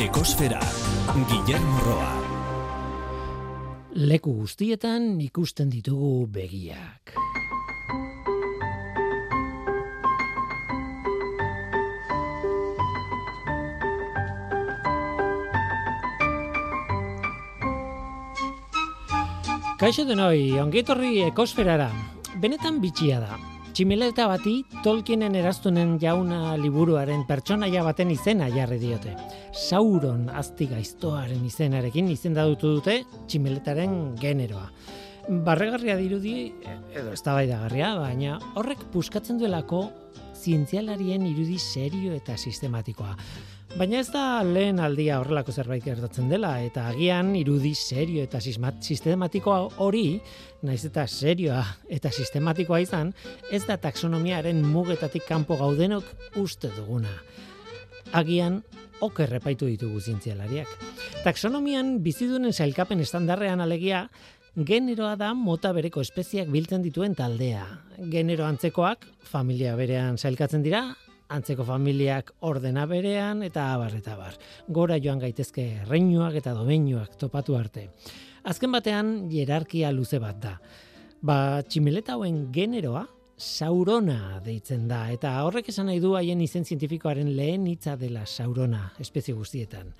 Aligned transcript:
Ekosfera, 0.00 0.58
Guillermo 1.28 1.78
Roa. 1.84 2.12
Leku 3.92 4.32
guztietan 4.40 5.20
ikusten 5.20 5.68
ditugu 5.68 6.26
begiak. 6.32 7.12
Kaixo 19.76 20.08
denoi, 20.08 20.56
ongetorri 20.62 21.18
ekosferara. 21.28 21.90
Benetan 22.40 22.80
bitxia 22.80 23.20
da. 23.20 23.51
Tximeleta 23.72 24.26
bati 24.28 24.58
Tolkienen 24.84 25.32
eraztunen 25.40 25.94
jauna 26.00 26.58
liburuaren 26.60 27.22
pertsonaia 27.24 27.80
baten 27.86 28.10
izena 28.12 28.50
jarri 28.52 28.76
diote. 28.82 29.14
Sauron 29.56 30.26
azti 30.28 30.66
gaiztoaren 30.68 31.40
izenarekin 31.48 32.10
izendatutu 32.12 32.74
dute 32.74 32.98
tximeletaren 33.32 33.94
generoa. 34.20 34.66
Barregarria 35.46 35.96
dirudi, 35.96 36.50
edo 36.92 37.14
eztabaidagarria, 37.16 37.94
baina 38.02 38.36
horrek 38.60 38.84
puskatzen 38.92 39.40
duelako 39.40 39.86
zientzialarien 40.36 41.24
irudi 41.30 41.56
serio 41.56 42.12
eta 42.12 42.36
sistematikoa. 42.36 43.16
Baina 43.72 44.02
ez 44.02 44.10
da 44.12 44.42
lehen 44.44 44.82
aldia 44.84 45.16
horrelako 45.22 45.52
zerbait 45.56 45.84
gertatzen 45.86 46.26
dela, 46.28 46.50
eta 46.60 46.84
agian 46.90 47.30
irudi 47.38 47.70
serio 47.72 48.20
eta 48.20 48.36
sistematikoa 48.38 49.78
hori, 49.80 50.18
naiz 50.68 50.82
eta 50.84 51.06
serioa 51.08 51.62
eta 51.88 52.10
sistematikoa 52.12 52.82
izan, 52.84 53.14
ez 53.50 53.62
da 53.64 53.78
taksonomiaren 53.80 54.60
mugetatik 54.68 55.24
kanpo 55.24 55.56
gaudenok 55.56 56.04
uste 56.42 56.68
duguna. 56.76 57.14
Agian, 58.12 58.60
oker 59.00 59.32
repaitu 59.32 59.70
ditugu 59.70 60.04
zientzialariak. 60.04 60.68
Taksonomian 61.24 61.96
bizidunen 62.04 62.52
zailkapen 62.52 63.00
estandarrean 63.00 63.64
alegia, 63.64 64.04
generoa 64.52 65.14
da 65.16 65.32
mota 65.32 65.72
bereko 65.72 66.04
espeziak 66.04 66.52
biltzen 66.52 66.84
dituen 66.84 67.16
taldea. 67.16 67.64
Genero 68.12 68.44
antzekoak, 68.44 69.08
familia 69.24 69.72
berean 69.80 70.20
zailkatzen 70.20 70.62
dira, 70.62 70.90
antzeko 71.32 71.64
familiak 71.64 72.34
ordena 72.48 72.84
berean 72.86 73.42
eta 73.46 73.72
abar 73.74 73.94
eta 73.96 74.14
abar. 74.16 74.36
Gora 74.68 74.98
joan 75.02 75.22
gaitezke 75.22 75.84
reinuak 75.88 76.36
eta 76.42 76.54
domeinuak 76.56 77.16
topatu 77.20 77.56
arte. 77.56 77.88
Azken 78.44 78.72
batean 78.74 79.12
hierarkia 79.30 79.92
luze 79.92 80.20
bat 80.22 80.38
da. 80.42 80.56
Ba, 81.22 81.62
tximeleta 81.62 82.16
hauen 82.16 82.48
generoa 82.52 83.06
saurona 83.38 84.40
deitzen 84.44 84.88
da 84.90 85.04
eta 85.10 85.34
horrek 85.46 85.70
esan 85.72 85.88
nahi 85.90 86.00
du 86.02 86.16
haien 86.18 86.40
izen 86.42 86.64
zientifikoaren 86.64 87.30
lehen 87.36 87.66
hitza 87.70 87.96
dela 87.96 88.26
saurona 88.26 88.90
espezie 89.02 89.34
guztietan. 89.34 89.94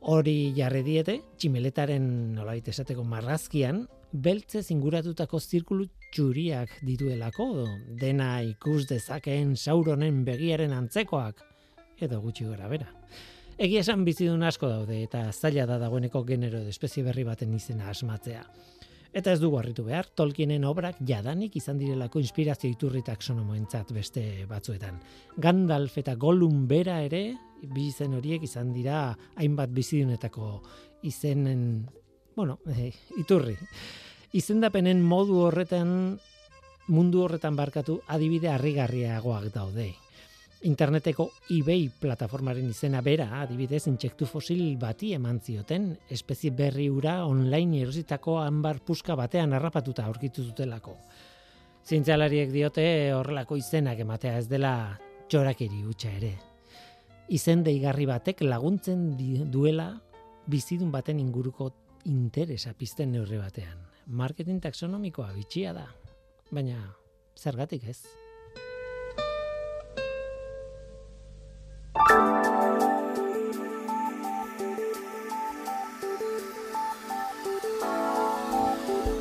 Hori 0.00 0.52
jarri 0.56 0.80
diete, 0.84 1.18
tximeletaren 1.36 2.04
nolait 2.36 2.68
esateko 2.72 3.04
marrazkian, 3.04 3.82
beltze 4.12 4.62
zinguratutako 4.62 5.40
zirkulu 5.40 5.86
txuriak 6.10 6.80
dituelako, 6.86 7.66
dena 8.00 8.40
ikus 8.42 8.86
dezakeen 8.90 9.54
sauronen 9.56 10.24
begiaren 10.26 10.72
antzekoak, 10.74 11.44
edo 12.00 12.20
gutxi 12.20 12.48
gora 12.48 12.68
bera. 12.68 12.88
Egia 13.60 13.82
esan 13.84 14.06
bizidun 14.06 14.42
asko 14.48 14.70
daude 14.70 15.02
eta 15.04 15.26
zaila 15.32 15.66
da 15.68 15.76
dagoeneko 15.78 16.24
genero 16.24 16.62
de 16.64 16.72
espezie 16.72 17.04
berri 17.04 17.26
baten 17.28 17.52
izena 17.54 17.90
asmatzea. 17.92 18.44
Eta 19.12 19.32
ez 19.34 19.40
dugu 19.42 19.58
harritu 19.58 19.82
behar, 19.84 20.06
Tolkienen 20.14 20.64
obrak 20.64 21.00
jadanik 21.06 21.56
izan 21.58 21.80
direlako 21.80 22.22
inspirazio 22.22 22.70
iturri 22.70 23.02
taksonomoentzat 23.02 23.90
beste 23.92 24.22
batzuetan. 24.48 25.00
Gandalf 25.36 25.98
eta 25.98 26.14
Gollum 26.14 26.68
bera 26.70 27.00
ere, 27.02 27.24
bi 27.60 27.88
izen 27.90 28.14
horiek 28.14 28.46
izan 28.46 28.70
dira 28.72 29.08
hainbat 29.36 29.74
bizidunetako 29.74 30.52
izenen, 31.10 31.88
bueno, 32.36 32.58
e, 32.66 32.92
iturri. 33.18 33.56
Izendapenen 34.32 35.02
modu 35.02 35.40
horretan, 35.46 36.18
mundu 36.88 37.24
horretan 37.24 37.56
barkatu, 37.56 38.00
adibide 38.08 38.52
harrigarriagoak 38.52 39.50
daude 39.54 39.90
interneteko 40.62 41.30
eBay 41.50 41.88
plataformaren 42.00 42.68
izena 42.68 43.00
bera, 43.00 43.28
adibidez, 43.40 43.86
intsektu 43.88 44.26
fosil 44.28 44.76
bati 44.80 45.14
eman 45.16 45.40
zioten, 45.40 45.94
espezie 46.10 46.52
berri 46.56 46.88
ura 46.92 47.24
online 47.26 47.80
erositako 47.80 48.38
hanbar 48.42 48.82
puska 48.84 49.16
batean 49.16 49.54
harrapatuta 49.56 50.04
aurkitu 50.04 50.44
zutelako. 50.44 50.96
Zientzialariek 51.86 52.52
diote 52.52 52.84
horrelako 53.16 53.56
izenak 53.56 54.02
ematea 54.04 54.36
ez 54.38 54.48
dela 54.48 54.74
txorakeri 55.28 55.82
hutsa 55.86 56.12
ere. 56.12 56.34
Izen 57.30 57.64
deigarri 57.64 58.04
batek 58.10 58.42
laguntzen 58.44 59.14
duela 59.50 59.94
bizidun 60.50 60.90
baten 60.92 61.20
inguruko 61.22 61.70
interesa 62.04 62.72
pizten 62.74 63.12
neurri 63.12 63.38
batean. 63.40 63.86
Marketing 64.06 64.60
taxonomikoa 64.62 65.32
bitxia 65.36 65.74
da, 65.76 65.86
baina 66.50 66.80
zergatik 67.38 67.84
ez? 67.88 68.00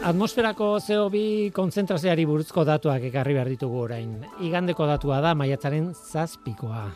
Atmosferako 0.09 0.79
CO2 0.81 1.51
konzentrazioari 1.53 2.23
buruzko 2.25 2.63
datuak 2.65 3.03
ekarri 3.11 3.35
behar 3.35 3.49
ditugu 3.51 3.83
orain. 3.83 4.15
Igandeko 4.41 4.87
datua 4.89 5.19
da 5.21 5.35
maiatzaren 5.37 5.91
zazpikoa. 5.93 6.87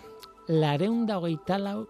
Lareunda 0.49 1.19
hogeita 1.19 1.59
lau 1.61 1.83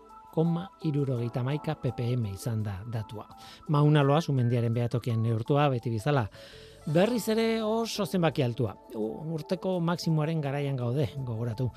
irurogeita 0.83 1.43
maika 1.43 1.75
ppm 1.75 2.25
izan 2.33 2.63
da 2.63 2.79
datua. 2.91 3.27
Mauna 3.69 4.03
loa 4.03 4.21
sumendiaren 4.21 4.73
behatokian 4.73 5.21
neurtua 5.21 5.69
beti 5.69 5.89
bizala. 5.89 6.27
Berriz 6.85 7.27
ere 7.29 7.63
oso 7.63 8.05
zenbaki 8.05 8.43
altua. 8.43 8.75
Urteko 8.95 9.79
maksimoaren 9.79 10.41
garaian 10.41 10.75
gaude, 10.75 11.07
gogoratu 11.17 11.69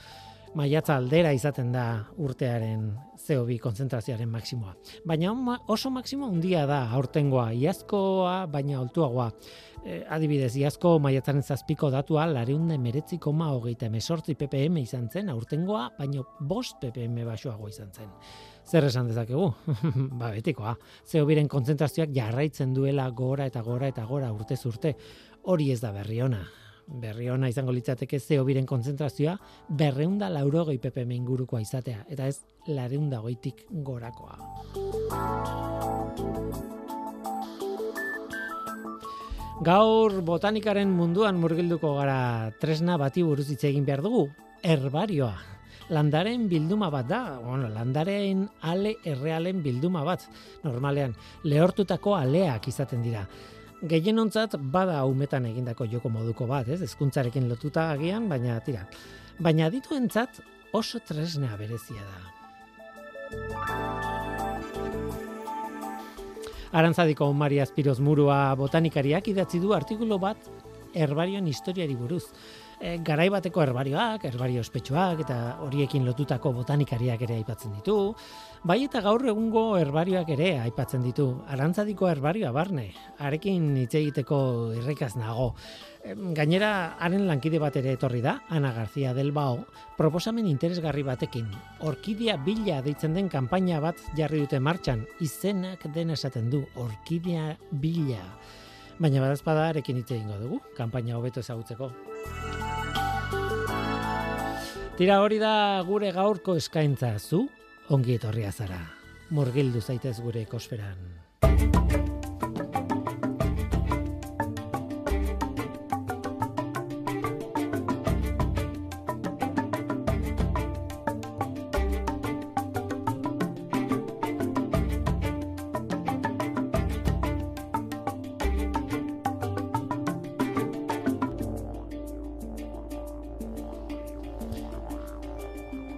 maiatza 0.57 0.97
aldera 0.97 1.33
izaten 1.37 1.73
da 1.73 1.85
urtearen 2.23 2.89
CO2 3.21 3.59
konzentrazioaren 3.61 4.29
maksimoa. 4.33 4.75
Baina 5.07 5.35
oso 5.69 5.91
maksimo 5.91 6.31
handia 6.31 6.65
da 6.67 6.87
aurtengoa, 6.97 7.51
iazkoa 7.53 8.47
baina 8.53 8.79
altuagoa. 8.81 9.31
E, 9.87 10.01
adibidez, 10.11 10.51
iazko 10.59 10.97
maiatzaren 10.99 11.45
zazpiko 11.47 11.93
datua 11.95 12.25
lareunde 12.27 12.75
meretzi 12.83 13.21
koma 13.23 13.53
hogeita 13.55 13.87
emesortzi 13.87 14.35
ppm 14.35 14.81
izan 14.81 15.07
zen, 15.13 15.31
aurtengoa 15.31 15.85
baino 15.99 16.25
bost 16.41 16.81
ppm 16.83 17.23
basoago 17.29 17.71
izan 17.71 17.93
zen. 17.95 18.11
Zer 18.67 18.89
esan 18.89 19.07
dezakegu? 19.13 19.47
ba, 20.21 20.33
betikoa. 20.35 20.75
CO2ren 21.07 21.47
konzentrazioak 21.49 22.11
jarraitzen 22.17 22.75
duela 22.75 23.07
gora 23.15 23.47
eta 23.47 23.63
gora 23.63 23.87
eta 23.95 24.05
gora 24.11 24.33
urtez 24.35 24.65
urte. 24.67 24.97
Hori 25.47 25.71
ez 25.71 25.81
da 25.85 25.95
berri 25.95 26.23
ona 26.27 26.43
berri 26.87 27.29
ona 27.31 27.49
izango 27.51 27.73
litzateke 27.75 28.19
zeo 28.21 28.45
biren 28.47 28.67
konzentrazioa 28.67 29.35
berreunda 29.81 30.29
laurogei 30.31 30.79
ppm 30.79 31.17
ingurukoa 31.19 31.61
izatea, 31.65 32.05
eta 32.09 32.29
ez 32.31 32.39
lareunda 32.71 33.19
goitik 33.27 33.67
gorakoa. 33.71 34.39
Gaur 39.65 40.21
botanikaren 40.21 40.91
munduan 40.93 41.39
murgilduko 41.41 41.95
gara 41.97 42.53
tresna 42.61 42.99
bati 43.01 43.23
buruz 43.25 43.49
hitz 43.49 43.65
egin 43.65 43.87
behar 43.87 44.03
dugu, 44.05 44.27
herbarioa. 44.63 45.35
Landaren 45.97 46.49
bilduma 46.51 46.91
bat 46.91 47.07
da, 47.09 47.21
bueno, 47.41 47.69
landaren 47.73 48.49
ale 48.61 48.97
errealen 49.05 49.63
bilduma 49.63 50.03
bat, 50.05 50.27
normalean, 50.65 51.15
lehortutako 51.45 52.17
aleak 52.19 52.69
izaten 52.69 53.05
dira 53.07 53.27
gehienontzat 53.85 54.57
bada 54.73 55.05
umetan 55.05 55.47
egindako 55.47 55.87
joko 55.91 56.09
moduko 56.09 56.47
bat, 56.49 56.69
ez? 56.69 56.81
Ezkuntzarekin 56.83 57.49
lotuta 57.49 57.91
agian, 57.93 58.29
baina 58.29 58.59
tira. 58.65 58.87
Baina 59.39 59.69
dituentzat 59.71 60.41
oso 60.73 60.99
tresnea 61.05 61.57
berezia 61.61 62.03
da. 62.03 62.19
Arantzadiko 66.77 67.31
Maria 67.33 67.65
Espiroz 67.65 68.01
Murua 68.05 68.55
botanikariak 68.59 69.31
idatzi 69.33 69.63
du 69.63 69.73
artikulu 69.73 70.19
bat 70.21 70.51
herbarioen 70.93 71.47
historiari 71.49 71.95
buruz. 71.97 72.27
E, 72.77 72.99
garai 73.01 73.31
bateko 73.33 73.63
herbarioak, 73.65 74.27
herbario 74.29 74.61
ospetsuak 74.61 75.23
eta 75.25 75.37
horiekin 75.65 76.05
lotutako 76.05 76.53
botanikariak 76.59 77.25
ere 77.25 77.39
aipatzen 77.41 77.73
ditu. 77.79 77.97
Bai 78.67 78.81
eta 78.83 78.99
gaur 78.99 79.23
egungo 79.31 79.77
herbarioak 79.79 80.31
ere 80.35 80.47
aipatzen 80.59 81.05
ditu. 81.05 81.27
Arantzadiko 81.55 82.09
herbarioa 82.11 82.49
barne, 82.51 82.89
arekin 83.23 83.69
hitz 83.79 83.93
egiteko 83.95 84.39
irrikaz 84.75 85.13
nago. 85.15 85.53
Gainera, 86.35 86.71
haren 86.99 87.29
lankide 87.29 87.61
bat 87.63 87.77
ere 87.79 87.93
etorri 87.95 88.25
da, 88.25 88.41
Ana 88.51 88.73
García 88.75 89.13
del 89.15 89.31
Bao, 89.31 89.61
proposamen 89.95 90.49
interesgarri 90.51 91.05
batekin. 91.07 91.47
Orkidia 91.87 92.35
bila 92.43 92.81
deitzen 92.83 93.15
den 93.15 93.29
kanpaina 93.31 93.79
bat 93.85 94.03
jarri 94.19 94.41
dute 94.43 94.59
martxan, 94.59 95.05
izenak 95.23 95.87
den 95.95 96.11
esaten 96.17 96.49
du, 96.51 96.65
Orkidia 96.75 97.53
bila. 97.71 98.25
Baina 98.99 99.23
badazpada 99.23 99.69
arekin 99.69 100.01
hitz 100.01 100.11
egingo 100.11 100.41
dugu, 100.41 100.59
kanpaina 100.75 101.15
hobeto 101.21 101.39
ezagutzeko. 101.39 101.93
Tira 104.99 105.21
hori 105.23 105.39
da 105.39 105.55
gure 105.87 106.11
gaurko 106.11 106.57
eskaintza 106.59 107.13
zu, 107.21 107.45
ongi 107.91 108.17
etorria 108.19 108.51
zara. 108.53 108.81
murgildu 109.31 109.81
zaitez 109.83 110.21
gure 110.23 110.43
ekosferan. 110.47 110.99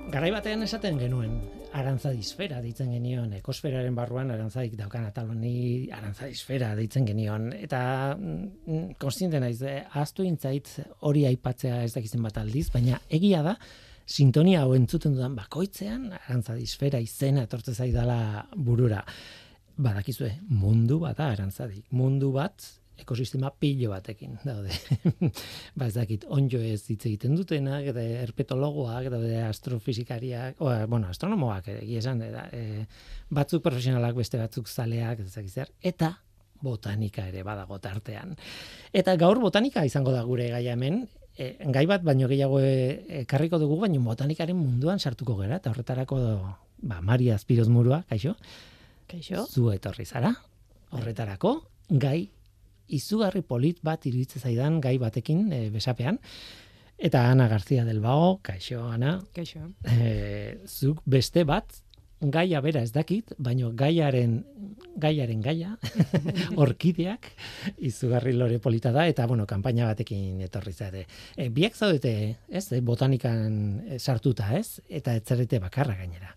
Garai 0.08 0.30
batean 0.32 0.64
esaten 0.64 0.96
genuen, 0.98 1.36
arantzadisfera 1.78 2.60
deitzen 2.62 2.90
genion, 2.92 3.32
ekosferaren 3.38 3.94
barruan 3.96 4.32
arantzadik 4.34 4.76
daukan 4.78 5.08
atal 5.08 5.30
honi 5.32 5.88
arantzadisfera 5.94 6.74
deitzen 6.78 7.06
genion. 7.08 7.50
Eta 7.56 7.80
mm, 8.14 8.96
konstiente 9.00 9.40
naiz, 9.42 9.60
eh, 9.62 9.82
ahaztu 9.88 10.26
intzait 10.26 10.70
hori 11.08 11.26
aipatzea 11.28 11.82
ez 11.84 11.92
dakizen 11.96 12.24
bat 12.24 12.40
aldiz, 12.42 12.68
baina 12.74 13.00
egia 13.18 13.42
da, 13.46 13.56
sintonia 14.08 14.64
hau 14.64 14.74
entzuten 14.76 15.16
dudan 15.16 15.36
bakoitzean, 15.38 16.08
arantzadisfera 16.22 17.00
izena 17.04 17.44
etortze 17.48 17.74
zaidala 17.74 18.48
burura. 18.56 19.04
Badakizue, 19.78 20.32
mundu 20.50 20.98
bat 21.04 21.18
da 21.20 21.30
arantzadik. 21.36 21.84
Mundu 21.94 22.32
bat 22.34 22.64
ekosistema 23.02 23.50
pilo 23.54 23.90
batekin 23.92 24.36
daude. 24.44 24.74
ba 25.78 25.88
ez 25.88 25.94
dakit, 25.96 26.26
onjo 26.34 26.60
ez 26.62 26.82
hitz 26.90 27.04
egiten 27.06 27.36
dutenak, 27.38 27.90
eta 27.92 28.04
herpetologoak, 28.24 29.10
daude 29.12 29.42
astrofizikariak, 29.46 30.60
o, 30.60 30.72
bueno, 30.90 31.10
astronomoak, 31.12 31.70
egia 31.78 32.02
esan, 32.02 32.22
da, 32.22 32.46
e, 32.52 32.86
batzuk 33.34 33.62
profesionalak, 33.64 34.16
beste 34.18 34.40
batzuk 34.40 34.68
zaleak, 34.68 35.22
ez 35.24 35.34
dakit 35.34 35.62
zer, 35.62 35.72
eta 35.80 36.14
botanika 36.62 37.28
ere 37.30 37.44
badago 37.46 37.78
tartean. 37.82 38.34
Eta 38.92 39.14
gaur 39.20 39.38
botanika 39.42 39.84
izango 39.86 40.12
da 40.14 40.24
gure 40.26 40.48
gaia 40.50 40.74
hemen, 40.74 41.04
e, 41.38 41.52
gai 41.74 41.84
bat 41.90 42.02
baino 42.06 42.28
gehiago 42.30 42.60
e, 42.60 42.72
ekarriko 43.22 43.60
dugu, 43.62 43.78
baino 43.84 44.02
botanikaren 44.06 44.58
munduan 44.58 44.98
sartuko 44.98 45.38
gera, 45.42 45.60
eta 45.62 45.70
horretarako, 45.70 46.18
ba, 46.82 47.00
Maria 47.00 47.38
Azpiroz 47.38 47.68
Murua, 47.70 48.02
kaixo? 48.10 48.34
Kaixo. 49.08 49.46
Zu 49.46 49.70
etorri 49.72 50.04
zara, 50.04 50.34
horretarako, 50.90 51.54
gai 51.88 52.28
izugarri 52.88 53.42
polit 53.42 53.82
bat 53.82 54.06
iruditzen 54.06 54.42
zaidan 54.42 54.80
gai 54.80 54.96
batekin 54.98 55.52
e, 55.52 55.68
besapean. 55.70 56.18
Eta 56.98 57.28
Ana 57.30 57.46
García 57.48 57.84
del 57.84 58.00
Bao, 58.00 58.40
kaixo 58.42 58.82
Ana, 58.88 59.20
Kaixo. 59.32 59.60
e, 59.86 60.58
zuk 60.66 61.02
beste 61.06 61.44
bat 61.44 61.82
gaia 62.20 62.60
bera 62.60 62.82
ez 62.82 62.90
dakit, 62.92 63.30
baino 63.38 63.70
gaiaren 63.78 64.40
gaiaren 64.98 65.40
gaia, 65.40 65.76
orkideak, 66.64 67.28
izugarri 67.78 68.32
lore 68.34 68.58
polita 68.58 68.90
da, 68.90 69.06
eta, 69.06 69.26
bueno, 69.30 69.46
kanpaina 69.46 69.86
batekin 69.86 70.40
etorri 70.42 70.72
zare. 70.72 71.04
E, 71.36 71.48
biak 71.54 71.76
zaudete, 71.78 72.36
ez, 72.50 72.66
botanikan 72.82 73.84
sartuta, 73.98 74.50
ez, 74.58 74.80
eta 74.88 75.14
etzerete 75.14 75.60
bakarra 75.62 75.94
gainera. 76.00 76.34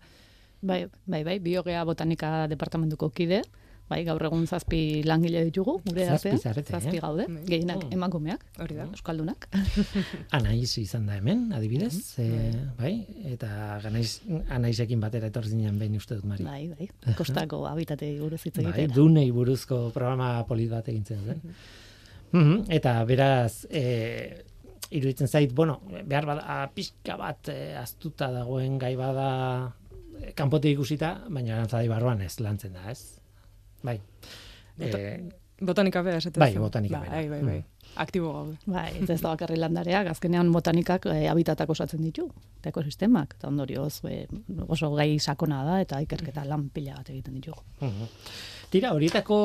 Bai, 0.62 0.84
bai, 1.10 1.24
bai, 1.26 1.40
biogea 1.42 1.82
botanika 1.82 2.46
departamentuko 2.46 3.10
kide, 3.10 3.42
bai, 3.92 4.00
gaur 4.08 4.24
egun 4.28 4.46
zazpi 4.48 4.80
langile 5.04 5.44
ditugu, 5.46 5.76
gure 5.84 6.06
Zazpi 6.08 6.32
artean. 6.32 6.40
zarete, 6.42 6.72
zazpi 6.74 6.96
eh? 6.98 7.02
gaude, 7.04 7.26
Bai. 7.28 7.42
gehienak 7.50 7.84
Oh. 7.84 7.90
emakumeak, 7.98 8.44
Hori 8.64 8.76
da. 8.80 8.86
euskaldunak. 8.90 9.48
Anaiz 10.38 10.72
izan 10.80 11.06
da 11.10 11.16
hemen, 11.20 11.46
adibidez, 11.56 11.94
e, 12.22 12.28
bai, 12.78 12.94
eta 13.34 13.52
ganaiz, 13.84 14.20
anaizekin 14.48 15.00
batera 15.02 15.28
etorri 15.32 15.52
zinen 15.54 15.78
behin 15.80 15.96
uste 16.00 16.16
dut, 16.18 16.24
Mari. 16.32 16.44
Bai, 16.48 16.62
bai, 16.72 16.88
kostako 17.18 17.62
habitatei 17.72 18.14
buruz 18.20 18.40
hitz 18.46 18.56
Bai, 18.58 18.66
egitera. 18.70 18.94
dunei 18.96 19.28
buruzko 19.30 19.84
programa 19.94 20.32
polit 20.48 20.70
bat 20.72 20.88
egin 20.88 21.04
zen, 21.04 21.22
zen. 21.28 21.42
Mhm, 22.32 22.64
Eta 22.72 22.94
beraz, 23.04 23.66
e, 23.68 24.44
iruditzen 24.92 25.28
zait, 25.28 25.52
bueno, 25.56 25.80
behar 26.08 26.24
bada 26.28 26.58
pixka 26.74 27.16
bat 27.20 27.48
e, 27.52 27.74
aztuta 27.76 28.30
dagoen 28.32 28.78
gai 28.80 28.94
bada 28.96 29.28
e, 30.20 30.32
kanpotik 30.36 30.74
ikusita, 30.78 31.14
baina 31.28 31.54
arantzadai 31.58 31.88
barruan 31.92 32.20
ez 32.24 32.34
lantzen 32.40 32.72
da, 32.76 32.86
ez? 32.92 33.18
Bai. 33.82 34.00
Bota- 34.78 34.98
E, 34.98 35.30
Botanika 35.62 36.00
bera, 36.02 36.16
esaten 36.18 36.40
Bai, 36.40 36.56
botanika 36.58 36.98
bera. 37.00 37.12
Bai, 37.12 37.28
bai, 37.28 37.40
bai. 37.46 37.64
Aktibo 38.02 38.32
gaude. 38.32 38.56
Bai, 38.66 38.88
ez 38.98 39.20
da 39.20 39.28
bakarri 39.34 39.56
landareak, 39.60 40.08
azkenean 40.10 40.50
botanikak 40.50 41.06
e, 41.06 41.28
habitatak 41.30 41.70
osatzen 41.70 42.02
ditu, 42.02 42.24
eta 42.58 42.70
ekosistemak, 42.72 43.36
eta 43.38 43.46
ondorioz 43.52 44.00
e, 44.10 44.26
oso 44.66 44.90
gai 44.96 45.20
sakona 45.20 45.60
da, 45.68 45.76
eta 45.84 46.00
ikerketa 46.02 46.44
lan 46.48 46.68
pila 46.74 46.96
bat 46.98 47.10
egiten 47.14 47.34
ditugu. 47.38 47.62
mhm. 47.80 48.08
Tira, 48.72 48.90
horietako 48.96 49.38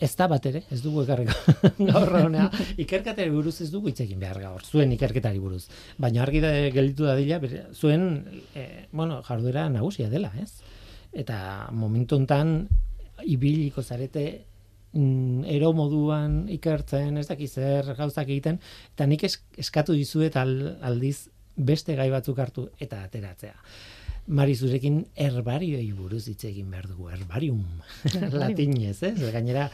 ez 0.00 0.14
da 0.16 0.26
bat 0.32 0.46
ere, 0.48 0.62
ez 0.72 0.78
dugu 0.80 1.02
ekarriko 1.04 1.34
gaur 1.92 2.12
honea. 2.22 2.46
Ikerketari 2.80 3.30
buruz 3.34 3.58
ez 3.60 3.68
dugu 3.72 3.90
hitz 3.90 4.00
egin 4.00 4.20
behar 4.22 4.38
gaur, 4.40 4.62
zuen 4.64 4.92
ikerketari 4.96 5.38
buruz. 5.42 5.66
Baina 6.00 6.22
argi 6.24 6.40
da 6.40 6.52
gelditu 6.72 7.04
da 7.04 7.16
dila, 7.18 7.38
bere- 7.42 7.66
zuen, 7.76 8.06
e, 8.56 8.86
bueno, 8.96 9.18
jarduera 9.26 9.66
nagusia 9.68 10.08
dela, 10.08 10.32
ez? 10.40 10.62
Eta 11.12 11.68
momentu 11.72 12.16
hontan 12.16 12.68
ibiliko 13.26 13.82
zarete 13.82 14.24
mm, 14.92 15.44
ero 15.50 15.72
moduan 15.76 16.44
ikertzen, 16.52 17.18
ez 17.18 17.26
dakiz 17.28 17.52
zer 17.54 17.94
gauzak 17.98 18.28
egiten, 18.28 18.60
eta 18.94 19.06
nik 19.10 19.24
es, 19.28 19.38
eskatu 19.58 19.96
dizuet 19.98 20.36
al, 20.40 20.54
aldiz 20.82 21.30
beste 21.56 21.96
gai 21.98 22.10
batzuk 22.12 22.38
hartu 22.38 22.68
eta 22.80 23.02
ateratzea. 23.04 23.56
Mari 24.30 24.54
zurekin 24.54 25.00
herbarioi 25.18 25.88
buruz 25.96 26.26
hitz 26.30 26.44
egin 26.46 26.70
behar 26.70 26.86
dugu, 26.90 27.08
herbarium, 27.10 27.64
latinez, 28.42 29.00
ez? 29.08 29.16
Gainera, 29.32 29.66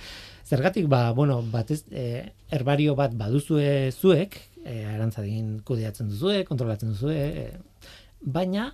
zergatik, 0.46 0.86
ba, 0.88 1.10
bueno, 1.12 1.40
batez, 1.52 1.82
e, 1.90 2.22
herbario 2.54 2.94
bat 2.96 3.14
baduzue 3.18 3.90
zuek, 3.92 4.38
e, 4.64 4.78
arantzadin 4.94 5.58
kudeatzen 5.66 6.08
duzue, 6.12 6.44
kontrolatzen 6.48 6.94
duzue, 6.94 7.18
e, 7.18 7.90
baina, 8.22 8.70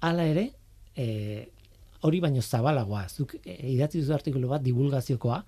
hala 0.00 0.24
ere, 0.30 0.48
e, 0.94 1.50
hori 2.02 2.20
baino 2.20 2.42
zabalagoa, 2.42 3.06
zuk 3.08 3.36
e, 3.42 3.56
idatzi 3.72 4.02
duzu 4.02 4.14
artikulu 4.16 4.50
bat 4.50 4.64
divulgaziokoa, 4.64 5.40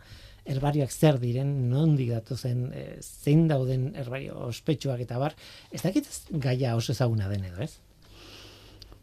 herbarioak 0.48 0.92
zer 0.92 1.18
diren, 1.20 1.50
nondik 1.70 2.12
datozen, 2.14 2.64
e, 2.72 2.84
zein 3.02 3.46
dauden 3.50 3.90
herbario 3.98 4.38
ospetsuak 4.48 5.02
eta 5.04 5.18
bar, 5.20 5.36
ez 5.72 5.82
dakit 5.84 6.08
gaia 6.30 6.74
oso 6.76 6.94
ezaguna 6.94 7.28
den 7.28 7.44
edo, 7.50 7.60
ez? 7.64 7.76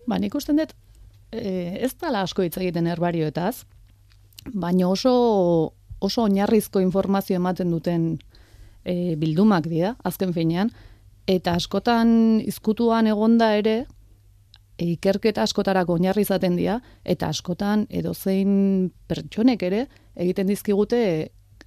Ba, 0.06 0.18
nik 0.22 0.36
usten 0.38 0.62
dut, 0.62 0.74
e, 1.32 1.78
ez 1.86 1.94
dala 2.02 2.24
asko 2.26 2.46
hitz 2.46 2.58
egiten 2.58 2.90
herbarioetaz, 2.90 3.66
baina 4.54 4.90
oso, 4.90 5.14
oso 6.00 6.26
oinarrizko 6.26 6.82
informazio 6.84 7.38
ematen 7.38 7.72
duten 7.74 8.16
e, 8.84 9.16
bildumak 9.22 9.70
dira, 9.70 9.96
azken 10.06 10.34
finean, 10.34 10.72
eta 11.30 11.56
askotan 11.58 12.42
izkutuan 12.46 13.10
egonda 13.10 13.54
ere, 13.58 13.84
ikerketa 14.78 15.44
askotarako 15.44 15.94
oinarri 15.94 16.26
izaten 16.26 16.56
dira, 16.60 16.80
eta 17.06 17.30
askotan 17.32 17.86
edozein 17.90 18.92
pertsonek 19.08 19.64
ere 19.64 19.86
egiten 20.16 20.48
dizkigute 20.48 21.02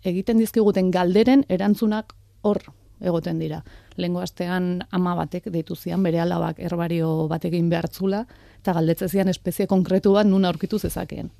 egiten 0.06 0.38
dizkiguten 0.38 0.90
galderen 0.94 1.44
erantzunak 1.48 2.14
hor 2.42 2.60
egoten 3.00 3.38
dira. 3.38 3.62
Lengo 3.96 4.20
astean 4.22 4.82
ama 4.90 5.14
batek 5.18 5.48
deitu 5.54 5.76
zian 5.76 6.02
bere 6.02 6.20
alabak 6.20 6.58
herbario 6.58 7.28
batekin 7.30 7.70
behartzula 7.70 8.24
eta 8.60 8.74
galdetze 8.74 9.08
zian 9.08 9.28
espezie 9.28 9.66
konkretu 9.66 10.12
bat 10.12 10.26
nun 10.26 10.44
aurkitu 10.44 10.78
zezakeen. 10.78 11.30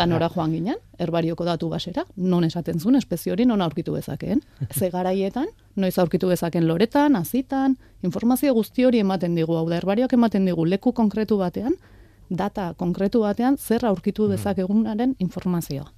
Ta 0.00 0.06
nora 0.08 0.30
joan 0.32 0.52
ginen, 0.56 0.78
herbarioko 0.98 1.44
datu 1.44 1.68
basera, 1.68 2.06
non 2.16 2.44
esaten 2.46 2.80
zuen 2.80 2.96
espezie 2.96 3.32
hori 3.34 3.44
non 3.44 3.60
aurkitu 3.60 3.92
bezakeen. 3.92 4.40
Ze 4.78 4.88
garaietan, 4.90 5.46
noiz 5.76 5.98
aurkitu 6.00 6.28
bezaken 6.32 6.66
loretan, 6.68 7.16
azitan, 7.20 7.76
informazio 8.02 8.54
guzti 8.56 8.84
hori 8.88 8.98
ematen 9.04 9.34
digu, 9.36 9.56
hau 9.60 9.66
da, 9.68 9.76
herbarioak 9.76 10.12
ematen 10.16 10.46
digu 10.48 10.64
leku 10.64 10.92
konkretu 10.96 11.36
batean, 11.42 11.76
data 12.30 12.72
konkretu 12.80 13.20
batean, 13.26 13.58
zer 13.58 13.84
aurkitu 13.84 14.28
dezakegunaren 14.30 15.16
informazioa. 15.18 15.90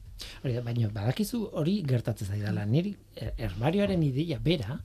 Hori, 0.43 0.55
da, 0.55 0.63
baina 0.63 0.89
badakizu 0.95 1.45
hori 1.53 1.79
gertatzen 1.87 2.29
zaidala. 2.35 2.65
Niri 2.67 2.97
her- 3.21 3.33
herbarioaren 3.39 4.03
ideia 4.03 4.39
bera 4.43 4.79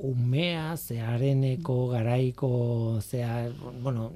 umea, 0.00 0.76
zeareneko, 0.76 1.88
garaiko, 1.90 3.00
zea, 3.02 3.50
bueno, 3.82 4.12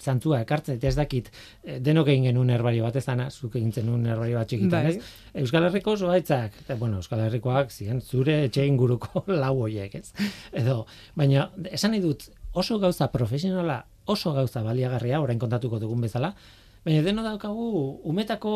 zantzua 0.00 0.40
ekartzen, 0.42 0.78
eta 0.78 0.88
ez 0.88 0.96
dakit, 0.96 1.30
eh, 1.64 1.78
denok 1.80 2.08
egin 2.12 2.28
genuen 2.30 2.50
herbario 2.50 2.84
bat, 2.86 2.96
ez 2.96 3.04
dana, 3.06 3.28
zuk 3.30 3.56
egin 3.60 3.72
zenuen 3.72 4.06
herbario 4.06 4.38
bat 4.38 4.48
txikitan, 4.48 4.88
Bai. 4.88 4.96
ez? 4.96 5.42
Euskal 5.42 5.68
Herriko 5.68 5.96
zuaitzak, 5.96 6.58
eta, 6.64 6.76
bueno, 6.80 7.02
Euskal 7.02 7.24
Herrikoak 7.26 7.70
ziren 7.70 8.00
zure 8.00 8.44
etxe 8.46 8.66
inguruko 8.66 9.24
lau 9.42 9.54
hoiek, 9.66 9.94
ez? 9.94 10.12
Edo, 10.52 10.86
baina, 11.14 11.50
esan 11.70 11.94
nahi 11.94 12.02
dut, 12.04 12.28
oso 12.52 12.78
gauza 12.78 13.10
profesionala, 13.12 13.84
oso 14.06 14.32
gauza 14.32 14.62
baliagarria, 14.62 15.20
orain 15.20 15.38
kontatuko 15.38 15.78
dugun 15.82 16.00
bezala, 16.08 16.34
Baina 16.82 16.98
deno 17.06 17.22
daukagu 17.22 17.66
umetako, 18.10 18.52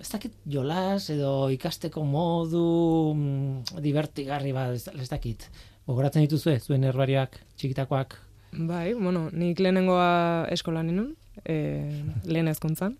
ez 0.00 0.08
dakit 0.08 0.36
jolas 0.48 1.10
edo 1.12 1.50
ikasteko 1.52 2.06
modu 2.08 2.62
mm, 3.12 3.82
divertigarri 3.84 4.54
bat, 4.56 4.72
ez, 4.78 4.88
ez 4.88 5.10
dakit. 5.12 5.44
Gogoratzen 5.84 6.24
dituzue, 6.24 6.56
zuen 6.58 6.88
herbarioak, 6.88 7.36
txikitakoak. 7.60 8.16
Bai, 8.56 8.94
bueno, 8.94 9.28
nik 9.32 9.60
lehenengoa 9.60 10.48
eskolan 10.54 10.88
ninun, 10.88 11.14
e, 11.44 11.56
lehen 12.24 12.48
ezkuntzan. 12.48 12.96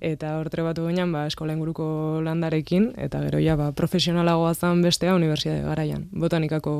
Eta 0.00 0.34
hor 0.36 0.50
trebatu 0.52 0.84
ginen, 0.90 1.12
ba, 1.12 1.24
eskola 1.28 1.54
inguruko 1.56 1.86
landarekin, 2.24 2.90
eta 3.00 3.22
gero 3.24 3.40
ja, 3.40 3.56
ba, 3.56 3.70
profesionalagoa 3.76 4.52
zan 4.54 4.82
bestea 4.84 5.14
unibertsitate 5.16 5.64
garaian, 5.64 6.08
botanikako 6.12 6.74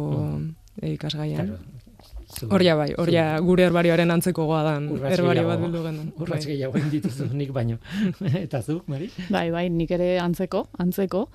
e, 0.82 0.92
ikasgaian. 0.94 1.56
Hor 2.50 2.62
ja 2.64 2.74
bai, 2.76 2.90
hor 2.98 3.08
ja 3.08 3.24
gure 3.40 3.64
herbarioaren 3.68 4.10
antzeko 4.10 4.44
goa 4.48 4.74
herbario 4.76 5.44
bat 5.46 5.60
bildu 5.62 5.82
genuen. 5.84 6.08
Urrats 6.18 6.42
Bai. 6.42 6.52
gehiago 6.52 6.80
dituzu 6.90 7.28
nik 7.32 7.52
baino. 7.54 7.78
Eta 8.44 8.60
zu, 8.62 8.80
Mari? 8.90 9.08
Bai, 9.30 9.46
bai, 9.54 9.68
nik 9.70 9.92
ere 9.94 10.16
antzeko, 10.20 10.66
antzeko. 10.82 11.28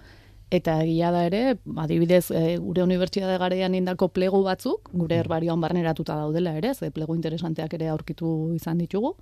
Eta 0.52 0.82
egia 0.84 1.14
da 1.16 1.24
ere, 1.24 1.42
adibidez, 1.80 2.26
e, 2.36 2.58
gure 2.60 2.84
unibertsitate 2.84 3.38
garaian 3.40 3.76
indako 3.78 4.10
plegu 4.12 4.42
batzuk, 4.44 4.90
gure 4.92 5.22
herbarioan 5.22 5.62
barneratuta 5.64 6.18
daudela 6.20 6.58
ere, 6.60 6.74
ze 6.76 6.92
plegu 6.92 7.16
interesanteak 7.16 7.78
ere 7.78 7.88
aurkitu 7.88 8.52
izan 8.58 8.82
ditugu. 8.84 9.16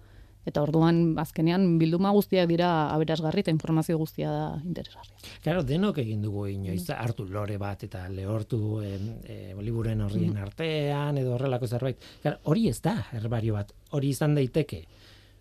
Eta 0.50 0.64
orduan, 0.64 1.14
azkenean, 1.22 1.66
bilduma 1.78 2.10
guztiak 2.16 2.48
dira 2.50 2.70
aberasgarri 2.96 3.44
eta 3.44 3.52
informazio 3.54 3.98
guztia 4.00 4.32
da 4.32 4.46
interesgarria. 4.66 5.18
Claro, 5.44 5.62
denok 5.68 6.00
egin 6.02 6.24
dugu 6.26 6.48
inoiz 6.50 6.88
hartu 6.96 7.28
lore 7.30 7.60
bat 7.62 7.84
eta 7.86 8.06
lehortu 8.10 8.80
e, 8.82 8.94
e, 9.30 9.38
liburuen 9.62 10.02
horrien 10.02 10.38
artean 10.42 11.20
edo 11.22 11.36
horrelako 11.36 11.68
zerbait. 11.68 12.08
Claro, 12.24 12.40
hori 12.50 12.70
ez 12.72 12.80
da 12.82 12.96
herbario 13.20 13.60
bat. 13.60 13.76
Hori 13.92 14.10
izan 14.16 14.34
daiteke. 14.40 14.86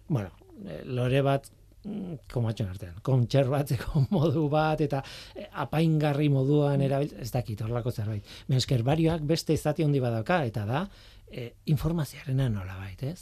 Bueno, 0.08 0.34
e, 0.66 0.82
lore 0.84 1.22
bat 1.24 1.48
mm, 1.48 1.67
komatxon 2.32 2.68
artean, 2.68 2.94
kontserbatzeko 3.02 4.04
modu 4.14 4.48
bat 4.52 4.80
eta 4.84 5.02
e, 5.34 5.46
apaingarri 5.64 6.28
moduan 6.32 6.80
erabil, 6.84 7.12
ez 7.20 7.30
dakit 7.34 7.60
horrelako 7.62 7.90
zerbait. 7.92 8.24
Herbarioak 8.48 9.22
beste 9.26 9.56
zati 9.56 9.82
handi 9.84 10.00
badauka 10.00 10.42
eta 10.44 10.64
da 10.68 10.84
e, 11.30 11.52
informazioarena 11.66 12.48
nola 12.48 12.76
bait, 12.78 13.02
ez? 13.02 13.20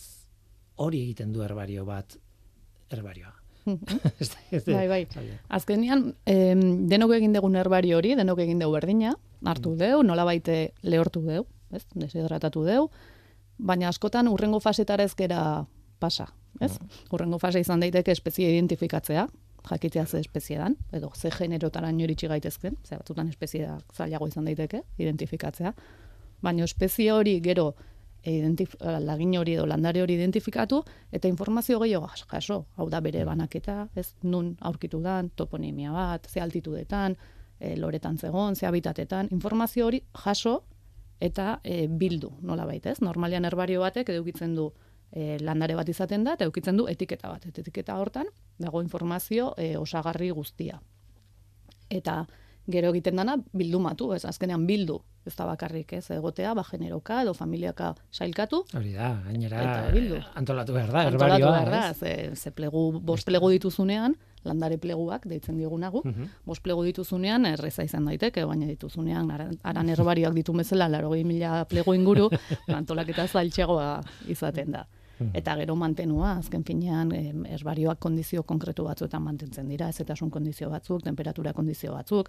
Hori 0.77 1.01
egiten 1.07 1.33
du 1.33 1.43
herbario 1.43 1.85
bat 1.89 2.17
herbarioa. 2.91 3.33
Da- 3.67 4.61
Bai, 4.77 4.87
bai. 4.89 5.01
zaila. 5.11 5.37
Azkenean, 5.49 6.15
em, 6.31 6.61
denok 6.89 7.17
egin 7.17 7.33
dugun 7.35 7.57
herbario 7.59 7.97
hori, 7.99 8.15
denok 8.15 8.39
egin 8.45 8.61
dugu 8.63 8.77
berdina, 8.77 9.15
hartu 9.45 9.73
deu, 9.77 10.03
nola 10.07 10.25
baite 10.25 10.73
lehortu 10.87 11.23
deu, 11.27 11.47
ez? 11.75 11.83
Deshidratatu 11.99 12.63
deu, 12.65 12.85
baina 13.59 13.89
askotan 13.91 14.29
urrengo 14.31 14.61
fasetara 14.61 15.03
ez 15.05 15.15
gera 15.19 15.41
pasa, 15.99 16.27
ez? 16.61 16.79
Urrengo 17.13 17.39
fase 17.39 17.61
izan 17.61 17.81
daiteke 17.81 18.13
espezie 18.13 18.51
identifikatzea, 18.53 19.27
jakitea 19.71 20.07
ze 20.07 20.19
espezie 20.19 20.59
dan, 20.59 20.77
edo 20.93 21.11
ze 21.15 21.31
generotaraino 21.31 22.05
iritsi 22.05 22.29
gaitezken, 22.29 22.77
ze 22.85 22.97
batzutan 22.97 23.29
espezie 23.29 23.69
zailago 23.93 24.29
izan 24.29 24.45
daiteke, 24.45 24.83
identifikatzea, 24.99 25.73
baina 26.43 26.65
espezie 26.65 27.13
hori 27.13 27.41
gero 27.41 27.75
identif 28.27 28.75
lagin 28.81 29.37
hori 29.39 29.55
edo 29.55 29.67
landare 29.67 30.03
hori 30.03 30.15
identifikatu 30.15 30.83
eta 31.13 31.29
informazio 31.29 31.79
gehiago 31.79 32.07
jas- 32.07 32.27
jaso. 32.33 32.67
Hau 32.77 32.89
da 32.91 33.01
bere 33.01 33.25
banaketa, 33.25 33.89
ez 33.95 34.15
nun 34.23 34.57
aurkitu 34.61 35.01
dan, 35.03 35.31
toponimia 35.37 35.93
bat, 35.93 36.27
ze 36.31 36.41
altitudetan, 36.41 37.17
e, 37.61 37.77
loretan 37.77 38.19
zegon, 38.19 38.57
ze 38.57 38.67
habitatetan, 38.67 39.29
informazio 39.31 39.87
hori 39.87 40.03
jaso 40.25 40.65
eta 41.21 41.61
e, 41.65 41.87
bildu, 41.89 42.33
nola 42.43 42.67
ez? 42.75 43.01
Normalian 43.01 43.45
herbario 43.45 43.81
batek 43.81 44.09
edukitzen 44.09 44.55
du 44.55 44.73
e, 45.13 45.39
landare 45.41 45.77
bat 45.79 45.89
izaten 45.89 46.25
da, 46.25 46.35
eta 46.35 46.47
edukitzen 46.47 46.77
du 46.77 46.87
etiketa 46.91 47.31
bat. 47.33 47.47
Eta 47.47 47.63
etiketa 47.63 47.97
hortan 48.01 48.31
dago 48.59 48.83
informazio 48.83 49.53
e, 49.57 49.77
osagarri 49.79 50.31
guztia. 50.31 50.81
Eta 51.91 52.25
gero 52.67 52.91
egiten 52.95 53.17
dana 53.17 53.37
bildumatu, 53.53 54.13
ez 54.17 54.25
azkenean 54.25 54.67
bildu, 54.67 55.01
ez 55.27 55.35
da 55.37 55.45
bakarrik 55.47 55.93
ez 55.93 56.11
egotea, 56.11 56.55
ba 56.55 56.63
generoka 56.71 57.23
edo 57.23 57.35
familiaka 57.35 57.95
sailkatu, 58.11 58.65
Hori 58.75 58.93
da, 58.95 59.23
gainera 59.27 59.91
bildu. 59.93 60.21
antolatu 60.35 60.73
behar 60.73 60.91
da, 60.93 61.01
antolatu 61.09 61.25
herbarioa. 61.25 61.51
behar 61.51 61.71
da, 61.71 61.95
ze, 61.95 62.31
ze 62.37 62.51
plegu, 62.51 63.01
bost 63.01 63.27
plegu 63.27 63.51
dituzunean, 63.51 64.15
landare 64.45 64.79
pleguak 64.79 65.27
deitzen 65.27 65.57
digunagu, 65.59 66.03
Mhm. 66.05 66.29
bost 66.47 66.63
plegu 66.63 66.85
dituzunean 66.85 67.47
erreza 67.47 67.83
izan 67.83 68.05
daiteke, 68.05 68.45
baina 68.45 68.67
dituzunean 68.67 69.31
aran, 69.31 69.59
aran 69.65 69.89
herbarioak 69.89 70.35
ditu 70.35 70.53
bezala, 70.53 70.89
laro 70.89 71.11
mila 71.11 71.65
plegu 71.65 71.95
inguru, 71.95 72.29
antolaketa 72.69 73.27
zailtxegoa 73.27 74.01
izaten 74.29 74.71
da. 74.71 74.87
Eta 75.33 75.55
gero 75.57 75.75
mantenua, 75.77 76.35
azken 76.37 76.63
finean, 76.63 77.11
em, 77.17 77.45
herbarioak 77.47 77.99
kondizio 77.99 78.43
konkretu 78.43 78.85
batzuetan 78.85 79.23
mantentzen 79.25 79.67
dira, 79.69 79.89
ezetasun 79.89 80.29
kondizio 80.31 80.69
batzuk, 80.69 81.03
temperatura 81.03 81.55
kondizio 81.55 81.93
batzuk, 81.95 82.29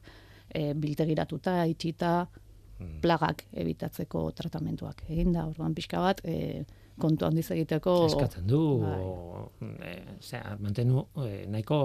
e, 0.50 0.74
biltegiratuta, 0.74 1.66
itxita, 1.68 2.30
plagak 3.02 3.46
ebitatzeko 3.54 4.32
tratamentuak 4.38 5.04
eginda, 5.10 5.46
orduan 5.48 5.74
pixka 5.78 6.02
bat, 6.04 6.22
e, 6.26 6.64
kontu 7.00 7.26
handiz 7.28 7.50
egiteko... 7.54 8.06
eskatzen 8.08 8.48
du 8.50 8.62
Bai. 8.82 9.00
o, 9.02 9.50
e, 9.86 9.96
zera, 10.22 10.56
mantenu 10.62 11.08
e, 11.24 11.46
nahiko 11.50 11.80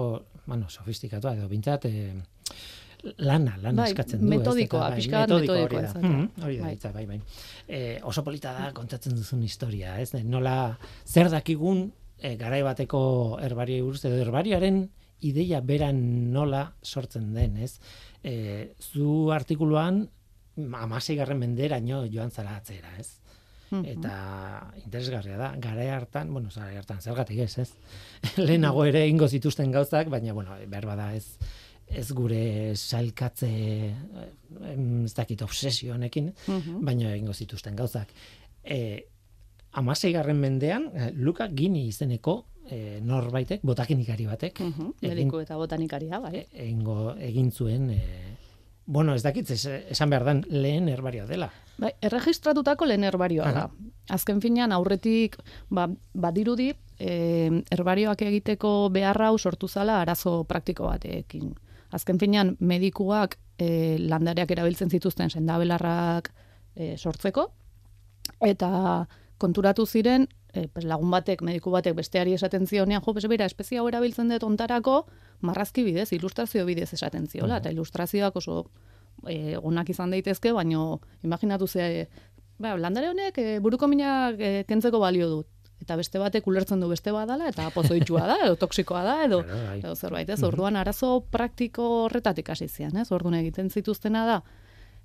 bueno, 0.45 0.69
sofistikatua 0.69 1.35
edo 1.37 1.49
bintzat 1.51 1.85
e, 1.85 2.13
lana, 3.17 3.57
lana 3.61 3.81
Bai, 3.81 3.89
eskatzen 3.91 4.21
du. 4.21 4.29
metodikoa, 4.31 4.93
ez? 4.95 5.07
Eta, 5.07 5.19
bat 5.25 5.29
metodikoa 5.29 5.57
metodikoa 5.57 5.65
hori 5.65 5.75
da. 5.75 5.89
izatea. 5.89 6.09
Mhm, 6.09 6.45
hori 6.45 6.57
da, 6.57 6.63
Bai. 6.63 6.73
hitza, 6.77 6.91
bai, 6.95 7.05
bai. 7.09 7.19
E, 7.67 7.83
oso 8.09 8.23
polita 8.23 8.53
da 8.57 8.71
kontatzen 8.75 9.15
duzun 9.17 9.43
historia, 9.43 9.99
ez? 10.01 10.13
Nola 10.23 10.57
zer 11.05 11.29
dakigun 11.33 11.85
e, 12.17 12.35
garai 12.39 12.61
bateko 12.65 13.03
herbaria 13.43 13.83
buruz 13.83 14.03
edo 14.05 14.21
herbarioaren 14.23 14.83
ideia 15.23 15.61
beran 15.63 15.99
nola 16.33 16.65
sortzen 16.83 17.33
den, 17.35 17.57
ez? 17.63 17.77
E, 18.23 18.73
zu 18.79 19.31
artikuluan 19.35 20.07
amasei 20.57 21.15
garren 21.15 21.39
menderaino 21.39 22.05
joan 22.05 22.31
zara 22.31 22.55
atzera, 22.57 22.89
ez? 22.99 23.19
Eta 23.73 24.69
interesgarria 24.83 25.35
da, 25.39 25.47
garai 25.57 25.87
hartan, 25.89 26.29
bueno, 26.31 26.49
garai 26.53 26.75
hartan, 26.77 26.99
zergatik 27.01 27.39
ez, 27.39 27.57
ez? 27.57 27.71
Lehenago 28.37 28.83
ere 28.85 29.07
ingo 29.09 29.27
zituzten 29.27 29.71
gauzak, 29.73 30.09
baina, 30.13 30.31
bueno, 30.37 30.53
behar 30.69 30.85
bada 30.85 31.07
ez, 31.15 31.39
ez 31.89 32.11
gure 32.13 32.75
salkatze, 32.75 33.49
em, 33.49 35.05
ez 35.05 35.13
dakit, 35.17 35.41
obsesio 35.41 35.95
honekin, 35.95 36.33
Mhm. 36.47 36.85
baina 36.85 37.15
egingo 37.15 37.33
zituzten 37.33 37.75
gauzak. 37.75 38.13
E, 38.63 39.07
amaseigarren 39.71 40.37
mendean, 40.37 40.91
eh, 40.93 41.11
Luka 41.15 41.47
Gini 41.49 41.87
izeneko 41.87 42.45
e, 42.69 42.99
norbaitek, 43.03 43.59
botakinikari 43.65 44.25
batek, 44.29 44.59
Mhm, 44.61 44.91
egin- 45.01 45.09
mediku 45.09 45.39
eta 45.41 45.57
botanikaria, 45.57 46.19
bai. 46.19 46.35
e- 46.37 46.47
egingo, 46.53 47.15
egin 47.17 47.49
zuen, 47.51 47.89
e, 47.89 47.99
bueno, 48.85 49.15
ez 49.15 49.23
dakit, 49.23 49.49
esan 49.49 50.09
behar 50.09 50.25
dan, 50.25 50.43
lehen 50.49 50.89
herbario 50.89 51.27
dela. 51.27 51.49
Bai, 51.77 51.91
erregistratutako 52.01 52.85
lehen 52.85 53.03
herbarioa 53.07 53.51
da. 53.51 53.67
Azken 54.13 54.41
finean 54.43 54.71
aurretik 54.75 55.37
ba, 55.73 55.87
badirudi 56.13 56.69
e, 56.99 57.63
herbarioak 57.71 58.21
egiteko 58.27 58.89
beharra 58.93 59.31
sortu 59.37 59.67
zala 59.67 60.01
arazo 60.01 60.43
praktiko 60.43 60.85
batekin. 60.85 61.53
Azken 61.91 62.19
finean 62.19 62.55
medikuak 62.59 63.37
e, 63.57 63.97
landareak 63.99 64.51
erabiltzen 64.51 64.89
zituzten 64.89 65.29
sendabelarrak 65.29 66.31
e, 66.75 66.97
sortzeko 66.97 67.49
eta 68.41 69.07
konturatu 69.37 69.85
ziren 69.85 70.27
e, 70.53 70.67
pues 70.67 70.85
lagun 70.85 71.11
batek, 71.11 71.41
mediku 71.41 71.73
batek 71.73 71.95
besteari 71.97 72.35
esaten 72.37 72.67
zionean, 72.67 73.01
jo, 73.01 73.13
pues 73.13 73.27
bera, 73.27 73.45
espezie 73.49 73.79
hau 73.81 73.87
erabiltzen 73.89 74.29
dut 74.29 74.45
ontarako, 74.45 75.03
marrazki 75.41 75.83
bidez, 75.83 76.11
ilustrazio 76.13 76.65
bidez 76.69 76.91
esaten 76.93 77.27
ziola, 77.27 77.57
eta 77.57 77.73
ilustrazioak 77.73 78.37
oso 78.37 78.67
e, 79.27 79.57
onak 79.57 79.89
izan 79.89 80.13
daitezke, 80.13 80.53
baino 80.53 81.01
imaginatu 81.23 81.67
ze, 81.67 82.07
ba, 82.61 82.77
landare 82.77 83.09
honek 83.09 83.37
e, 83.41 83.59
buruko 83.59 83.89
minak 83.89 84.39
e, 84.39 84.53
kentzeko 84.69 85.01
balio 85.01 85.29
dut. 85.29 85.49
Eta 85.83 85.97
beste 85.99 86.19
batek 86.21 86.45
ulertzen 86.47 86.79
du 86.79 86.87
beste 86.87 87.11
badala, 87.11 87.49
eta 87.51 87.65
pozoitxua 87.73 88.27
da, 88.29 88.35
edo 88.45 88.55
toksikoa 88.61 89.01
da, 89.03 89.15
edo, 89.25 89.41
bai. 89.43 89.79
edo 89.81 89.95
zerbait, 89.97 90.29
ez? 90.31 90.39
Orduan 90.47 90.77
arazo 90.79 91.25
praktiko 91.33 92.05
horretatik 92.05 92.53
hasi 92.53 92.69
zian, 92.69 92.95
ez? 93.01 93.09
Orduan 93.11 93.35
egiten 93.41 93.67
zituztena 93.73 94.23
da, 94.29 94.37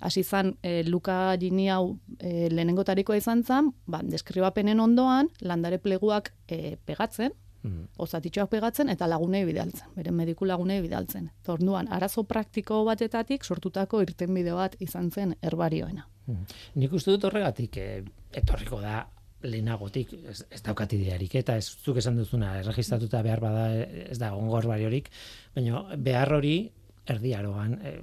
hasi 0.01 0.23
zan 0.23 0.57
e, 0.63 0.83
Luka 0.85 1.37
Gini 1.37 1.69
hau 1.71 1.99
e, 2.19 2.49
lehenengotarikoa 2.51 3.17
izan 3.17 3.45
zan, 3.45 3.73
ba, 3.87 4.01
deskribapenen 4.03 4.81
ondoan, 4.81 5.29
landare 5.41 5.79
pleguak 5.79 6.33
e, 6.49 6.77
pegatzen, 6.85 7.33
Mhm. 7.63 7.89
osatitxoak 7.99 8.51
pegatzen 8.51 8.89
eta 8.89 9.09
lagunei 9.11 9.45
bidaltzen, 9.45 9.89
beren 9.97 10.15
mediku 10.15 10.47
lagunei 10.47 10.81
bidaltzen. 10.81 11.31
Eta 11.43 11.53
Orduan, 11.53 11.89
arazo 11.91 12.23
praktiko 12.23 12.85
batetatik 12.87 13.45
sortutako 13.45 14.01
irtenbide 14.05 14.53
bat 14.53 14.77
izan 14.79 15.11
zen 15.11 15.35
herbarioena. 15.43 16.07
Mhm. 16.27 16.45
Nik 16.77 16.93
uste 16.93 17.11
dut 17.11 17.25
horregatik 17.25 17.77
e, 17.77 18.05
etorriko 18.33 18.81
da 18.81 19.09
lehenagotik, 19.43 20.13
ez, 20.29 20.45
ez 20.51 20.63
daukat 20.67 20.93
idearik, 20.93 21.35
eta 21.35 21.57
ez 21.57 21.69
zuk 21.69 21.97
esan 22.01 22.17
duzuna, 22.19 22.57
erregistratuta 22.59 23.23
behar 23.23 23.41
bada 23.41 23.69
eh, 23.75 24.09
ez 24.11 24.19
da 24.19 24.33
ongor 24.35 24.67
bariorik, 24.67 25.11
baina 25.55 25.85
behar 25.97 26.33
hori 26.35 26.73
erdiaroan, 27.15 27.79
e, 27.81 27.95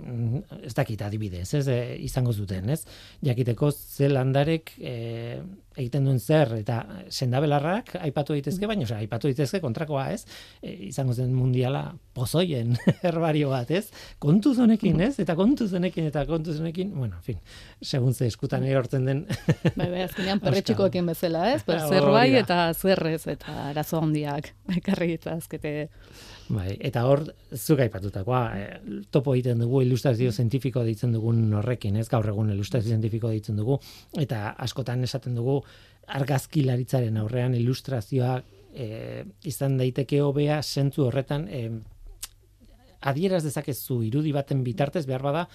ez 0.68 0.74
dakit 0.78 1.02
adibidez, 1.06 1.48
ez, 1.54 1.68
e, 1.68 1.80
izango 2.06 2.34
zuten, 2.34 2.70
ez? 2.70 2.82
Jakiteko 3.26 3.72
ze 3.72 4.10
landarek 4.10 4.74
e, 4.80 4.96
egiten 5.76 6.08
duen 6.08 6.20
zer 6.20 6.54
eta 6.60 6.78
sendabelarrak 7.12 7.96
aipatu 8.00 8.36
daitezke 8.36 8.68
baina 8.70 8.86
osea 8.88 9.02
aipatu 9.04 9.30
daitezke 9.30 9.60
kontrakoa 9.64 10.08
ez? 10.14 10.22
E, 10.62 10.72
izango 10.90 11.14
zen 11.14 11.34
mundiala 11.36 11.84
pozoien 12.16 12.76
herbario 13.08 13.52
bat 13.52 13.72
ez? 13.76 13.86
Kontu 14.24 14.56
zonekin 14.56 15.04
ez? 15.08 15.14
Eta 15.24 15.36
kontu 15.38 15.68
zonekin 15.68 16.08
eta 16.12 16.26
kontu 16.30 16.56
zonekin 16.56 16.94
bueno 16.96 17.20
en 17.20 17.26
fin 17.26 17.42
segun 17.82 18.14
ze 18.14 18.28
eskutan 18.32 18.64
erortzen 18.64 19.06
den. 19.06 19.26
Bai 19.80 19.90
bai 19.92 20.06
azkenean 20.06 20.40
perretxikoekin 20.44 21.12
bezala 21.12 21.50
ez? 21.54 21.64
Per 21.68 22.10
bai 22.18 22.30
eta 22.40 22.70
zerrez 22.74 23.26
eta 23.36 23.70
arazo 23.72 24.00
handiak 24.02 24.54
ekarri 24.80 25.20
azkete 25.32 25.90
Bai, 26.46 26.76
eta 26.86 27.02
hor, 27.10 27.24
zuk 27.58 27.80
aipatutakoa, 27.82 28.42
e, 28.54 28.66
topo 29.10 29.34
egiten 29.34 29.64
dugu 29.64 29.82
ilustrazio 29.82 30.30
zientifiko 30.32 30.84
ditzen 30.86 31.16
dugun 31.16 31.40
horrekin, 31.58 31.96
ez 31.98 32.06
gaur 32.12 32.28
egun 32.30 32.52
ilustrazio 32.54 32.92
zientifiko 32.94 33.32
ditzen 33.34 33.58
dugu, 33.58 33.80
eta 34.22 34.52
askotan 34.62 35.02
esaten 35.08 35.34
dugu 35.38 35.58
argazkilaritzaren 36.20 37.18
aurrean 37.18 37.56
ilustrazioa 37.58 38.36
e, 38.76 39.24
izan 39.50 39.80
daiteke 39.80 40.22
hobea 40.22 40.60
sentzu 40.62 41.08
horretan 41.08 41.48
e, 41.50 41.64
adieraz 43.02 43.42
dezakezu 43.46 44.04
irudi 44.06 44.34
baten 44.36 44.62
bitartez 44.66 45.06
behar 45.10 45.26
bada 45.26 45.48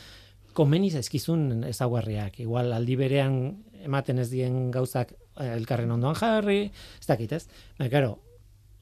komeni 0.55 0.91
zaizkizun 0.91 1.69
ezaugarriak. 1.69 2.41
Igual 2.43 2.73
aldi 2.75 2.97
berean 2.99 3.37
ematen 3.85 4.19
ez 4.19 4.29
dien 4.33 4.73
gauzak 4.75 5.15
elkarren 5.41 5.95
ondoan 5.95 6.19
jarri, 6.19 6.65
ez 6.99 7.07
dakit 7.07 7.39
ez. 7.39 7.45
Baina, 7.79 7.91
claro, 7.93 8.17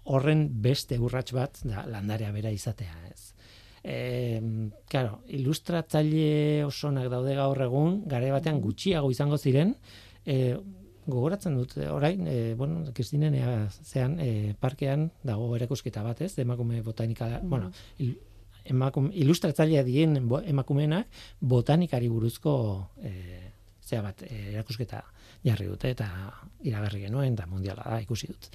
horren 0.08 0.46
beste 0.64 0.98
urrats 0.98 1.32
bat 1.36 1.60
da 1.64 1.84
landarea 1.90 2.32
bera 2.32 2.52
izatea, 2.54 2.94
ez. 3.10 3.34
E, 3.84 4.40
claro, 4.90 5.22
ilustratzaile 5.38 6.64
osonak 6.66 7.08
daude 7.12 7.36
gaur 7.38 7.60
egun, 7.62 8.02
gare 8.10 8.32
batean 8.34 8.60
gutxiago 8.64 9.10
izango 9.14 9.38
ziren, 9.38 9.74
e, 10.26 10.56
gogoratzen 11.08 11.56
dut, 11.56 11.76
orain, 11.88 12.26
e, 12.28 12.54
bueno, 12.54 12.82
Kristinen 12.94 13.36
zean, 13.70 14.18
e, 14.20 14.54
parkean 14.60 15.08
dago 15.24 15.54
erakusketa 15.56 16.02
bat, 16.04 16.20
ez, 16.26 16.34
emakume 16.42 16.82
botanika, 16.84 17.30
mm. 17.38 17.48
bueno, 17.48 17.70
il, 17.98 18.16
emakume, 18.68 19.14
ilustratzailea 19.16 19.84
dien 19.86 20.18
emakumeenak 20.20 21.08
botanikari 21.40 22.10
buruzko 22.12 22.54
e, 23.00 23.14
zea 23.88 24.02
bat, 24.04 24.22
e, 24.28 24.52
erakusketa 24.52 25.02
jarri 25.46 25.68
dute, 25.70 25.94
eta 25.96 26.08
iragarri 26.66 27.06
genuen, 27.06 27.36
da 27.38 27.46
mundiala 27.48 27.86
da, 27.86 28.00
ikusi 28.04 28.28
dut. 28.28 28.50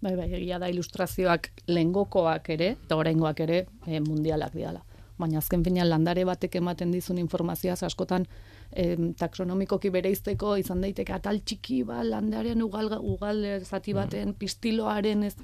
Bai, 0.00 0.14
bai, 0.14 0.28
egia 0.30 0.60
da 0.62 0.68
ilustrazioak 0.70 1.50
lengokoak 1.66 2.52
ere, 2.54 2.74
eta 2.84 2.96
oraingoak 2.96 3.40
ere 3.42 3.64
e, 3.86 3.98
mundialak 4.00 4.54
diala. 4.54 4.84
Baina 5.18 5.40
azken 5.40 5.64
finean 5.66 5.88
landare 5.90 6.22
batek 6.24 6.60
ematen 6.60 6.92
dizun 6.94 7.18
informazioa 7.18 7.74
askotan 7.88 8.28
e, 8.70 8.94
taksonomikoki 9.18 9.90
bereizteko 9.90 10.54
izan 10.62 10.84
daiteke 10.86 11.16
atal 11.16 11.40
txiki 11.42 11.82
ba 11.88 12.04
landarean 12.06 12.62
ugal 12.62 12.92
ugal 13.00 13.42
zati 13.64 13.94
mm. 13.94 13.98
baten 13.98 14.34
pistiloaren 14.38 15.26
ez 15.26 15.34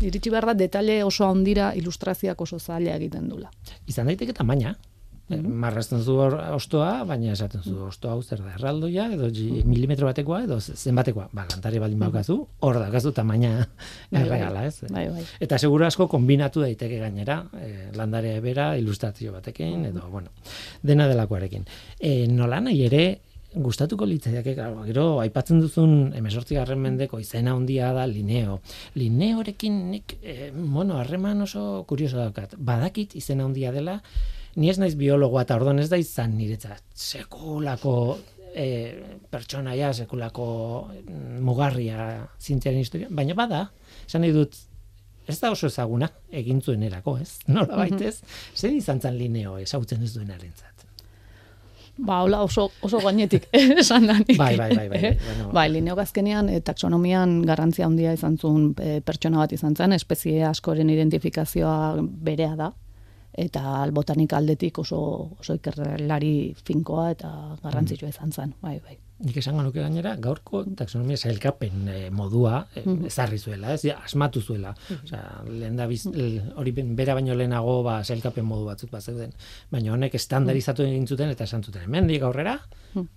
iritsi 0.00 0.30
behar 0.32 0.48
da 0.50 0.54
detale 0.54 1.04
oso 1.04 1.28
handira 1.28 1.70
ilustrazioak 1.76 2.40
oso 2.40 2.58
zaila 2.58 2.96
egiten 2.96 3.28
dula. 3.30 3.50
Izan 3.86 4.10
daiteke 4.10 4.34
tamaina, 4.34 4.74
Mm 5.30 5.36
-hmm. 5.36 5.54
Marrazten 5.62 6.02
zu 6.02 6.16
ostoa, 6.54 7.04
baina 7.04 7.32
esaten 7.32 7.62
zu 7.62 7.84
ostoa 7.86 8.12
hau 8.12 8.22
zer 8.22 8.40
da 8.42 8.54
erraldoia, 8.54 9.12
edo 9.12 9.28
mm 9.28 9.68
milimetro 9.70 10.06
batekoa, 10.06 10.42
edo 10.44 10.58
zenbatekoa. 10.60 11.28
Ba, 11.32 11.46
lantari 11.50 11.78
baldin 11.78 11.98
mm 11.98 12.02
baukazu, 12.02 12.46
hor 12.60 12.78
da, 12.78 12.90
gazu 12.90 13.12
tamaina 13.12 13.48
bai, 13.56 13.66
bai. 14.10 14.22
erreala, 14.22 14.66
ez? 14.66 14.80
Bai, 14.90 15.08
bai. 15.08 15.24
Eta 15.40 15.58
seguru 15.58 15.84
asko 15.84 16.08
kombinatu 16.08 16.60
daiteke 16.60 16.98
gainera, 16.98 17.44
e, 17.54 17.96
landarea 17.96 18.40
bera, 18.40 18.76
ilustrazio 18.76 19.32
batekin, 19.32 19.84
edo, 19.84 20.08
bueno, 20.10 20.30
dena 20.82 21.06
delakoarekin. 21.06 21.64
E, 22.00 22.26
nola 22.26 22.60
nahi 22.60 22.84
ere, 22.84 23.20
gustatuko 23.54 24.06
litzaiake, 24.06 24.54
gero, 24.86 25.04
aipatzen 25.20 25.60
duzun 25.60 26.12
emesortzi 26.14 26.54
garren 26.54 26.78
mendeko 26.78 27.18
izena 27.18 27.54
handia 27.54 27.92
da 27.92 28.06
lineo. 28.06 28.60
Lineorekin 28.94 29.90
nik, 29.90 30.18
e, 30.22 30.50
bueno, 30.54 30.98
harreman 30.98 31.42
oso 31.42 31.84
kurioso 31.86 32.18
daukat. 32.18 32.54
Badakit 32.58 33.16
izena 33.16 33.44
handia 33.44 33.72
dela, 33.72 34.00
ni 34.56 34.70
ez 34.70 34.78
naiz 34.78 34.96
biologoa 34.98 35.42
eta 35.42 35.56
orduan 35.60 35.78
ez 35.78 35.88
da 35.90 35.96
izan 36.00 36.36
niretzat 36.38 36.82
sekulako 36.94 38.18
e, 38.54 38.66
pertsonaia, 39.30 39.92
sekulako 39.94 40.46
mm, 40.90 41.38
mugarria 41.44 42.08
zintziaren 42.40 42.82
historia, 42.82 43.10
baina 43.10 43.36
bada, 43.38 43.66
esan 44.06 44.24
nahi 44.24 44.34
dut, 44.34 44.58
ez 45.30 45.38
da 45.40 45.52
oso 45.54 45.70
ezaguna 45.70 46.08
egin 46.42 46.62
zuen 46.62 46.82
erako, 46.86 47.18
ez? 47.22 47.38
Nola 47.54 47.84
baitez, 47.84 48.20
mm 48.20 48.26
-hmm. 48.26 48.56
zer 48.56 48.74
izan 48.74 49.00
zan 49.00 49.16
lineo 49.18 49.58
ezautzen 49.58 50.02
ez 50.02 50.14
duen 50.14 50.30
arentzat. 50.30 50.66
Ba, 52.00 52.22
hola 52.24 52.40
oso, 52.42 52.70
oso 52.80 52.98
gainetik 53.04 53.48
esan 53.82 54.06
danik. 54.06 54.38
Bai, 54.38 54.56
bai, 54.56 54.74
bai. 54.74 54.88
Bai, 54.88 55.16
bueno. 55.26 55.50
bai 55.52 55.68
lineo 55.70 55.94
gazkenean, 55.96 56.48
e, 56.48 56.60
taksonomian 56.60 57.42
garrantzia 57.42 57.86
handia 57.86 58.12
izan 58.12 58.38
zuen 58.38 58.74
e, 58.80 59.00
pertsona 59.00 59.38
bat 59.38 59.52
izan 59.52 59.76
zen, 59.76 59.92
espezie 59.92 60.44
askoren 60.44 60.90
identifikazioa 60.90 62.00
berea 62.00 62.56
da, 62.56 62.72
eta 63.40 63.76
albotanik 63.82 64.32
aldetik 64.36 64.78
oso 64.82 65.00
oso 65.38 65.56
ikerlari 65.58 66.34
finkoa 66.64 67.10
eta 67.16 67.30
garrantzitsua 67.62 68.08
mm. 68.08 68.16
izan 68.16 68.32
zen, 68.32 68.58
bai, 68.62 68.80
bai. 68.84 68.98
Nik 69.20 69.36
esango 69.36 69.60
nuke 69.60 69.82
gainera, 69.82 70.14
gaurko 70.16 70.62
taxonomia 70.78 71.18
sailkapen 71.20 71.88
e, 71.92 71.96
modua 72.14 72.62
e, 72.72 72.84
ezarri 73.10 73.36
zuela, 73.36 73.74
ez? 73.74 73.82
Ja, 73.84 73.98
asmatu 74.04 74.40
zuela. 74.40 74.72
Mm 74.72 75.02
Osea, 75.04 75.42
lehen 75.48 75.76
da 75.76 75.88
biz, 75.90 76.06
hori 76.56 76.72
bera 76.72 77.16
baino 77.18 77.36
lehenago 77.36 77.82
ba 77.84 77.98
sailkapen 78.04 78.46
modu 78.48 78.70
batzuk 78.70 78.92
bat 78.94 79.04
zeuden. 79.04 79.34
Baina 79.72 79.92
honek 79.92 80.16
estandarizatu 80.16 80.86
egin 80.86 81.04
zuten 81.06 81.34
eta 81.34 81.44
esan 81.44 81.64
zuten, 81.64 81.84
hemendik 81.84 82.24
aurrera, 82.24 82.56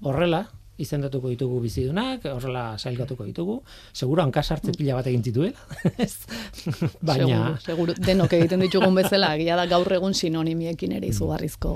horrela, 0.03 0.43
izendatuko 0.81 1.29
ditugu 1.29 1.59
bizidunak, 1.63 2.25
horrela 2.25 2.63
sailkatuko 2.77 3.27
ditugu, 3.27 3.59
seguro 3.93 4.23
hankasartze 4.23 4.71
mm. 4.71 4.77
pila 4.79 4.95
bat 4.97 5.09
egin 5.11 5.23
zituela, 5.23 5.67
baina... 7.09 7.43
Seguro, 7.61 7.93
denok 7.99 8.33
egiten 8.39 8.65
ditugun 8.65 8.97
bezala, 8.97 9.35
gila 9.37 9.59
da 9.59 9.67
gaur 9.69 9.93
egun 9.99 10.17
sinonimiekin 10.17 10.95
ere 10.97 11.11
izugarrizko, 11.13 11.75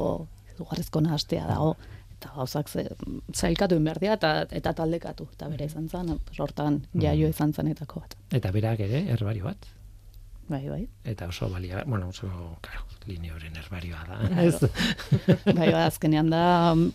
izugarrizko 0.56 1.04
nahastea 1.06 1.46
dago, 1.50 1.76
eta 2.18 2.34
gauzak 2.36 2.70
ze, 2.74 2.88
zailkatu 3.36 3.78
inberdia 3.78 4.18
eta, 4.18 4.34
eta 4.50 4.74
taldekatu, 4.82 5.30
eta 5.38 5.50
bere 5.54 5.70
izan 5.70 5.90
zen, 5.90 6.16
sortan 6.34 6.82
jaio 6.98 7.28
mm. 7.28 7.36
izan 7.36 7.54
zenetako 7.54 8.02
bat. 8.06 8.18
Eta 8.42 8.54
berak 8.56 8.82
ere, 8.88 9.06
herbario 9.14 9.52
bat. 9.52 9.74
Bai, 10.48 10.62
bai. 10.70 10.84
Eta 11.04 11.28
oso 11.28 11.50
balia, 11.52 11.84
bueno, 11.86 12.08
oso, 12.08 12.28
claro, 12.64 12.86
lineoren 13.06 13.56
herbarioa 13.60 14.04
da. 14.08 14.20
bai, 15.46 15.72
bai, 15.72 15.84
azkenean 15.84 16.30
da, 16.32 16.44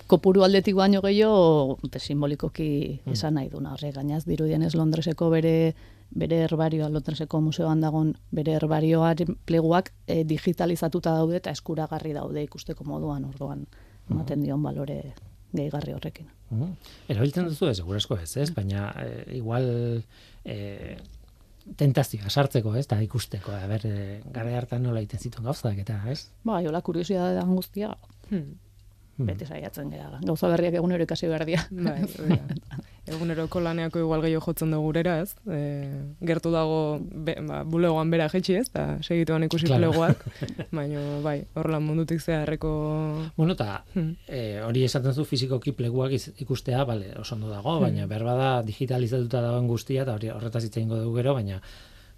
kopuru 0.08 0.44
aldetik 0.46 0.76
baino 0.78 1.02
gehiago, 1.04 1.78
simbolikoki 1.98 2.68
mm. 3.04 3.12
esan 3.12 3.36
nahi 3.36 3.50
duna. 3.52 3.74
Horre, 3.76 3.92
gainaz, 3.92 4.24
dirudien 4.28 4.64
ez 4.64 4.74
Londreseko 4.74 5.28
bere 5.30 5.74
bere 6.12 6.42
herbarioa, 6.44 6.90
Londreseko 6.92 7.40
museoan 7.40 7.80
dagon 7.80 8.12
bere 8.36 8.56
herbarioaren 8.58 9.36
pleguak 9.48 9.92
e, 10.06 10.22
digitalizatuta 10.28 11.14
daude 11.16 11.38
eta 11.40 11.52
eskuragarri 11.56 12.12
daude 12.16 12.42
ikusteko 12.44 12.84
moduan, 12.84 13.24
orduan, 13.30 13.64
ematen 14.10 14.40
mm. 14.40 14.44
dion 14.44 14.62
balore 14.62 14.98
gehigarri 15.52 15.96
horrekin. 15.96 16.28
Mm. 16.50 16.76
Erabiltzen 17.12 17.48
duzu 17.48 17.70
ez, 17.70 17.78
segurasko 17.80 18.18
ez, 18.20 18.30
ez? 18.44 18.50
Baina, 18.54 18.90
e, 19.00 19.38
igual, 19.38 19.66
e, 20.44 20.96
tentazioa 21.78 22.30
sartzeko, 22.30 22.74
ez, 22.78 22.86
da 22.90 22.98
ikusteko, 23.02 23.54
a 23.54 23.68
ber, 23.70 23.86
e, 23.86 24.20
gara 24.34 24.56
hartan 24.58 24.82
nola 24.86 25.02
iten 25.04 25.20
zituen 25.20 25.46
gauzak, 25.48 25.78
eta, 25.84 25.98
ez? 26.10 26.26
Ba, 26.46 26.60
jola 26.64 26.82
kuriosia 26.84 27.32
da 27.36 27.44
angustia, 27.46 27.92
hmm. 28.30 28.40
hmm. 29.18 29.28
bete 29.28 29.48
saiatzen 29.48 29.92
gara, 29.94 30.20
gauza 30.24 30.50
berriak 30.52 30.80
egunero 30.80 31.06
ikasi 31.08 31.30
berdia. 31.32 31.64
Bai, 31.70 32.00
eguneroko 33.06 33.60
laneako 33.60 33.98
igual 33.98 34.22
gehiago 34.22 34.44
jotzen 34.46 34.70
dugu 34.70 34.90
gurera, 34.90 35.16
ez? 35.22 35.34
E, 35.50 35.58
gertu 36.22 36.52
dago 36.54 37.00
be, 37.00 37.34
ba, 37.48 37.62
bulegoan 37.66 38.10
bera 38.12 38.28
jetxi, 38.30 38.56
ez? 38.60 38.68
Da, 38.74 38.84
segituan 39.02 39.46
ikusi 39.48 39.66
claro. 39.66 39.90
bulegoak, 39.90 40.22
baina, 40.78 41.02
bai, 41.24 41.38
horrela 41.58 41.80
mundutik 41.82 42.22
zeharreko... 42.22 42.72
Bueno, 43.36 43.56
eta 43.58 43.82
hmm. 43.94 44.10
e, 44.28 44.42
hori 44.62 44.84
esaten 44.86 45.14
zu 45.14 45.26
fizikoki 45.26 45.74
pleguak 45.78 46.14
ikustea, 46.14 46.84
bale, 46.88 47.10
oso 47.18 47.34
ondo 47.34 47.50
dago, 47.50 47.76
hmm. 47.76 47.88
baina 47.88 48.10
berba 48.10 48.36
da 48.38 48.50
digitalizatuta 48.66 49.42
dagoen 49.48 49.70
guztia, 49.70 50.06
eta 50.06 50.14
hori 50.18 50.30
horretaz 50.30 50.64
itzein 50.68 50.92
dugu 50.92 51.16
gero, 51.18 51.34
baina 51.40 51.62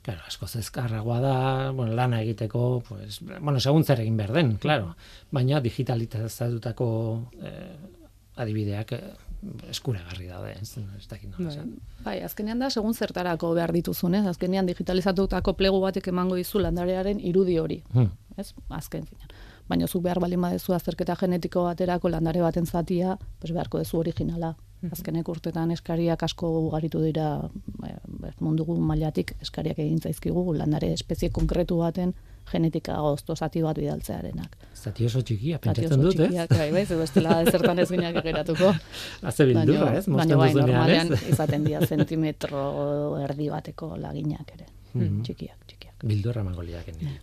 Claro, 0.05 0.21
asko 0.29 0.45
zezkarragoa 0.45 1.19
da, 1.25 1.37
bueno, 1.73 1.95
lana 1.97 2.19
egiteko, 2.21 2.83
pues, 2.85 3.23
bueno, 3.25 3.57
segun 3.57 3.87
zer 3.89 4.03
egin 4.03 4.19
behar 4.19 4.35
den, 4.37 4.51
claro. 4.61 4.91
Baina 5.33 5.63
digitalizatutako 5.65 6.89
eh, 7.41 7.71
adibideak 8.37 8.93
eh, 8.93 9.01
eskuragarri 9.71 10.29
daude, 10.29 10.53
ez, 10.61 10.77
ez 10.99 11.07
dakit 11.09 11.33
bai. 11.39 11.55
bai, 12.05 12.17
azkenean 12.27 12.61
da, 12.63 12.71
segun 12.71 12.95
zertarako 12.95 13.53
behar 13.57 13.73
dituzun, 13.75 14.15
ez? 14.19 14.25
Azkenean 14.31 14.67
digitalizatutako 14.67 15.55
plegu 15.59 15.81
batek 15.83 16.09
emango 16.13 16.39
dizu 16.41 16.63
landarearen 16.63 17.21
irudi 17.21 17.59
hori, 17.59 17.81
hmm. 17.93 18.11
ez? 18.37 18.53
Azken 18.69 19.07
finean. 19.09 19.33
Baina 19.69 19.89
zuk 19.89 20.03
behar 20.05 20.21
bali 20.21 20.37
madezu 20.37 20.75
azterketa 20.77 21.17
genetiko 21.21 21.65
baterako 21.65 22.11
landare 22.13 22.43
baten 22.45 22.67
zatia, 22.67 23.17
pues 23.41 23.53
beharko 23.53 23.81
dezu 23.81 23.99
originala. 23.99 24.55
Hmm. 24.81 24.93
Azkenek 24.93 25.29
urtetan 25.29 25.73
eskariak 25.73 26.23
asko 26.27 26.51
ugaritu 26.67 27.01
dira 27.01 27.29
eh, 27.89 27.97
mundugu 28.41 28.77
mailatik 28.77 29.37
eskariak 29.41 29.81
egin 29.87 30.01
zaizkigu 30.01 30.53
landare 30.59 30.93
espezie 30.93 31.31
konkretu 31.33 31.81
baten 31.81 32.13
genetika 32.51 32.97
gozto 33.01 33.35
zati 33.37 33.63
bat 33.63 33.77
bidaltzearenak. 33.81 34.57
Zati 34.75 35.07
oso 35.09 35.23
txikia, 35.23 35.57
Zati 35.59 35.65
pentsatzen 35.69 36.01
oso 36.01 36.09
dut, 36.11 36.21
ez? 36.21 36.27
txikiak, 36.29 36.51
Bai, 36.59 36.71
bai, 36.73 36.85
ze 36.87 36.97
bestela 36.97 37.41
ezertan 37.47 37.79
ez 37.79 37.89
gineak 37.91 38.21
geratuko. 38.25 38.75
Haze 39.23 39.47
bildurra, 39.51 39.95
ez? 39.99 40.05
Baina 40.09 40.37
bai, 40.37 40.51
normalean 40.55 41.13
izaten 41.31 41.65
dira 41.65 41.81
zentimetro 41.91 42.65
erdi 43.25 43.49
bateko 43.51 43.97
laginak 43.97 44.53
ere. 44.59 44.67
Mhm. 44.95 45.23
Txikiak, 45.27 45.65
txikiak. 45.67 45.95
Bildurra 46.05 46.43
emango 46.45 46.63
liake 46.63 46.93
niri. 46.99 47.19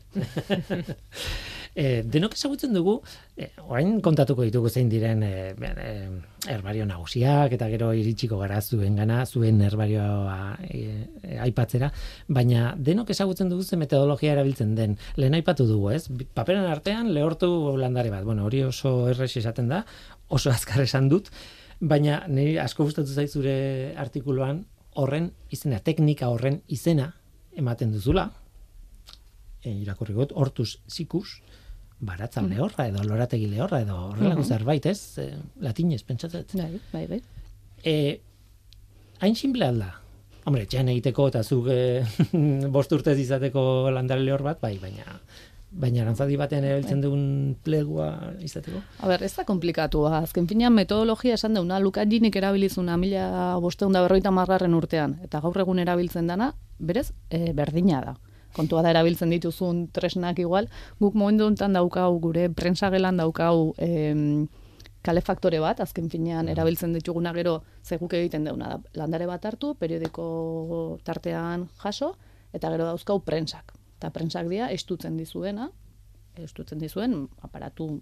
E, 1.76 2.02
denok 2.04 2.36
ezagutzen 2.36 2.74
dugu, 2.76 2.98
e, 3.38 3.50
orain 3.68 4.00
kontatuko 4.04 4.44
ditugu 4.48 4.70
zein 4.70 4.90
diren 4.92 5.24
e, 5.24 5.32
ben, 5.58 5.78
e, 5.80 6.52
herbario 6.52 6.86
nagusiak 6.90 7.54
eta 7.56 7.70
gero 7.72 7.92
iritsiko 7.98 8.40
gara 8.42 8.60
zuen 8.62 8.98
gana, 9.00 9.22
zuen 9.26 9.62
herbarioa 9.62 10.58
e, 10.68 10.82
e, 11.22 11.38
aipatzera, 11.46 11.92
baina 12.28 12.74
denok 12.78 13.14
ezagutzen 13.16 13.50
dugu 13.52 13.64
ze 13.64 13.80
metodologia 13.80 14.34
erabiltzen 14.34 14.76
den. 14.76 14.98
Lehen 15.18 15.38
aipatu 15.38 15.68
dugu, 15.70 15.92
ez? 15.96 16.08
Paperen 16.34 16.68
artean 16.68 17.14
lehortu 17.14 17.78
landare 17.78 18.12
bat. 18.12 18.26
Bueno, 18.26 18.46
hori 18.46 18.64
oso 18.68 19.08
errex 19.10 19.36
esaten 19.38 19.72
da, 19.72 19.86
oso 20.30 20.52
azkar 20.52 20.84
esan 20.84 21.10
dut, 21.10 21.32
baina 21.80 22.22
niri 22.28 22.60
asko 22.62 22.86
gustatu 22.86 23.14
zait 23.14 23.32
zure 23.32 23.96
artikuluan 23.98 24.66
horren 25.00 25.32
izena, 25.50 25.80
teknika 25.80 26.30
horren 26.30 26.60
izena 26.68 27.12
ematen 27.58 27.92
duzula, 27.94 28.30
e, 29.64 29.72
irakurri 29.72 30.16
gut, 30.18 30.34
hortuz 30.36 30.76
zikus, 30.90 31.40
baratzal 32.02 32.50
lehorra 32.50 32.88
edo 32.90 33.04
lorategi 33.06 33.48
lehorra 33.52 33.82
edo 33.86 33.98
horrelako 34.10 34.44
zerbait, 34.44 34.86
ez? 34.90 35.18
E, 35.22 35.30
latinez, 35.62 36.02
pentsatzen. 36.04 36.46
Bai, 36.58 36.80
bai, 36.94 37.06
bai. 37.08 37.22
E, 37.86 37.96
hain 39.22 39.38
simple 39.38 39.68
alda? 39.68 39.92
Hombre, 40.50 40.66
txan 40.66 40.90
egiteko 40.90 41.28
eta 41.30 41.44
zuk 41.44 41.70
e, 41.70 42.02
bost 42.76 42.94
urtez 42.98 43.18
izateko 43.22 43.64
landare 43.94 44.26
lehor 44.26 44.44
bat, 44.46 44.62
bai, 44.62 44.76
baina 44.82 45.22
baina 45.72 46.02
arantzadi 46.04 46.36
batean 46.36 46.66
erabiltzen 46.68 47.00
dugun 47.00 47.22
plegua 47.64 48.10
izateko? 48.44 48.82
A 49.00 49.08
ber, 49.08 49.24
ez 49.24 49.32
da 49.38 49.46
komplikatua. 49.48 50.18
Azken 50.26 50.50
finean 50.50 50.76
metodologia 50.76 51.38
esan 51.38 51.56
deuna, 51.56 51.80
Lukaginik 51.80 52.36
erabilizuna 52.36 52.98
mila 53.00 53.56
bosteun 53.64 53.96
da 53.96 54.02
berroita 54.04 54.34
margarren 54.36 54.76
urtean, 54.76 55.16
eta 55.24 55.40
gaur 55.40 55.64
egun 55.64 55.80
erabiltzen 55.80 56.28
dana, 56.28 56.52
berez, 56.80 57.12
e, 57.30 57.54
berdina 57.56 58.02
da. 58.04 58.18
Kontua 58.56 58.82
da 58.84 58.90
erabiltzen 58.92 59.30
dituzun 59.30 59.88
tresnak 59.96 60.40
igual, 60.40 60.68
guk 61.00 61.14
momentu 61.16 61.46
honetan 61.46 61.74
daukau 61.74 62.20
gure 62.20 62.50
prensagelan 62.50 63.18
daukau 63.18 63.74
em, 63.78 64.48
kalefaktore 65.02 65.60
bat, 65.60 65.80
azken 65.80 66.10
finean 66.10 66.50
erabiltzen 66.50 66.94
dituguna 66.94 67.34
gero 67.34 67.62
zeguk 67.84 68.14
egiten 68.14 68.44
deuna 68.46 68.68
da. 68.76 68.80
Landare 68.94 69.26
bat 69.26 69.46
hartu, 69.46 69.74
periodiko 69.76 71.00
tartean 71.04 71.70
jaso, 71.84 72.16
eta 72.54 72.70
gero 72.70 72.86
dauzkau 72.86 73.20
prensak. 73.26 73.74
Eta 73.98 74.10
prensak 74.14 74.48
dira 74.50 74.70
estutzen 74.74 75.18
dizuena, 75.18 75.70
estutzen 76.38 76.80
dizuen 76.80 77.28
aparatu, 77.42 78.02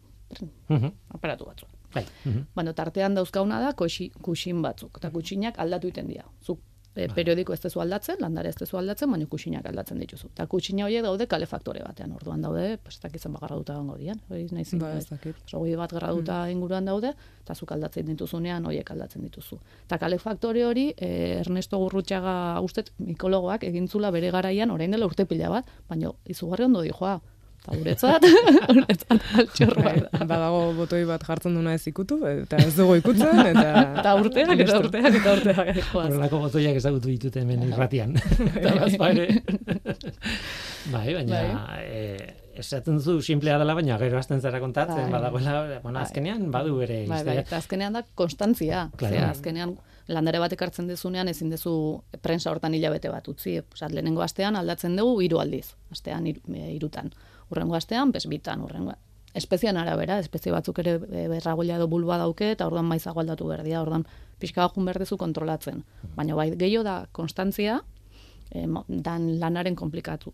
Mhm, 0.70 0.92
aparatu 1.10 1.46
batzuk. 1.46 1.70
Bai. 1.94 2.04
mhm. 2.26 2.44
Bueno, 2.54 2.74
tartean 2.78 3.16
dauzkauna 3.16 3.60
da 3.60 3.72
kuxin 3.74 4.62
batzuk, 4.62 4.98
eta 4.98 5.10
kuxinak 5.10 5.58
aldatu 5.58 5.88
iten 5.88 6.06
dira. 6.08 6.26
Zuk 6.46 6.60
e, 7.04 7.08
periodiko 7.16 7.54
ez 7.56 7.60
tezu 7.64 7.82
aldatzen, 7.84 8.18
landare 8.24 8.50
ez 8.52 8.58
tezu 8.60 8.78
aldatzen, 8.80 9.10
baina 9.12 9.26
kuxinak 9.32 9.66
aldatzen 9.70 10.00
dituzu. 10.04 10.30
Eta 10.34 10.46
kuxina 10.52 10.86
horiek 10.86 11.04
daude 11.06 11.28
kalefaktore 11.32 11.84
batean, 11.86 12.12
orduan 12.18 12.42
daude, 12.46 12.78
pues, 12.84 12.98
ez 12.98 13.02
dakizan 13.06 13.34
bagarraduta 13.38 13.76
gongo 13.80 13.98
dian, 13.98 14.20
hori 14.30 14.48
nahi 14.52 14.66
zin, 14.66 14.80
Ba, 14.84 14.92
ez 14.98 15.08
dakit. 15.10 15.36
hogei 15.54 15.76
bat 15.80 15.94
graduta 15.96 16.42
inguruan 16.52 16.86
daude, 16.86 17.14
eta 17.44 17.56
zuk 17.56 17.72
aldatzen 17.72 18.06
dituzunean, 18.12 18.66
horiek 18.66 18.92
aldatzen 18.92 19.24
dituzu. 19.24 19.60
Eta 19.86 19.98
kalefaktore 19.98 20.66
hori, 20.66 20.94
eh, 20.98 21.40
Ernesto 21.40 21.78
Gurrutxaga 21.80 22.60
ustet 22.62 22.92
mikologoak 23.00 23.64
egintzula 23.64 24.12
bere 24.12 24.32
garaian, 24.32 24.72
orain 24.72 24.92
dela 24.92 25.06
urte 25.06 25.26
pila 25.26 25.50
bat, 25.50 25.66
baina 25.90 26.12
izugarri 26.26 26.66
ondo 26.66 26.82
dijoa. 26.82 27.20
Eta 27.60 27.76
guretzat, 27.78 28.24
guretzat 28.76 29.26
altxorra 29.41 29.84
Bai, 29.84 29.95
da. 30.06 30.26
badago 30.26 30.62
botoi 30.78 31.02
bat 31.10 31.24
jartzen 31.28 31.54
duna 31.58 31.74
ez 31.76 31.84
ikutu, 31.91 32.17
eta 32.26 32.58
ez 32.63 32.72
dugu 32.78 32.95
ikutzen, 33.02 33.41
eta... 33.52 33.65
Eta 34.00 34.13
urteak, 34.22 34.54
eta 34.65 34.78
urteak, 34.80 35.10
eta 35.19 35.34
urteak. 35.36 35.72
Horrelako 35.93 36.39
botoiak 36.45 36.80
ezagutu 36.80 37.12
ditut 37.12 37.36
hemen 37.41 37.67
irratian. 37.67 38.15
Ere. 39.10 39.28
bai, 40.91 41.13
baina 41.13 41.41
e, 41.84 42.02
esaten 42.60 42.98
duzu 43.00 43.19
simplea 43.26 43.58
dela, 43.62 43.76
baina 43.78 43.98
gero 44.02 44.17
hasten 44.19 44.41
zara 44.41 44.60
kontatzen, 44.63 45.06
Bai. 45.06 45.12
badagoela, 45.17 45.80
bueno, 45.84 45.98
Bai. 46.00 46.04
azkenean 46.08 46.50
badu 46.52 46.78
bere 46.80 47.04
Bai, 47.12 47.22
bai, 47.28 47.38
eta 47.43 47.58
azkenean 47.60 47.93
da 48.00 48.04
konstantzia. 48.15 48.88
Claro. 48.98 49.22
Azkenean 49.30 49.76
landare 50.10 50.39
bat 50.41 50.54
ekartzen 50.56 50.88
dezunean 50.89 51.28
ezin 51.30 51.52
dezu 51.54 51.74
prensa 52.22 52.50
hortan 52.52 52.74
hilabete 52.74 53.12
bat 53.13 53.28
utzi. 53.30 53.60
Osea, 53.62 53.89
lehenengo 53.93 54.24
astean 54.26 54.56
aldatzen 54.58 54.95
dugu 54.98 55.19
hiru 55.22 55.39
aldiz. 55.43 55.76
Astean 55.93 56.26
hiru- 56.26 56.56
e, 56.56 56.72
hirutan. 56.76 57.12
Urrengo 57.52 57.76
astean 57.76 58.12
bez 58.12 58.26
bitan, 58.28 58.62
urrengo 58.62 58.94
espezian 59.36 59.78
arabera, 59.78 60.18
espezie 60.20 60.52
batzuk 60.52 60.80
ere 60.82 60.96
e, 61.12 61.28
berragoila 61.30 61.76
edo 61.78 61.88
bulba 61.88 62.18
dauke 62.18 62.52
eta 62.52 62.66
orduan 62.66 62.86
maizago 62.90 63.20
aldatu 63.22 63.46
berdia, 63.48 63.82
orduan 63.82 64.06
pixka 64.40 64.64
bat 64.66 64.74
jun 64.76 64.86
behar 64.86 64.98
duzu 65.00 65.18
kontrolatzen. 65.22 65.84
Baina 66.16 66.36
bai, 66.36 66.50
gehiago 66.58 66.84
da 66.84 66.96
konstantzia, 67.12 67.80
e, 68.52 68.66
dan 68.90 69.28
lanaren 69.40 69.76
komplikatu 69.76 70.34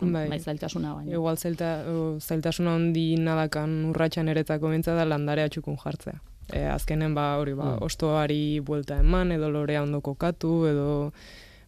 Bai. 0.00 0.28
bai. 0.28 0.38
zailtasuna 0.38 0.94
baina. 0.94 1.12
Igual 1.12 1.36
zailta, 1.36 1.82
o, 1.90 2.18
zailtasuna 2.20 2.74
handi 2.78 3.16
nadakan 3.18 3.84
urratxan 3.90 4.28
eretako 4.28 4.70
bintza 4.70 4.94
da 4.94 5.04
landarea 5.04 5.48
txukun 5.48 5.76
jartzea. 5.82 6.20
E, 6.52 6.62
azkenen 6.70 7.14
ba 7.14 7.36
hori 7.38 7.54
ba, 7.54 7.74
Mm. 7.74 7.82
ostoari 7.84 8.60
buelta 8.60 9.00
eman 9.02 9.32
edo 9.32 9.50
lorea 9.50 9.82
ondo 9.82 10.00
kokatu 10.00 10.64
edo 10.66 11.12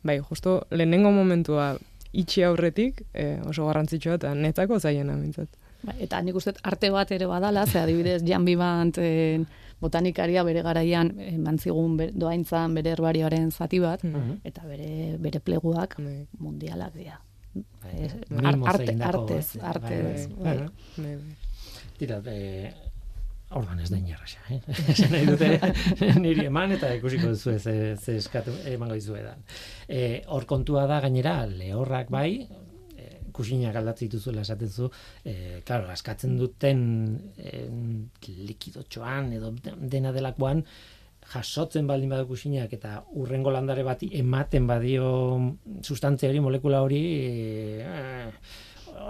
bai, 0.04 0.20
justo 0.20 0.62
lehenengo 0.70 1.10
momentua 1.10 1.76
itxi 2.12 2.42
aurretik 2.42 3.02
e, 3.14 3.40
oso 3.46 3.66
garrantzitsua 3.66 4.14
eta 4.14 4.34
netako 4.34 4.78
zaiena 4.80 5.16
mintzat. 5.16 5.48
Ba, 5.82 5.94
eta 5.98 6.20
nik 6.22 6.34
uste 6.36 6.52
arte 6.62 6.90
bat 6.90 7.10
ere 7.12 7.26
badala, 7.26 7.66
ze 7.66 7.78
adibidez 7.78 8.22
Jan 8.26 8.44
Bibant 8.44 8.98
en, 8.98 9.46
botanikaria 9.80 10.42
bere 10.44 10.60
garaian 10.62 11.14
eman 11.18 11.58
zigun 11.58 11.96
be- 11.96 12.10
doaintzan 12.12 12.74
bere 12.74 12.90
herbarioaren 12.92 13.50
zati 13.50 13.78
bat, 13.80 14.02
Mhm. 14.04 14.40
eta 14.44 14.66
bere 14.66 15.16
bere 15.18 15.40
pleguak 15.40 15.96
Bai. 15.98 16.26
mundialak 16.38 16.92
dira. 16.94 17.20
Bai, 17.54 18.04
Ez, 18.04 18.12
mimoz 18.30 18.68
arte, 18.68 18.96
artez, 19.02 19.56
ez? 19.56 19.62
artez, 19.62 20.28
Bai, 20.28 20.44
bai. 20.44 20.56
bai. 20.58 20.68
Bai, 20.96 21.16
bai. 21.16 21.36
Tira, 21.98 22.22
e, 22.26 22.72
orduan 23.58 23.80
ez 23.82 23.90
da 23.90 23.98
inerraxa, 23.98 24.40
eh? 24.54 24.60
Esan 24.94 25.14
nahi 25.14 25.26
dute 25.26 25.50
niri 26.24 26.46
eman 26.46 26.76
eta 26.76 26.92
ikusiko 26.98 27.32
duzu 27.34 27.56
ze, 27.58 27.74
ze 27.96 28.16
eskatu 28.20 28.54
emango 28.70 28.98
dizu 28.98 29.16
edan. 29.18 29.42
E, 29.88 30.22
hor 30.30 30.46
kontua 30.50 30.86
da 30.90 31.00
gainera, 31.02 31.34
lehorrak 31.50 32.12
bai, 32.14 32.30
e, 32.94 33.08
kusinak 33.34 33.76
aldatzen 33.80 34.08
dituzuela 34.08 34.46
esaten 34.46 34.70
zu, 34.70 34.90
e, 35.24 35.60
claro, 35.66 35.90
askatzen 35.90 36.38
duten 36.38 36.80
e, 37.36 37.66
likidotxoan 38.52 39.34
edo 39.40 39.52
dena 39.80 40.14
delakoan, 40.14 40.64
jasotzen 41.30 41.86
baldin 41.86 42.10
badu 42.10 42.26
kusinak 42.30 42.72
eta 42.74 43.00
urrengo 43.18 43.52
landare 43.54 43.82
bati 43.86 44.08
ematen 44.18 44.66
badio 44.66 45.10
sustantzia 45.82 46.30
hori, 46.30 46.40
molekula 46.42 46.82
hori, 46.86 47.02
e, 47.82 48.30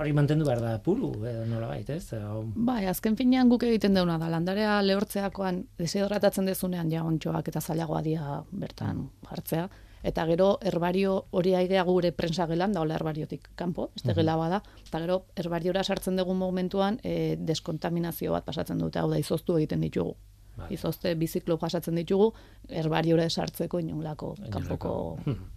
hori 0.00 0.12
mantendu 0.16 0.46
behar 0.48 0.60
da 0.62 0.78
puru, 0.82 1.10
edo 1.28 1.44
nola 1.48 1.74
ez? 1.78 2.12
O, 2.16 2.44
Bai, 2.54 2.86
azken 2.88 3.16
finean 3.18 3.50
guk 3.52 3.64
egiten 3.68 3.94
deuna 3.94 4.16
da, 4.18 4.30
landarea 4.32 4.80
lehortzeakoan 4.82 5.62
desedotratatzen 5.78 6.48
dezunean 6.48 6.90
ja 6.92 7.04
ontxoak 7.04 7.48
eta 7.52 7.60
zailagoa 7.60 8.02
dira 8.02 8.40
bertan 8.50 9.08
jartzea. 9.28 9.68
Eta 10.02 10.24
gero 10.24 10.54
herbario 10.64 11.26
hori 11.36 11.52
aigea 11.54 11.82
gure 11.84 12.10
prensa 12.16 12.46
gelan, 12.48 12.72
da 12.72 12.80
hola 12.80 12.94
herbariotik 12.96 13.50
kanpo, 13.54 13.90
beste 13.94 14.14
gela 14.16 14.36
bada, 14.40 14.62
eta 14.86 15.00
gero 15.02 15.18
herbariora 15.36 15.82
sartzen 15.84 16.16
dugun 16.16 16.38
momentuan 16.40 16.96
e, 17.04 17.36
deskontaminazio 17.36 18.32
bat 18.32 18.46
pasatzen 18.48 18.80
dute, 18.80 18.98
hau 18.98 19.10
da 19.10 19.18
izoztu 19.20 19.58
egiten 19.60 19.84
ditugu. 19.84 20.16
Bai. 20.56 20.70
Izozte 20.72 21.12
biziklo 21.20 21.58
pasatzen 21.60 22.00
ditugu, 22.00 22.32
herbariora 22.68 23.28
sartzeko 23.28 23.78
inolako 23.78 24.34
Inolako. 24.38 24.56
kanpoko 24.56 24.94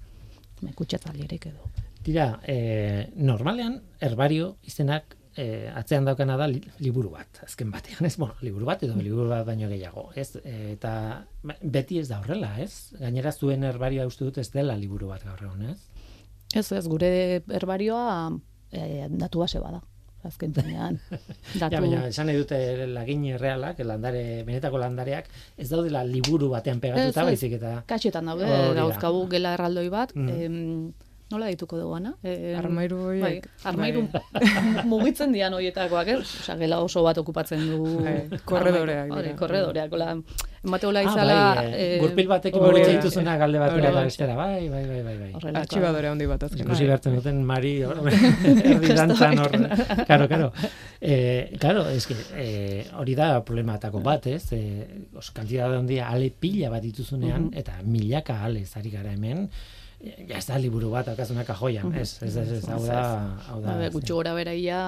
mekutxetzalirik 0.67 1.47
edo. 1.53 1.71
Tira, 2.03 2.39
e, 2.47 3.09
normalean, 3.15 3.77
herbario 4.03 4.57
izenak 4.67 5.15
e, 5.37 5.69
atzean 5.73 6.03
daukana 6.05 6.35
da 6.37 6.47
li, 6.51 6.59
liburu 6.83 7.09
bat, 7.13 7.39
azken 7.45 7.71
batean, 7.71 8.05
ez? 8.09 8.17
Bueno, 8.19 8.35
liburu 8.41 8.65
bat 8.67 8.83
edo 8.83 8.95
liburu 8.99 9.29
bat 9.31 9.45
baino 9.47 9.69
gehiago, 9.71 10.09
ez? 10.19 10.33
Eta 10.43 10.91
ba, 11.43 11.55
beti 11.63 11.99
ez 12.01 12.09
da 12.11 12.19
horrela, 12.19 12.51
ez? 12.61 12.91
Gainera 12.99 13.31
zuen 13.31 13.63
herbarioa 13.63 14.05
uste 14.09 14.27
dut 14.27 14.37
ez 14.43 14.49
dela 14.51 14.75
liburu 14.77 15.07
bat 15.13 15.23
gaur 15.23 15.41
egun, 15.47 15.63
ez? 15.71 15.79
Ez 16.53 16.67
ez, 16.75 16.83
gure 16.91 17.09
herbarioa 17.47 18.29
e, 18.71 19.07
datu 19.09 19.39
base 19.45 19.59
bada. 19.63 19.79
Azken 20.23 20.53
finean. 20.55 20.99
Datu, 21.59 21.73
Ja, 21.75 21.79
baina 21.83 22.05
esan 22.07 22.29
nahi 22.29 22.37
dute 22.39 22.57
lagin 22.87 23.25
realak, 23.41 23.81
landare, 23.83 24.21
benetako 24.47 24.79
landareak, 24.79 25.25
ez 25.59 25.65
daudela 25.67 26.03
liburu 26.07 26.47
batean 26.53 26.79
pegatuta, 26.79 27.25
baizik 27.27 27.57
eta... 27.57 27.73
Kaxetan 27.89 28.29
daude, 28.31 28.45
Hori 28.47 28.69
da. 28.69 28.85
dauzkagu 28.85 29.25
gela 29.33 29.51
erraldoi 29.57 29.89
bat, 29.91 30.13
Mm. 30.15 30.29
em, 30.29 30.93
nola 31.33 31.49
dituko 31.51 31.79
dugu, 31.81 31.97
ana? 31.97 32.13
Em, 32.23 32.53
Armairu 32.61 33.01
Bai, 33.09 33.19
horiek. 33.19 33.49
armairu 33.65 34.05
mugitzen 34.93 35.33
dian 35.35 35.53
horietakoak, 35.57 36.07
ez? 36.15 36.21
Osea, 36.45 36.55
gela 36.61 36.79
oso 36.85 37.03
bat 37.05 37.17
okupatzen 37.21 37.65
du. 37.67 37.83
Bai, 38.05 38.17
korredoreak 38.45 39.11
Hori, 39.17 39.35
korredoreak, 39.39 39.91
hola, 39.99 40.13
Emateola 40.63 41.01
Ah, 41.01 41.09
izala... 41.11 41.33
bai, 41.57 41.63
eh, 41.65 41.79
eh, 41.83 41.95
gurpil 41.99 42.27
batekin 42.31 42.61
hori 42.63 42.83
dituzuna 42.87 43.33
galde 43.41 43.59
da. 43.59 43.65
eta 43.75 44.03
bestera, 44.05 44.35
bai, 44.37 44.69
bai, 44.71 44.83
bai, 44.87 45.01
bai, 45.03 45.15
bai. 45.19 45.51
Artxibadore 45.59 46.07
handi 46.07 46.27
bat 46.29 46.45
azken. 46.47 46.63
Ikusi 46.63 46.85
behartzen 46.87 47.17
duten 47.17 47.41
Mari 47.43 47.73
erdi 48.71 48.93
dantzan 48.95 49.41
hor. 49.43 49.51
Claro, 50.07 50.29
claro. 50.31 50.53
Eh, 51.01 51.51
claro, 51.59 51.83
es 51.89 52.07
que 52.07 52.15
eh, 52.39 52.87
hori 52.95 53.13
da 53.19 53.43
problematako 53.43 53.99
bat, 53.99 54.27
ez? 54.31 54.53
Eh, 54.55 54.87
os 55.19 55.31
kantitate 55.35 55.81
handia 55.81 56.07
ale 56.07 56.31
pila 56.31 56.69
bat 56.71 56.81
dituzunean 56.87 57.49
eta 57.51 57.81
milaka 57.83 58.39
ale 58.47 58.63
ari 58.79 58.89
gara 58.95 59.11
hemen. 59.11 59.49
Eh, 60.03 60.25
Ja 60.29 60.37
ez 60.37 60.45
da 60.45 60.57
liburu 60.59 60.89
bat, 60.91 61.07
akazunak 61.07 61.47
kajoian, 61.47 61.93
ez, 61.95 62.17
ez, 62.21 62.35
ez, 62.37 62.49
ez, 62.57 62.63
hau 62.67 62.81
da, 62.85 63.03
hau 63.47 63.61
da. 63.63 63.77
Ba, 63.79 63.89
gutxi 63.93 64.13
gora 64.13 64.33
beraia 64.35 64.79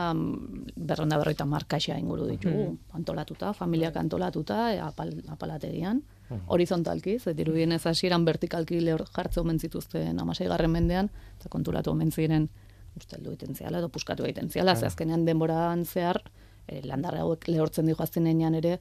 berronda 0.76 1.18
berroita 1.22 1.46
markaxa 1.46 1.98
inguru 2.02 2.28
ditugu, 2.28 2.68
antolatuta, 2.94 3.54
familiak 3.54 3.96
antolatuta, 4.02 4.60
apal, 4.88 5.14
apalategian, 5.32 6.04
horizontalki, 6.48 7.20
ze 7.20 7.34
dirudien 7.38 7.72
ez 7.72 7.86
hasieran 7.86 8.26
vertikalki 8.26 8.80
lehor 8.82 9.06
jartze 9.16 9.40
omen 9.42 9.60
zituzten 9.60 10.20
amasei 10.20 10.48
garren 10.48 10.72
mendean, 10.72 11.10
eta 11.40 11.50
konturatu 11.50 11.92
omen 11.92 12.12
ziren 12.12 12.50
usteldu 12.98 13.34
egiten 13.34 13.56
ziala, 13.56 13.80
edo 13.80 13.90
puskatu 13.90 14.26
egiten 14.26 14.50
ziala, 14.50 14.76
ze 14.76 14.88
azkenean 14.88 15.26
denboran 15.26 15.86
zehar, 15.86 16.22
e, 16.68 16.82
landarra 16.88 17.22
hauek 17.26 17.48
lehortzen 17.48 17.86
dijoazten 17.86 18.28
enean 18.28 18.56
ere, 18.56 18.80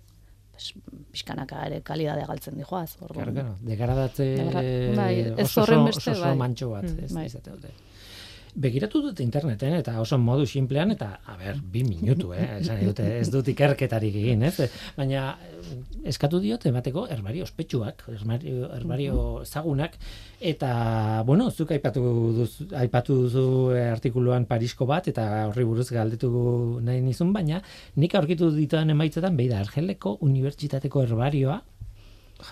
pixkanaka 1.13 1.65
ere 1.67 1.81
kalidadea 1.83 2.27
galtzen 2.27 2.57
dijoaz. 2.59 2.97
Orduan, 3.01 3.33
Claro, 3.33 3.33
claro, 3.35 3.57
degradatze 3.61 4.25
Degra- 4.37 4.97
bai, 4.97 5.15
ez 5.21 5.49
oso, 5.49 5.63
oso, 5.63 5.85
oso, 5.85 6.11
oso 6.13 6.21
bai. 6.21 6.37
mantxo 6.37 6.71
bat, 6.71 6.85
Mm, 6.85 7.05
ez, 7.05 7.13
bai. 7.13 7.29
Begiratu 8.55 9.01
dut 9.03 9.19
interneten 9.19 9.73
eta 9.75 9.97
oso 9.99 10.15
modu 10.23 10.45
sinplean 10.47 10.93
eta, 10.95 11.09
a 11.27 11.35
ber, 11.35 11.57
bi 11.59 11.83
minutu, 11.83 12.31
eh? 12.37 12.45
Esan 12.61 12.85
dute, 12.87 13.07
ez 13.19 13.27
dut 13.33 13.49
ikerketarik 13.51 14.15
egin, 14.21 14.45
ez? 14.47 14.69
Baina 14.95 15.25
eh, 15.43 15.79
eskatu 16.13 16.39
diote 16.43 16.71
emateko 16.71 17.09
herbario 17.11 17.43
ospetsuak, 17.49 18.05
herbario, 18.13 18.69
herbario 18.77 19.17
zagunak, 19.45 19.97
eta, 20.39 20.71
bueno, 21.27 21.49
zuk 21.51 21.75
aipatu, 21.75 22.05
duzu, 22.39 22.69
aipatu 22.79 23.17
duzu 23.25 23.47
eh, 23.75 23.89
artikuluan 23.91 24.47
Parisko 24.47 24.87
bat, 24.87 25.11
eta 25.11 25.27
horri 25.49 25.67
buruz 25.67 25.89
galdetu 25.91 26.31
nahi 26.87 27.03
nizun, 27.03 27.33
baina 27.35 27.59
nik 27.99 28.15
aurkitu 28.15 28.53
ditudan 28.55 28.95
emaitzetan, 28.95 29.35
behi 29.37 29.51
da, 29.51 29.65
Argeleko 29.67 30.19
Unibertsitateko 30.23 31.03
herbarioa, 31.03 31.59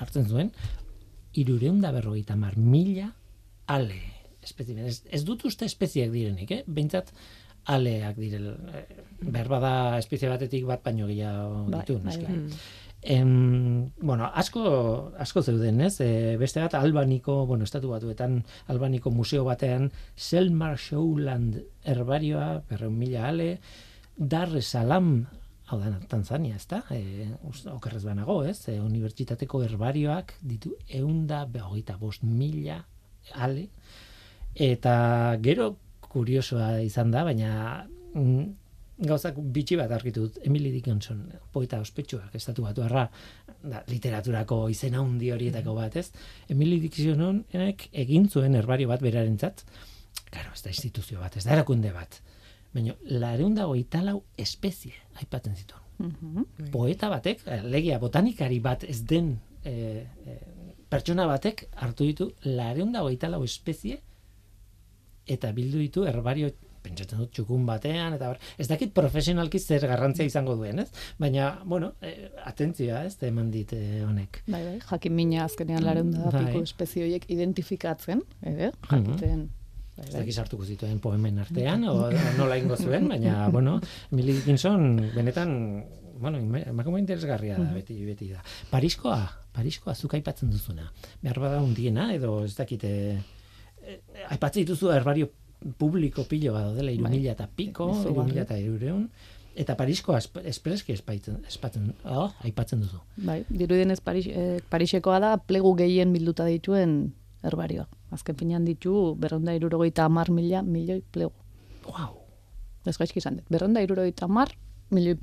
jartzen 0.00 0.26
zuen, 0.26 0.50
irureunda 1.38 1.92
berrogeita 1.94 2.34
mar 2.36 2.58
mila 2.58 3.12
ale 3.70 4.11
espezimen. 4.42 4.86
Ez, 4.90 5.02
ez 5.10 5.22
dut 5.24 5.44
uste 5.48 5.68
espeziak 5.68 6.12
direnik, 6.14 6.50
eh? 6.50 6.62
Behintzat 6.66 7.12
aleak 7.72 8.16
direl. 8.18 8.52
Eh, 8.74 8.86
behar 9.22 9.50
bada 9.50 9.74
espezie 9.98 10.30
batetik 10.30 10.64
bat 10.66 10.82
baino 10.84 11.06
gehiago 11.10 11.66
Bai, 11.68 11.82
ditu, 11.82 11.98
bai, 12.02 12.16
bai. 12.22 12.38
Em, 13.02 13.90
bueno, 13.98 14.28
asko, 14.32 15.12
asko 15.18 15.42
zeuden, 15.42 15.80
ez? 15.82 15.96
E, 16.00 16.36
beste 16.38 16.62
bat 16.62 16.76
Albaniko, 16.78 17.46
bueno, 17.46 17.66
estatu 17.66 17.90
batuetan 17.90 18.44
Albaniko 18.70 19.10
museo 19.10 19.42
batean 19.44 19.90
Selmar 20.14 20.78
Showland 20.78 21.58
herbarioa, 21.82 22.62
berreun 22.68 22.94
mila 22.98 23.26
ale, 23.28 23.56
Dar 24.16 24.54
es 24.56 24.68
Salaam, 24.68 25.26
hau 25.66 25.80
da, 25.80 25.90
Tanzania, 26.06 26.60
ez 26.60 26.68
da? 26.70 26.84
E, 26.94 27.26
uste, 27.48 27.72
okerrez 27.74 28.04
banago, 28.06 28.44
ez? 28.46 28.68
E, 28.70 28.78
unibertsitateko 28.78 29.64
herbarioak 29.66 30.36
ditu 30.40 30.76
eunda 30.86 31.42
behogeita 31.50 31.98
bost 31.98 32.22
mila 32.22 32.84
ale, 33.34 33.68
eta 34.54 35.36
gero 35.42 35.76
kuriosoa 36.12 36.80
izan 36.84 37.10
da, 37.10 37.24
baina 37.24 37.86
mm, 38.14 38.42
gauzak 39.08 39.38
bitxi 39.54 39.78
bat 39.80 39.92
argitu 39.94 40.26
dut, 40.26 40.38
Emily 40.46 40.70
Dickinson, 40.74 41.24
poeta 41.52 41.80
ospetsuak, 41.82 42.34
estatu 42.38 42.66
batu 42.66 42.84
da, 42.84 43.06
literaturako 43.88 44.66
izena 44.70 45.00
handi 45.00 45.32
horietako 45.32 45.74
bat, 45.78 45.96
ez? 45.96 46.10
Emily 46.52 46.78
Dickinsonek 46.82 47.88
egin 48.04 48.28
zuen 48.28 48.54
herbario 48.58 48.90
bat 48.92 49.02
berarentzat, 49.02 49.64
claro, 50.30 50.52
ez 50.54 50.62
da 50.62 50.70
instituzio 50.70 51.20
bat, 51.20 51.36
ez 51.36 51.44
da 51.46 51.56
erakunde 51.56 51.92
bat, 51.94 52.20
baina 52.74 52.94
lareun 53.08 53.54
dago 53.56 53.76
italau 53.76 54.22
espezie 54.38 54.94
aipatzen 55.20 55.56
zituen. 55.56 55.80
Mhm. 56.02 56.70
Poeta 56.72 57.08
batek, 57.12 57.44
legia 57.64 57.98
botanikari 58.02 58.58
bat 58.60 58.84
ez 58.84 59.02
den 59.06 59.36
e, 59.64 59.72
e, 60.26 60.38
pertsona 60.90 61.26
batek 61.30 61.68
hartu 61.84 62.08
ditu 62.08 62.30
lareun 62.44 62.92
dago 62.92 63.10
italau 63.12 63.42
espezie 63.44 64.00
eta 65.26 65.52
bildu 65.52 65.78
ditu 65.78 66.04
herbario 66.08 66.50
pentsatzen 66.82 67.20
dut 67.22 67.30
txukun 67.30 67.64
batean 67.66 68.16
eta 68.16 68.32
bar, 68.32 68.40
ez 68.58 68.66
dakit 68.70 68.92
profesionalki 68.96 69.60
zer 69.62 69.86
garrantzia 69.86 70.26
izango 70.26 70.56
duen, 70.58 70.82
ez? 70.82 70.88
Baina, 71.22 71.52
bueno, 71.64 71.92
e, 72.02 72.30
atentzia, 72.44 73.04
ez, 73.06 73.14
eman 73.28 73.52
dit 73.54 73.72
e, 73.76 74.02
honek. 74.02 74.42
Bai, 74.48 74.62
bai, 74.66 74.76
jakin 74.88 75.14
mina 75.14 75.44
azkenean 75.46 75.84
laren 75.86 76.10
da 76.14 76.30
Bai. 76.30 76.46
piko 76.48 76.64
espezie 76.66 77.06
horiek 77.06 77.28
identifikatzen, 77.30 78.24
ere, 78.42 78.72
jakiten. 78.90 79.48
Bai, 79.48 79.58
Ez 79.92 80.06
bai. 80.08 80.22
dakit 80.22 80.34
sartuko 80.40 80.64
zituen 80.64 80.98
poemen 81.04 81.38
artean, 81.38 81.82
o, 81.84 82.06
o 82.06 82.22
nola 82.40 82.56
ingo 82.58 82.78
zuen, 82.80 83.10
baina, 83.12 83.48
bueno, 83.52 83.76
Emily 84.10 84.38
Dickinson 84.38 84.96
benetan, 85.14 85.52
bueno, 86.18 86.40
emakume 86.62 86.98
interesgarria 87.02 87.58
da, 87.60 87.68
beti, 87.76 87.98
beti 88.08 88.30
da. 88.32 88.40
Pariskoa, 88.70 89.20
Pariskoa, 89.52 89.92
zuk 89.94 90.14
aipatzen 90.16 90.50
duzuna. 90.50 90.88
Behar 91.20 91.38
bada 91.44 91.60
hundiena, 91.60 92.08
edo 92.16 92.38
ez 92.46 92.54
dakite, 92.56 93.18
eh, 93.86 94.00
aipatzen 94.30 94.64
dituzu 94.64 94.90
herbario 94.92 95.30
publiko 95.78 96.24
pilo 96.24 96.52
bat 96.54 96.74
dela, 96.74 96.90
iru 96.90 97.04
Bai. 97.04 97.12
mila 97.18 97.32
eta 97.32 97.46
piko, 97.56 97.90
iru 98.02 98.24
mila 98.24 98.42
eta 98.42 98.56
irureun, 98.58 99.08
eta 99.54 99.76
Pariskoa 99.76 100.18
esp- 100.18 100.42
espreski 100.48 100.92
espaitzen, 100.92 101.44
espatzen, 101.46 101.92
oh, 102.04 102.30
aipatzen 102.42 102.80
duzu. 102.80 102.98
Bai, 103.16 103.44
dirudienez 103.48 104.00
Paris, 104.00 104.26
eh, 104.26 104.60
Parisekoa 104.70 105.20
da 105.20 105.36
plegu 105.38 105.74
gehien 105.76 106.12
bilduta 106.12 106.44
dituen 106.48 107.12
herbarioa. 107.42 107.86
Azken 108.10 108.36
finean 108.36 108.64
ditu 108.64 109.14
berronda 109.18 109.54
irurogeita 109.54 110.04
amar 110.04 110.30
mila 110.30 110.62
milioi 110.62 111.02
plegu. 111.12 111.32
Wow, 111.86 112.18
Ez 112.84 112.96
gaizki 112.98 113.20
izan 113.22 113.36
dut. 113.38 113.44
Berronda 113.48 113.80
irurogeita 113.82 114.24
amar 114.26 114.50
milioi. 114.90 115.16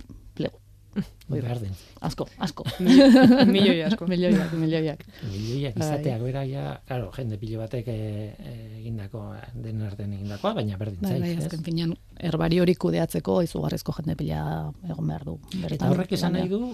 Oi, 0.97 1.37
behar 1.39 1.59
den. 1.61 1.73
Asko, 2.01 2.25
asko. 2.41 2.65
Milioi 3.53 3.83
asko. 3.85 4.07
milioiak, 4.09 4.53
milioiak. 4.57 5.03
Milioiak 5.29 5.75
Bai. 5.77 5.85
izateak 5.85 6.23
bera, 6.25 6.43
ja, 6.49 6.63
claro, 6.87 7.11
jende 7.15 7.37
pilo 7.41 7.61
batek 7.61 7.91
e, 7.93 7.97
e, 8.33 8.53
egindako, 8.79 9.21
den 9.53 9.83
artean 9.85 10.15
egindakoa, 10.17 10.55
baina 10.57 10.79
berdin 10.81 11.03
Bai, 11.03 11.11
zait, 11.11 11.25
bai, 11.25 11.35
azken 11.45 11.65
finean 11.67 11.93
herbario 12.31 12.65
hori 12.65 12.75
kudeatzeko 12.85 13.41
izugarrizko 13.45 13.93
jende 13.99 14.17
pila 14.19 14.41
egon 14.89 15.13
behar 15.13 15.27
du. 15.29 15.37
Eta 15.69 15.91
horrek 15.93 16.17
esan 16.17 16.37
nahi 16.39 16.49
du, 16.49 16.73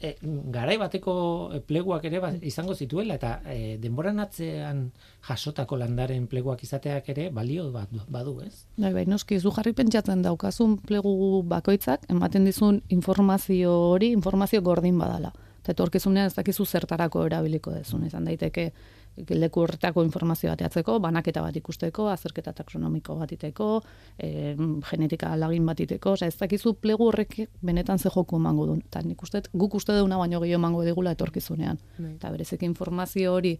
e, 0.00 0.16
garai 0.52 0.76
bateko 0.78 1.14
e, 1.54 1.60
pleguak 1.60 2.04
ere 2.04 2.20
ba, 2.20 2.30
izango 2.42 2.74
zituela, 2.74 3.14
eta 3.14 3.40
e, 3.52 3.76
denboran 3.82 4.20
atzean 4.20 4.90
jasotako 5.28 5.78
landaren 5.80 6.26
pleguak 6.26 6.62
izateak 6.62 7.08
ere 7.14 7.30
balio 7.30 7.70
bat 7.72 7.90
du- 7.90 8.04
badu, 8.08 8.40
ez? 8.44 8.66
Bai, 8.76 8.92
bai, 8.92 9.06
noski, 9.06 9.40
zu 9.40 9.50
jarri 9.56 9.72
pentsatzen 9.72 10.22
daukazun 10.22 10.78
plegu 10.78 11.42
bakoitzak, 11.48 12.06
ematen 12.12 12.44
dizun 12.44 12.82
informazio 12.88 13.72
hori, 13.90 14.12
informazio 14.12 14.62
gordin 14.62 14.98
badala. 14.98 15.32
Eta 15.62 15.72
etorkizunean 15.72 16.28
ez 16.30 16.34
dakizu 16.36 16.64
zertarako 16.64 17.24
erabiliko 17.26 17.72
dezun. 17.74 18.04
Izan 18.06 18.24
daiteke 18.28 18.68
leku 19.16 19.60
horretako 19.62 20.02
informazio 20.04 20.50
bateatzeko, 20.50 20.98
banaketa 21.00 21.42
bat 21.42 21.56
ikusteko, 21.56 22.08
azerketa 22.12 22.52
taxonomiko 22.52 23.16
bat 23.16 23.32
iteko, 23.32 23.80
e, 24.18 24.54
genetika 24.90 25.34
lagin 25.36 25.66
bat 25.66 25.80
iteko, 25.80 26.12
osea 26.12 26.28
ez 26.28 26.36
dakizu 26.36 26.74
plegu 26.74 27.08
horrek 27.08 27.48
benetan 27.62 27.98
ze 27.98 28.10
joku 28.14 28.36
emango 28.36 28.66
duen. 28.66 28.82
Eta 28.86 29.02
nik 29.02 29.22
uste, 29.22 29.42
guk 29.52 29.74
uste 29.74 29.96
duguna 29.96 30.18
baino 30.18 30.40
gehiago 30.40 30.60
emango 30.60 30.84
digula 30.84 31.12
etorkizunean. 31.16 31.78
Bai. 31.98 32.14
Eta 32.14 32.30
bereziki 32.30 32.66
informazio 32.66 33.32
hori 33.34 33.58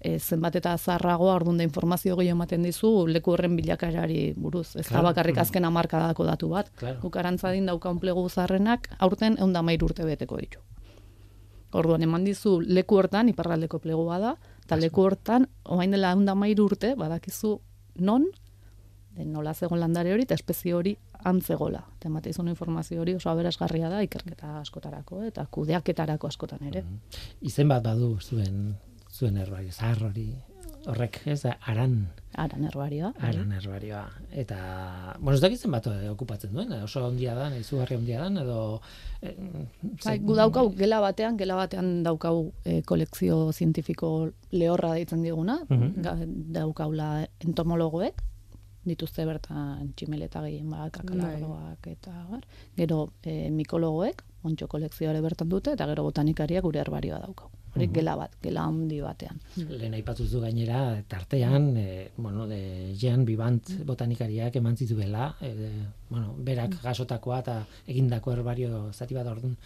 e, 0.00 0.18
zenbat 0.18 0.56
eta 0.56 0.76
zarragoa 0.78 1.34
ordun 1.34 1.58
da 1.58 1.64
informazio 1.64 2.16
gehiago 2.16 2.36
ematen 2.36 2.62
dizu 2.62 3.06
leku 3.06 3.32
horren 3.32 3.56
bilakaerari 3.56 4.32
buruz. 4.36 4.76
Ez 4.76 4.86
da 4.86 4.88
Claro. 4.88 5.04
bakarrik 5.10 5.38
azken 5.38 5.64
hamarkadako 5.64 6.24
datu 6.24 6.48
bat. 6.48 6.70
Claro. 6.76 7.00
Guk 7.00 7.16
arantzadin 7.16 7.66
daukaun 7.66 7.98
plegu 7.98 8.28
zarrenak 8.28 8.88
aurten 8.98 9.38
egun 9.38 9.52
da 9.52 9.62
urte 9.62 10.04
beteko 10.04 10.36
ditu. 10.36 10.58
Orduan 11.72 12.02
eman 12.02 12.24
dizu 12.24 12.60
leku 12.64 12.96
hortan, 12.96 13.28
iparraldeko 13.28 13.78
plegua 13.78 14.18
da, 14.18 14.36
eta 14.68 14.76
leku 14.76 15.00
hortan, 15.00 15.46
orain 15.64 15.94
dela 15.96 16.12
egun 16.12 16.28
urte, 16.60 16.92
badakizu 16.94 17.54
non, 18.04 18.26
de 19.16 19.24
nola 19.24 19.54
zegoen 19.54 19.80
landare 19.80 20.12
hori, 20.12 20.26
eta 20.28 20.36
espezie 20.36 20.74
hori 20.76 20.92
antzegola. 21.24 21.80
Eta 21.96 22.10
emate 22.10 22.28
izun 22.28 22.50
informazio 22.52 23.00
hori 23.00 23.14
oso 23.16 23.30
aberasgarria 23.30 23.88
da, 23.88 24.02
ikerketa 24.04 24.58
askotarako, 24.60 25.22
eta 25.24 25.46
kudeaketarako 25.50 26.28
askotan 26.28 26.68
ere. 26.68 26.84
Izen 27.40 27.72
bat 27.72 27.82
badu 27.82 28.18
zuen, 28.20 28.76
zuen 29.10 29.40
herbario, 29.40 29.72
zahar 29.72 30.04
hori, 30.10 30.28
horrek, 30.86 31.20
ez 31.26 31.42
da, 31.42 31.56
aran, 31.66 32.08
Aran 32.38 32.64
herbarioa. 32.64 33.12
aran 33.20 33.50
herbarioa. 33.52 34.04
Eta, 34.30 35.16
bueno, 35.18 35.34
ez 35.34 35.40
dakitzen 35.42 35.70
bat 35.72 35.86
eh, 35.90 36.08
okupatzen 36.10 36.52
duen, 36.52 36.70
eh, 36.72 36.82
oso 36.84 37.04
ondia 37.06 37.34
dan, 37.34 37.56
izugarri 37.58 37.96
ondia 37.96 38.20
dan, 38.22 38.36
edo... 38.38 38.80
Eh, 39.22 39.34
Bai, 40.04 40.18
gu 40.22 40.34
daukau 40.36 40.70
gela 40.76 41.00
batean, 41.00 41.36
gela 41.36 41.56
batean 41.56 42.02
daukau 42.04 42.52
e, 42.64 42.82
kolekzio 42.82 43.50
zientifiko 43.52 44.30
lehorra 44.52 44.92
deitzen 44.94 45.22
diguna, 45.22 45.58
Mhm. 45.68 46.02
ga- 46.02 46.16
daukaula 46.60 47.26
entomologoek, 47.40 48.22
dituzte 48.84 49.24
bertan 49.26 49.92
tximeleta 49.96 50.40
gehien 50.46 50.70
bat, 50.70 50.92
kakalardoak 50.92 51.86
eta 51.90 52.12
bar. 52.30 52.44
Gero 52.76 53.10
e, 53.22 53.50
mikologoek, 53.50 54.22
ontxo 54.44 54.68
kolekzioa 54.68 55.10
ere 55.10 55.20
bertan 55.20 55.48
dute, 55.48 55.72
eta 55.72 55.86
gero 55.86 56.04
botanikariak 56.04 56.62
gure 56.62 56.78
herbarioa 56.80 57.18
daukau. 57.26 57.50
Hori 57.78 57.88
gela 57.94 58.14
bat, 58.18 58.34
gela 58.42 58.66
handi 58.68 59.00
batean. 59.04 59.40
Lehen 59.56 59.94
aipatu 59.98 60.26
zu 60.26 60.42
gainera, 60.42 60.82
tartean, 61.08 61.70
e, 61.76 62.10
bueno, 62.16 62.46
de 62.50 62.94
Jean 62.98 63.24
Vivant 63.24 63.72
botanikariak 63.86 64.56
eman 64.60 64.76
zituela, 64.76 65.30
e, 65.40 65.70
bueno, 66.10 66.34
berak 66.38 66.78
jasotakoa 66.82 67.40
eta 67.44 67.58
egindako 67.86 68.34
herbario 68.34 68.88
zati 68.92 69.16
bat 69.16 69.30
orduan, 69.30 69.56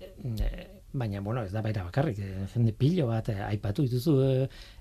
e, 0.00 0.48
baina, 0.94 1.20
bueno, 1.20 1.42
ez 1.42 1.52
da 1.52 1.62
baita 1.62 1.82
bakarrik, 1.84 2.18
e, 2.22 2.46
jende 2.54 2.72
pilo 2.78 3.08
bat 3.10 3.28
e, 3.32 3.36
aipatu 3.48 3.84
dituzu 3.88 4.16
e, 4.22 4.32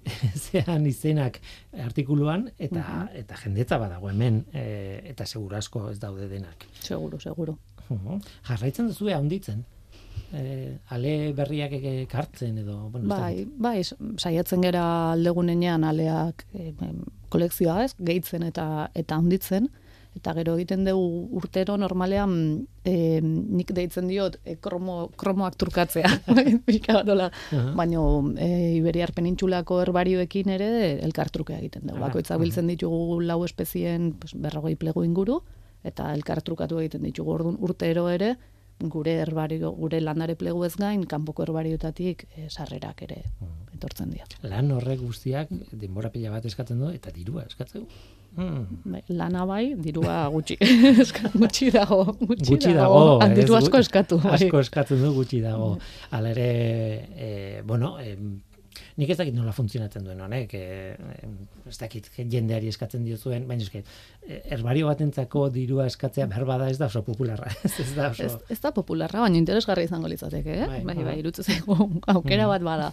zean 0.46 0.86
izenak 0.90 1.40
artikuluan, 1.86 2.50
eta, 2.58 3.08
eta 3.18 3.40
jendetza 3.42 3.80
badago 3.82 4.12
hemen, 4.12 4.44
e, 4.54 4.66
eta 5.14 5.26
seguru 5.26 5.58
asko 5.58 5.90
ez 5.92 6.00
daude 6.04 6.30
denak. 6.30 6.68
Seguro, 6.82 7.20
seguro. 7.20 7.58
Mhm. 7.90 8.22
Jarraitzen 8.50 8.92
duzu 8.92 9.10
handitzen. 9.14 9.66
Eh, 10.34 10.80
ale 10.90 11.32
berriak 11.38 11.76
ekartzen 11.78 12.58
edo, 12.64 12.90
bueno, 12.90 13.08
Bai, 13.12 13.46
bai, 13.46 13.84
saiatzen 14.18 14.64
gera 14.66 15.12
aldegunean 15.12 15.84
aleak 15.86 16.48
e, 16.58 16.72
kolekzioa 17.30 17.84
ez, 17.84 17.92
gehitzen 18.02 18.48
eta 18.48 18.88
eta 18.98 19.20
handitzen, 19.22 19.70
eta 20.18 20.34
gero 20.38 20.56
egiten 20.58 20.86
dugu 20.88 21.28
urtero 21.38 21.76
normalean 21.78 22.34
e, 22.86 23.22
nik 23.22 23.74
deitzen 23.78 24.10
diot 24.10 24.40
e, 24.42 24.56
kromo, 24.62 25.12
kromoak 25.18 25.58
pixka 26.66 26.94
bat 27.00 27.10
hola. 27.10 27.30
Aha. 27.52 27.74
baino 27.78 28.34
e, 28.38 28.78
Iberiar 28.78 29.14
penintxulako 29.14 29.82
herbarioekin 29.82 30.50
ere 30.50 30.70
elkartrukea 31.06 31.60
egiten 31.60 31.88
dugu. 31.88 32.00
Bakoitzak 32.00 32.40
biltzen 32.42 32.68
ditugu 32.68 33.22
lau 33.22 33.44
espezien 33.46 34.14
pues, 34.14 34.34
berrogei 34.34 34.76
plegu 34.76 35.04
inguru, 35.04 35.42
eta 35.84 36.14
elkartrukatu 36.14 36.80
egiten 36.80 37.06
ditugu. 37.06 37.34
Orduan 37.38 37.58
urtero 37.62 38.08
ere, 38.10 38.36
gure 38.90 39.14
herbario, 39.22 39.72
gure 39.78 40.00
landare 40.02 40.36
plegu 40.36 40.64
ez 40.66 40.76
gain, 40.76 41.06
kanpoko 41.10 41.44
herbarioetatik 41.46 42.26
e, 42.36 42.50
sarrerak 42.50 43.02
ere 43.06 43.22
etortzen 43.74 44.12
dira. 44.12 44.26
Lan 44.44 44.72
horrek 44.72 45.00
guztiak 45.04 45.50
denbora 45.72 46.10
pila 46.14 46.32
bat 46.34 46.46
eskatzen 46.46 46.80
du 46.80 46.90
eta 46.94 47.12
dirua 47.16 47.46
eskatzen 47.48 47.84
du. 47.86 48.04
Hmm. 48.34 48.64
Bai, 48.90 49.04
lana 49.14 49.44
bai, 49.46 49.76
dirua 49.78 50.24
gutxi. 50.34 50.56
Gutxi 51.38 51.68
dago, 51.70 52.00
gutxi, 52.18 52.48
Gutxi 52.50 52.72
dago, 52.74 53.20
Han 53.22 53.36
diru 53.38 53.54
asko 53.60 53.78
eskatu. 53.78 54.18
bai. 54.24 54.40
Asko 54.40 54.60
eskatzen 54.64 55.04
du 55.04 55.12
gutxi 55.14 55.42
dago. 55.44 55.76
Hala 56.10 56.32
ere, 56.34 56.48
e, 57.14 57.62
bueno, 57.64 58.00
e, 58.02 58.16
nik 58.98 59.10
ez 59.10 59.18
dakit 59.20 59.36
nola 59.36 59.54
funtzionatzen 59.56 60.06
duen 60.06 60.22
honek, 60.24 60.54
e, 60.54 60.96
ez 61.70 61.78
dakit 61.80 62.10
jendeari 62.18 62.70
eskatzen 62.72 63.04
diozuen, 63.06 63.48
baina 63.50 63.66
eske, 63.66 63.84
e, 64.26 64.40
herbario 64.56 64.88
batentzako 64.90 65.48
dirua 65.54 65.88
eskatzea 65.92 66.28
behar 66.32 66.46
bada 66.50 66.70
ez 66.72 66.78
da 66.82 66.90
oso 66.92 67.04
popularra. 67.06 67.52
Ez, 67.64 67.74
ez 67.80 67.94
da 67.96 68.10
oso... 68.12 68.26
Ez, 68.26 68.36
ez 68.56 68.60
da 68.64 68.74
popularra, 68.76 69.22
baina 69.24 69.40
interesgarri 69.40 69.86
izango 69.88 70.10
litzateke, 70.12 70.58
eh? 70.66 70.68
Bai, 70.68 70.82
Bai, 70.84 70.98
aha. 70.98 71.06
bai, 71.10 71.18
irutzen 71.22 71.48
zaigu 71.48 71.78
aukera 72.16 72.48
bat 72.52 72.66
bada. 72.66 72.92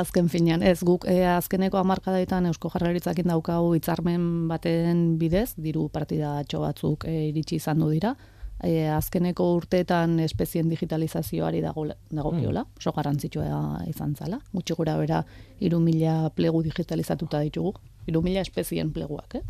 Azken 0.00 0.28
finean, 0.28 0.64
ez 0.66 0.80
guk 0.84 1.06
e, 1.08 1.20
azkeneko 1.36 1.80
hamarkadaetan 1.80 2.50
Eusko 2.50 2.72
Jarraritzakin 2.74 3.30
daukagu 3.32 3.72
hitzarmen 3.78 4.26
baten 4.50 5.06
bidez, 5.20 5.54
diru 5.56 5.88
partidatxo 5.92 6.60
batzuk 6.66 7.08
e, 7.08 7.16
iritsi 7.30 7.60
izan 7.60 7.80
du 7.80 7.88
dira. 7.92 8.14
E, 8.62 8.88
azkeneko 8.92 9.46
urteetan 9.56 10.18
espezien 10.20 10.68
digitalizazioari 10.68 11.62
dago 11.64 11.86
dagokiola, 12.10 12.66
oso 12.76 12.92
garrantzitsua 12.92 13.84
izan 13.88 14.12
zala. 14.14 14.40
Gutxi 14.52 14.76
gura 14.76 14.98
bera, 15.00 15.22
iru 15.60 15.80
mila 15.80 16.30
plegu 16.36 16.62
digitalizatuta 16.66 17.40
ditugu. 17.46 17.72
Iru 18.06 18.22
mila 18.22 18.44
espezien 18.44 18.92
pleguak, 18.92 19.40
eh? 19.40 19.42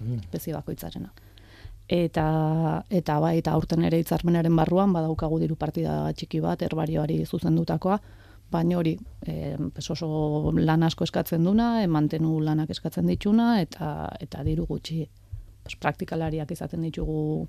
Mm. 0.00 0.18
espezie 0.26 0.54
bakoitzarena. 0.54 1.12
Eta, 1.88 2.82
eta 2.90 3.18
bai, 3.22 3.36
eta 3.38 3.52
aurten 3.54 3.84
ere 3.86 4.00
hitzarmenaren 4.02 4.56
barruan 4.58 4.92
badaukagu 4.92 5.38
diru 5.38 5.54
partida 5.56 6.00
txiki 6.18 6.40
bat 6.42 6.62
herbarioari 6.66 7.20
zuzendutakoa, 7.24 8.00
baina 8.50 8.78
hori 8.78 8.96
e, 9.26 9.54
pues 9.74 9.90
oso 9.94 10.50
lan 10.56 10.82
asko 10.82 11.06
eskatzen 11.06 11.46
duna, 11.46 11.82
e, 11.82 11.86
mantenu 11.86 12.40
lanak 12.42 12.72
eskatzen 12.74 13.06
dituna, 13.06 13.60
eta, 13.62 14.10
eta 14.20 14.42
diru 14.46 14.66
gutxi 14.66 15.04
pues, 15.62 15.78
praktikalariak 15.78 16.50
izaten 16.50 16.82
ditugu 16.88 17.46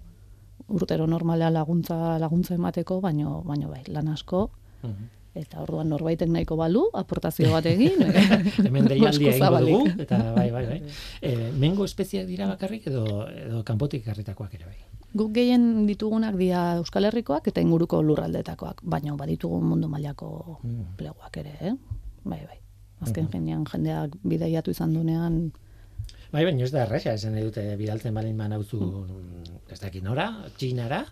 urtero 0.68 1.08
normala 1.08 1.50
laguntza 1.50 2.18
laguntza 2.20 2.56
emateko, 2.56 3.00
baino 3.02 3.42
baino 3.46 3.70
bai, 3.70 3.84
lan 3.88 4.08
asko 4.08 4.50
Mhm. 4.84 5.06
eta 5.38 5.62
orduan 5.62 5.90
norbaitek 5.90 6.30
nahiko 6.30 6.56
balu, 6.58 6.88
aportazio 6.94 7.52
bat 7.52 7.66
egin. 7.66 7.94
Hemen 8.68 8.86
deialdia 8.90 9.32
egingo 9.36 9.60
dugu, 9.60 10.02
eta 10.02 10.18
bai, 10.34 10.50
bai, 10.52 10.66
bai. 10.66 10.82
E, 11.22 11.52
mengo 11.54 11.86
espeziak 11.86 12.26
dira 12.28 12.48
bakarrik 12.48 12.88
edo, 12.88 13.06
edo 13.30 13.64
kanpotik 13.64 14.06
garritakoak 14.06 14.54
ere 14.56 14.66
bai. 14.66 14.78
Guk 15.18 15.32
gehien 15.34 15.86
ditugunak 15.88 16.36
dira 16.36 16.78
Euskal 16.78 17.06
Herrikoak 17.06 17.48
eta 17.48 17.62
inguruko 17.62 18.02
lurraldetakoak, 18.04 18.82
baina 18.84 19.16
baditugu 19.16 19.62
mundu 19.62 19.88
mailako 19.88 20.60
Mm. 20.64 20.96
pleguak 20.98 21.38
ere, 21.38 21.54
eh? 21.62 21.74
Bai, 22.24 22.42
bai. 22.46 22.60
Azken 23.02 23.30
jenean 23.32 23.64
jendeak 23.66 24.18
bidaiatu 24.24 24.72
izan 24.72 24.94
dunean, 24.94 25.52
Bai, 26.32 26.44
baina 26.44 26.66
ez 26.66 26.72
da 26.74 26.84
erresa, 26.84 27.14
esan 27.16 27.38
nahi 27.38 27.46
dute 27.46 27.64
bidaltzen 27.80 28.16
balin 28.16 28.36
manauzu, 28.36 28.80
ez 29.72 29.80
dakit 29.80 30.04
nora, 30.04 30.28
txinara, 30.60 31.04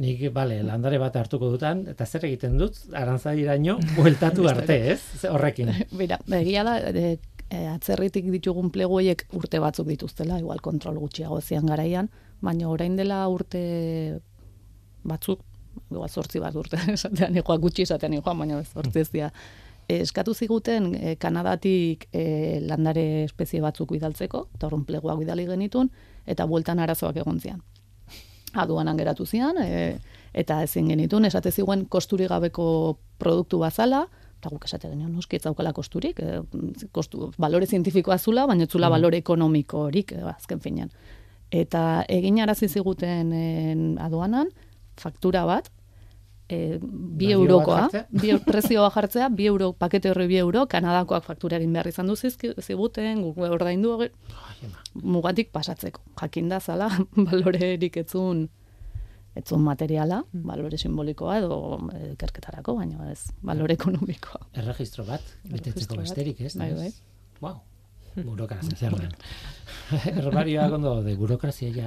nik, 0.00 0.22
bale, 0.34 0.60
landare 0.64 0.98
bat 1.00 1.16
hartuko 1.16 1.50
dutan, 1.52 1.86
eta 1.92 2.06
zer 2.06 2.26
egiten 2.28 2.58
dut, 2.60 2.78
arantzadiraino, 2.96 3.78
bueltatu 3.96 4.48
arte, 4.52 4.78
ez? 4.94 5.00
Horrekin. 5.28 5.72
Bera, 6.00 6.20
egia 6.40 6.64
da, 6.66 6.76
e, 6.90 7.14
e, 7.48 7.62
atzerritik 7.72 8.28
ditugun 8.32 8.72
plegu 8.74 9.00
horiek 9.00 9.26
urte 9.36 9.60
batzuk 9.62 9.88
dituztela, 9.88 10.40
igual 10.40 10.60
kontrol 10.64 11.00
gutxiago 11.00 11.40
zian 11.40 11.68
garaian, 11.68 12.10
baina 12.44 12.68
orain 12.68 12.96
dela 13.00 13.22
urte 13.32 13.62
batzuk, 15.08 15.44
igual 15.90 16.08
zortzi 16.08 16.40
bat 16.42 16.56
urte 16.56 16.80
esatean 16.96 17.36
ikoa, 17.40 17.56
gutxi 17.62 17.88
esatean 17.88 18.20
ikoa, 18.20 18.36
baina 18.44 18.62
zortzi 18.64 19.04
ez 19.04 19.10
dira. 19.12 19.32
E, 19.32 19.69
eskatu 19.98 20.34
ziguten 20.34 20.94
e, 20.94 21.16
Kanadatik 21.20 22.06
e, 22.12 22.60
landare 22.62 23.24
espezie 23.24 23.60
batzuk 23.64 23.92
bidaltzeko, 23.96 24.46
eta 24.54 24.68
horren 24.68 24.84
pleguak 24.88 25.18
bidali 25.20 25.46
genitun, 25.48 25.90
eta 26.26 26.46
bueltan 26.46 26.78
arazoak 26.78 27.20
egon 27.22 27.40
zian. 27.40 27.60
Aduanan 28.54 28.98
geratu 28.98 29.26
zian, 29.26 29.58
e, 29.62 29.98
eta 30.34 30.62
ezin 30.62 30.88
genitun, 30.90 31.24
esate 31.24 31.50
ziguen 31.50 31.86
kosturi 31.86 32.26
gabeko 32.30 32.98
produktu 33.18 33.60
bazala, 33.62 34.06
eta 34.40 34.50
guk 34.52 34.64
esate 34.64 34.88
genion, 34.88 35.12
noski 35.12 35.36
ez 35.36 35.44
daukala 35.44 35.72
kosturik, 35.76 36.20
e, 36.20 36.40
kostu, 36.92 37.30
balore 37.38 37.66
zientifikoa 37.66 38.18
zula, 38.18 38.46
baina 38.46 38.66
zula 38.66 38.90
balore 38.90 39.20
ekonomikorik, 39.20 40.14
e, 40.16 40.22
azken 40.34 40.60
finean. 40.60 40.90
Eta 41.50 42.04
egin 42.08 42.38
arazi 42.40 42.68
ziguten 42.68 43.32
en, 43.34 43.84
aduanan, 43.98 44.52
faktura 45.00 45.44
bat, 45.48 45.70
e, 46.50 46.78
bi 46.82 47.30
eurokoa, 47.32 47.88
bi, 48.10 48.32
prezioa 48.44 48.90
jartzea, 48.90 49.28
bi 49.30 49.46
euro, 49.46 49.72
pakete 49.72 50.10
horri 50.10 50.26
bi 50.30 50.38
euro, 50.42 50.66
Kanadakoak 50.70 51.24
faktura 51.24 51.56
egin 51.60 51.72
behar 51.76 51.88
izan 51.88 52.10
du 52.10 52.16
zizki- 52.18 52.54
ziguten, 52.62 53.22
guk 53.22 53.38
ordaindu 53.46 53.96
mugatik 55.02 55.52
pasatzeko. 55.54 56.02
Jakinda 56.20 56.60
zala, 56.60 56.90
balorerik 57.30 57.96
etzun 58.02 58.48
etzun 59.38 59.62
materiala, 59.62 60.24
balore 60.32 60.78
simbolikoa 60.78 61.36
edo 61.38 61.56
eh, 61.94 62.12
ikerketarako, 62.16 62.74
baina 62.80 63.10
ez, 63.12 63.30
balore 63.46 63.76
ekonomikoa. 63.78 64.48
Erregistro 64.58 65.04
bat, 65.06 65.22
betetzeko 65.46 66.00
besterik, 66.02 66.40
ez? 66.48 66.56
Bai, 66.58 66.72
bai. 66.74 66.90
Wow. 67.40 67.60
Burokrazia 68.26 68.74
zer 68.74 68.96
den. 68.98 69.12
Herbarioak 70.00 70.72
ondo 70.80 70.96
de 71.06 71.14
burokrazia 71.16 71.70
ja. 71.70 71.86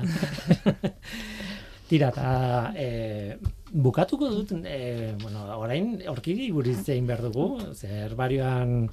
Tira, 1.89 2.13
eta 2.13 2.71
e, 2.79 3.35
bukatuko 3.73 4.29
dut, 4.29 4.51
e, 4.65 5.13
bueno, 5.21 5.43
orain 5.57 5.97
orkidi 6.09 6.51
buruz 6.53 6.83
egin 6.85 7.07
behar 7.09 7.23
dugu, 7.25 7.47
ze 7.73 7.89
herbarioan 8.05 8.89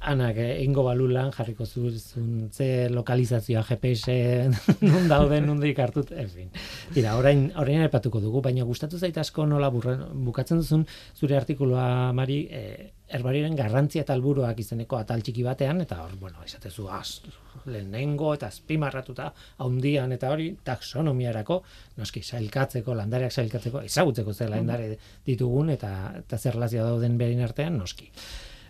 anak 0.00 0.36
eh, 0.38 0.50
egingo 0.60 0.84
balu 0.86 1.08
lan 1.10 1.32
jarriko 1.34 1.66
zuzun 1.66 2.50
ze 2.52 2.88
lokalizazioa 2.90 3.62
GPS 3.66 4.12
non 4.90 5.08
dauden 5.08 5.46
nondik 5.46 5.78
hartut, 5.78 6.12
en 6.12 6.28
fin. 6.28 6.52
Tira, 6.94 7.16
orain, 7.18 7.48
orain 7.56 7.82
aipatuko 7.86 8.20
dugu, 8.20 8.42
baina 8.42 8.64
gustatu 8.64 8.98
zait 8.98 9.16
asko 9.18 9.46
nola 9.46 9.70
burra, 9.70 9.96
bukatzen 10.12 10.62
duzun 10.62 10.86
zure 11.16 11.36
artikulua 11.36 12.12
Mari, 12.12 12.38
e, 12.50 12.92
herbarioren 13.08 13.56
garrantzia 13.56 14.04
eta 14.04 14.14
alburuak 14.14 14.58
izeneko 14.60 14.98
atal 14.98 15.22
txiki 15.24 15.42
batean, 15.42 15.80
eta 15.82 16.02
hor, 16.04 16.14
bueno, 16.20 16.44
esatezu, 16.44 16.86
az, 16.92 17.22
lehenengo 17.66 18.34
eta 18.36 18.48
azpimarratuta 18.52 19.32
haundian 19.64 20.12
eta 20.14 20.30
hori 20.30 20.52
taxonomiarako, 20.64 21.62
noski 21.98 22.22
sailkatzeko, 22.22 22.94
landareak 22.94 23.34
sailkatzeko, 23.34 23.82
ezagutzeko 23.88 24.34
zer 24.34 24.52
landare 24.54 24.92
ditugun 25.26 25.74
eta, 25.74 26.14
eta 26.22 26.38
zer 26.38 26.60
dauden 26.60 27.18
berin 27.18 27.42
artean, 27.42 27.78
noski. 27.78 28.10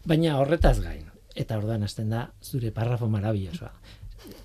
Baina 0.09 0.39
horretaz 0.39 0.79
gain, 0.81 1.05
eta 1.39 1.59
ordan 1.61 1.85
hasten 1.87 2.11
da 2.11 2.25
zure 2.43 2.73
parrafo 2.75 3.07
marabillosoa. 3.09 3.71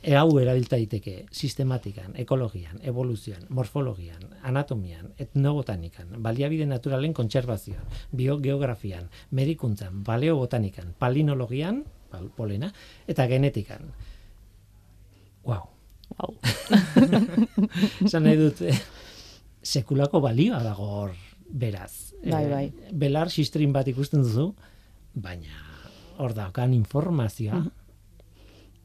E 0.06 0.14
hau 0.16 0.28
erabilta 0.40 0.78
daiteke 0.78 1.26
sistematikan, 1.34 2.14
ekologian, 2.22 2.78
evoluzioan, 2.86 3.48
morfologian, 3.50 4.22
anatomian, 4.46 5.10
etnobotanikan, 5.18 6.14
baliabide 6.24 6.68
naturalen 6.70 7.12
kontserbazioan, 7.18 7.84
biogeografian, 8.14 9.10
medikuntzan, 9.32 10.04
baleobotanikan, 10.06 10.94
palinologian, 11.02 11.82
pal- 12.14 12.30
polena, 12.38 12.70
eta 13.10 13.26
genetikan. 13.28 13.90
Wow. 15.44 15.66
Wow. 16.20 16.38
Esan 18.06 18.24
nahi 18.30 18.38
dut, 18.40 18.62
eh, 18.70 18.78
sekulako 19.66 20.22
balioa 20.24 20.62
dago 20.64 20.86
hor, 21.02 21.18
beraz. 21.50 22.14
Bai, 22.24 22.46
Eh, 22.46 22.50
bai. 22.54 22.66
Belar 22.94 23.34
sistrin 23.34 23.74
bat 23.76 23.90
ikusten 23.90 24.22
duzu, 24.24 24.52
baina 25.14 25.73
hor 26.18 26.34
daukan 26.34 26.74
informazioa, 26.74 27.56
Mhm. 27.64 27.72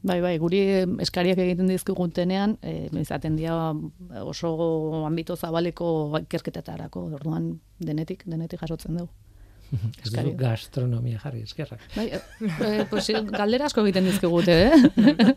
Bai, 0.00 0.20
bai, 0.22 0.38
guri 0.38 0.58
eskariak 1.02 1.38
egiten 1.42 1.66
dizkigutenean, 1.66 2.52
e, 2.62 2.86
izaten 3.00 3.34
dira 3.36 3.72
oso 4.22 4.52
ambito 5.04 5.34
zabaleko 5.36 6.20
ikerketetarako, 6.20 7.02
orduan 7.18 7.48
denetik, 7.80 8.22
denetik 8.24 8.60
jasotzen 8.62 8.94
dugu. 8.96 9.10
ez 10.04 10.12
duzu 10.12 10.36
gastronomia 10.38 11.18
jarri 11.18 11.42
eskerrak. 11.42 11.80
Bai, 11.96 12.06
e, 12.14 12.20
e, 12.46 12.84
pues, 12.88 13.08
galdera 13.32 13.66
asko 13.66 13.82
egiten 13.82 14.04
dizkigute, 14.06 14.54
eh? 14.70 14.78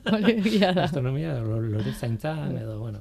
Gastronomia, 0.75 1.39
lo- 1.41 1.59
lore 1.59 1.93
zaintzan, 1.97 2.55
edo, 2.57 2.79
bueno. 2.79 2.99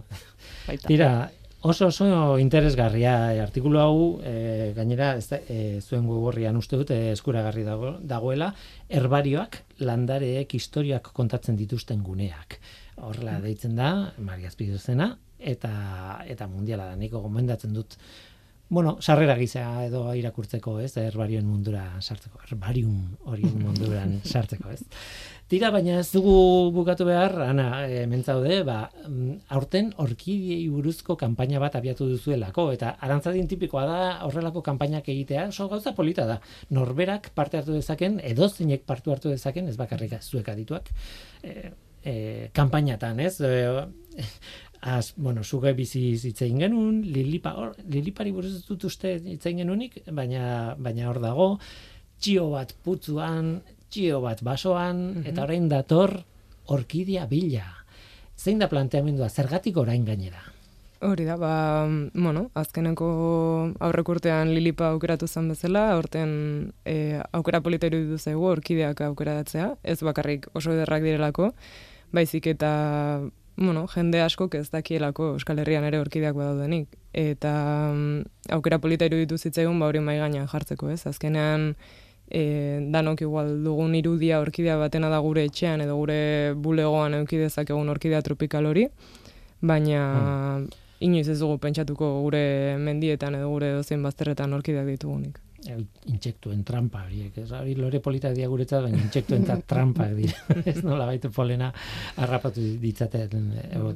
Baita. 0.67 0.89
Tira, 0.89 1.31
oso 1.61 1.87
oso 1.87 2.39
interesgarria 2.39 3.35
e, 3.35 3.41
artikulu 3.41 3.79
hau, 3.79 3.97
e, 4.25 4.73
gainera, 4.77 5.13
ez 5.21 5.29
da, 5.29 5.41
e, 5.45 5.81
zuen 5.81 6.07
webborrian 6.09 6.57
uste 6.57 6.79
dut 6.81 6.93
e, 6.95 7.13
eskuragarri 7.13 7.65
dago, 7.67 7.97
dagoela, 8.01 8.53
herbarioak 8.89 9.61
landareek 9.85 10.55
historiak 10.57 11.13
kontatzen 11.17 11.59
dituzten 11.61 12.03
guneak. 12.07 12.59
Horrela 13.01 13.39
deitzen 13.45 13.77
da, 13.77 13.93
Maria 14.25 14.49
Azpiduzena, 14.49 15.13
eta, 15.39 15.73
eta 16.29 16.49
mundiala 16.49 16.91
da, 16.91 16.97
niko 17.01 17.21
gomendatzen 17.25 17.77
dut, 17.77 17.97
bueno, 18.71 18.97
sarrera 19.03 19.35
gisa 19.37 19.65
edo 19.85 20.05
irakurtzeko, 20.15 20.79
ez, 20.81 20.95
herbarioen 21.03 21.45
mundura 21.45 21.85
sartzeko, 22.01 22.41
herbarium 22.47 23.17
horien 23.29 23.57
munduran 23.67 24.21
sartzeko, 24.25 24.71
ez. 24.73 24.85
Tira, 25.51 25.73
baina 25.75 25.97
ez 25.99 26.13
dugu 26.13 26.33
bukatu 26.71 27.03
behar, 27.09 27.33
ana, 27.43 27.65
hemen 27.91 28.21
zaude, 28.23 28.61
ba, 28.63 28.85
mm, 29.09 29.49
aurten 29.57 29.89
orkidiei 29.99 30.69
buruzko 30.71 31.17
kanpaina 31.19 31.59
bat 31.59 31.75
abiatu 31.75 32.07
duzuelako, 32.07 32.69
eta 32.77 32.93
arantzadin 33.03 33.49
tipikoa 33.51 33.83
da 33.89 33.97
horrelako 34.29 34.63
kanpainak 34.69 35.09
egitea, 35.11 35.49
oso 35.51 35.67
gauza 35.73 35.91
polita 35.97 36.29
da. 36.29 36.37
Norberak 36.77 37.33
parte 37.35 37.59
hartu 37.59 37.75
dezaken, 37.75 38.21
edo 38.31 38.47
zeinek 38.49 38.85
partu 38.87 39.11
hartu 39.11 39.33
dezaken, 39.35 39.67
ez 39.73 39.75
bakarrik 39.81 40.15
zuek 40.21 40.53
adituak, 40.55 40.93
e, 41.43 41.73
e, 42.05 42.15
kanpainatan, 42.55 43.19
ez? 43.27 43.41
E, 43.41 44.31
Az, 44.81 45.13
bueno, 45.21 45.43
zuge 45.45 45.75
bizi 45.77 46.15
hitzein 46.17 46.63
genuen, 46.63 47.03
lilipa, 47.13 47.51
hor, 47.53 47.75
lilipari 47.93 48.31
buruz 48.33 48.63
dut 48.65 48.87
uste 48.89 49.11
hitzein 49.19 49.59
genuenik, 49.61 49.99
baina, 50.17 50.73
baina 50.81 51.11
hor 51.11 51.19
dago, 51.21 51.49
txio 52.17 52.47
bat 52.55 52.73
putzuan, 52.81 53.59
txio 53.91 54.21
bat 54.25 54.43
basoan, 54.47 55.25
eta 55.27 55.45
orain 55.45 55.69
dator 55.69 56.21
orkidia 56.71 57.27
bila. 57.27 57.67
Zein 58.39 58.63
da 58.63 58.71
planteamendua, 58.71 59.29
zergatik 59.29 59.77
orain 59.77 60.05
gainera? 60.07 60.41
Hori 61.01 61.25
da, 61.25 61.37
ba, 61.41 61.87
bueno, 62.13 62.51
azkeneko 62.61 63.07
aurrek 63.81 64.09
urtean 64.13 64.51
lilipa 64.53 64.91
aukeratu 64.93 65.27
zen 65.29 65.49
bezala, 65.49 65.87
aurten 65.95 66.33
e, 66.85 67.17
aukera 67.37 67.63
polita 67.65 67.89
iruditu 67.89 68.19
zaigu 68.21 68.45
orkideak 68.51 69.01
aukeratzea, 69.09 69.71
ez 69.83 69.97
bakarrik 70.05 70.51
oso 70.53 70.75
ederrak 70.75 71.05
direlako, 71.07 71.55
baizik 72.13 72.51
eta, 72.53 72.73
bueno, 73.57 73.87
jende 73.95 74.21
askok 74.21 74.59
ez 74.61 74.69
dakielako 74.73 75.35
Euskal 75.39 75.65
Herrian 75.65 75.89
ere 75.89 76.03
orkideak 76.05 76.37
badaudenik. 76.37 76.93
Eta 77.17 77.55
mm, 77.95 78.53
aukera 78.57 78.79
polita 78.81 79.09
iruditu 79.09 79.41
zitzaigun 79.41 79.81
ba 79.81 79.89
hori 79.89 80.05
mai 80.05 80.19
gainean 80.21 80.49
jartzeko, 80.53 80.89
ez? 80.93 81.07
Azkenean, 81.09 81.75
e, 82.31 82.87
danok 82.93 83.21
igual 83.27 83.57
dugun 83.65 83.95
irudia 83.99 84.41
orkidea 84.41 84.79
batena 84.79 85.11
da 85.11 85.19
gure 85.21 85.45
etxean 85.49 85.83
edo 85.85 85.97
gure 85.99 86.55
bulegoan 86.55 87.19
eduki 87.19 87.43
dezakegun 87.43 87.91
orkidea 87.91 88.23
tropikal 88.23 88.71
hori, 88.71 88.87
baina 89.61 90.63
inoiz 91.01 91.29
ez 91.29 91.39
dugu 91.41 91.59
pentsatuko 91.59 92.21
gure 92.25 92.77
mendietan 92.79 93.37
edo 93.39 93.51
gure 93.51 93.73
dozein 93.81 94.03
bazterretan 94.05 94.53
orkideak 94.57 94.89
ditugunik. 94.95 95.41
El, 95.69 95.83
intsektuen 96.09 96.63
trampa 96.65 97.03
horiek, 97.05 97.35
ez 97.43 97.51
hori 97.53 97.75
lore 97.77 97.99
politak 98.01 98.33
dira 98.37 98.49
guretzat, 98.49 98.87
baina 98.87 99.01
intsektuen 99.03 99.45
ta 99.45 99.59
trampak 99.73 100.15
dira. 100.17 100.39
ez 100.73 100.81
nola 100.85 101.09
baitu 101.11 101.29
polena 101.37 101.69
harrapatu 102.17 102.65
ditzaten, 102.81 103.51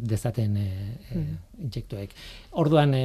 dezaten 0.05 0.59
e, 0.61 0.69
e, 1.09 1.23
intsektuek. 1.65 2.13
Orduan, 2.61 2.93
e, 2.99 3.05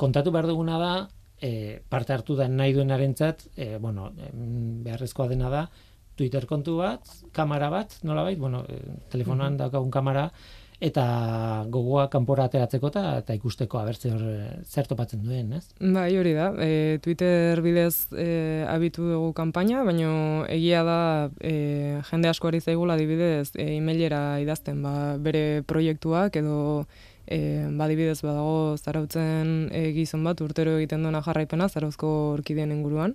kontatu 0.00 0.32
behar 0.32 0.48
duguna 0.48 0.78
da, 0.80 0.92
e, 1.40 1.80
parte 1.88 2.12
hartu 2.12 2.36
da 2.36 2.48
nahi 2.48 2.74
duenarentzat, 2.76 3.46
e, 3.56 3.76
bueno, 3.78 4.12
em, 4.18 4.82
beharrezkoa 4.84 5.28
dena 5.28 5.50
da, 5.52 5.68
Twitter 6.16 6.46
kontu 6.46 6.76
bat, 6.76 7.06
kamera 7.32 7.70
bat, 7.72 7.96
nolabait, 8.04 8.38
bueno, 8.38 8.64
e, 8.68 8.80
telefonoan 9.12 9.56
daukagun 9.56 9.90
kamera, 9.90 10.28
eta 10.80 11.04
gogoa 11.68 12.06
kanpora 12.08 12.46
ateratzeko 12.48 12.88
eta, 12.88 13.02
eta 13.20 13.36
ikusteko 13.36 13.78
abertze 13.78 14.10
hor 14.14 14.22
e, 14.24 14.36
zer 14.64 14.88
topatzen 14.88 15.20
duen, 15.22 15.52
ez? 15.58 15.66
Bai, 15.80 16.08
hori 16.16 16.32
da. 16.36 16.48
E, 16.64 16.98
Twitter 17.04 17.60
bidez 17.64 18.08
e, 18.16 18.64
abitu 18.68 19.04
dugu 19.12 19.34
kanpaina, 19.36 19.84
baina 19.84 20.10
egia 20.48 20.82
da 20.88 21.00
e, 21.44 22.00
jende 22.10 22.32
asko 22.32 22.48
ari 22.48 22.62
zaigula 22.64 22.96
adibidez 22.96 23.52
e, 23.54 23.74
emailera 23.76 24.40
idazten 24.40 24.80
ba, 24.84 24.94
bere 25.20 25.62
proiektuak 25.68 26.40
edo 26.40 26.86
e, 27.30 27.66
badibidez 27.78 28.20
badago 28.26 28.76
zarautzen 28.76 29.70
e, 29.72 29.90
gizon 29.96 30.24
bat 30.26 30.40
urtero 30.44 30.76
egiten 30.78 31.06
duena 31.06 31.22
jarraipena 31.24 31.68
zarauzko 31.68 32.10
orkideen 32.36 32.74
inguruan. 32.74 33.14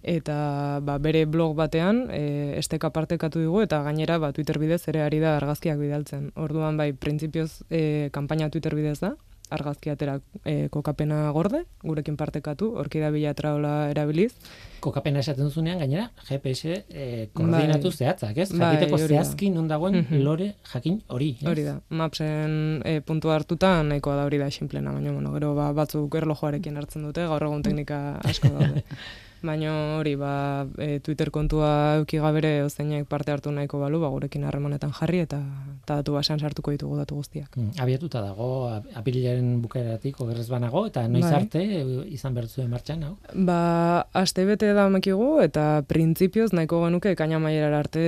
Eta 0.00 0.80
ba, 0.80 0.96
bere 1.02 1.26
blog 1.28 1.52
batean 1.58 2.06
e, 2.08 2.56
esteka 2.56 2.88
partekatu 2.94 3.42
dugu 3.44 3.60
eta 3.66 3.82
gainera 3.84 4.16
ba, 4.22 4.32
Twitter 4.32 4.56
bidez 4.62 4.80
ere 4.88 5.02
ari 5.04 5.18
da 5.20 5.36
argazkiak 5.36 5.76
bidaltzen. 5.82 6.30
Orduan 6.40 6.78
bai, 6.80 6.92
printzipioz 6.94 7.66
e, 7.68 8.08
kanpaina 8.14 8.48
Twitter 8.48 8.74
bidez 8.78 9.00
da, 9.02 9.12
argazki 9.50 9.90
atera 9.90 10.18
e, 10.44 10.68
kokapena 10.70 11.30
gorde, 11.32 11.64
gurekin 11.82 12.16
partekatu, 12.16 12.72
orkida 12.80 13.10
bila 13.10 13.34
traola 13.34 13.90
erabiliz. 13.90 14.32
Kokapena 14.80 15.20
esaten 15.20 15.44
duzunean, 15.44 15.78
gainera, 15.78 16.06
GPS 16.28 16.64
e, 16.88 17.28
koordinatu 17.34 17.90
Bai. 17.90 17.96
zehatzak, 17.98 18.36
ez? 18.38 18.50
Bai, 18.52 18.76
Jakiteko 18.76 18.98
zehazki 19.06 19.50
non 19.50 19.68
dagoen 19.68 19.96
Mhm. 20.00 20.22
lore 20.24 20.54
jakin 20.72 21.02
hori. 21.08 21.36
ez? 21.42 21.48
Hori 21.48 21.64
da, 21.64 21.80
mapsen 21.90 22.82
e, 22.84 23.00
puntu 23.00 23.28
hartuta 23.30 23.82
nahikoa 23.82 24.16
da 24.16 24.24
hori 24.24 24.38
da 24.38 24.50
sinplena, 24.50 24.92
baina 24.92 25.12
bueno, 25.12 25.32
gero 25.34 25.54
ba, 25.54 25.72
batzuk 25.72 26.14
erlojoarekin 26.14 26.76
hartzen 26.76 27.02
dute, 27.02 27.26
gaur 27.26 27.42
egun 27.42 27.62
teknika 27.62 28.20
asko 28.24 28.48
daude. 28.48 28.82
Baina 29.42 29.72
hori, 29.98 30.14
ba, 30.20 30.66
e, 30.76 31.00
Twitter 31.00 31.30
kontua 31.32 31.96
euki 32.00 32.18
gabere 32.20 32.62
ozeinek 32.66 33.06
parte 33.08 33.32
hartu 33.32 33.50
nahiko 33.50 33.78
balu, 33.80 34.00
ba, 34.02 34.10
gurekin 34.12 34.44
harremanetan 34.44 34.92
jarri 34.92 35.22
eta, 35.24 35.38
eta 35.80 35.96
datu 36.02 36.12
basean 36.12 36.38
sartuko 36.38 36.74
ditugu 36.74 36.98
datu 36.98 37.16
guztiak. 37.16 37.56
Mm, 37.56 37.70
Abiatuta 37.80 38.20
dago, 38.20 38.68
ap- 38.68 38.90
apirilaren 39.00 39.62
bukaeratik 39.62 40.20
ogerrez 40.20 40.48
banago, 40.52 40.84
eta 40.90 41.06
noiz 41.08 41.24
Bai. 41.24 41.34
arte 41.40 41.62
e, 41.64 41.80
izan 42.12 42.34
behar 42.36 42.48
zuen 42.52 42.68
martxan, 42.70 43.02
hau? 43.08 43.14
Ba, 43.34 44.06
aste 44.12 44.44
bete 44.44 44.74
da 44.76 44.88
mekigu 44.92 45.40
eta 45.40 45.82
printzipioz 45.88 46.52
nahiko 46.52 46.82
genuke 46.84 47.14
ekaina 47.16 47.38
maierara 47.40 47.78
arte 47.80 48.04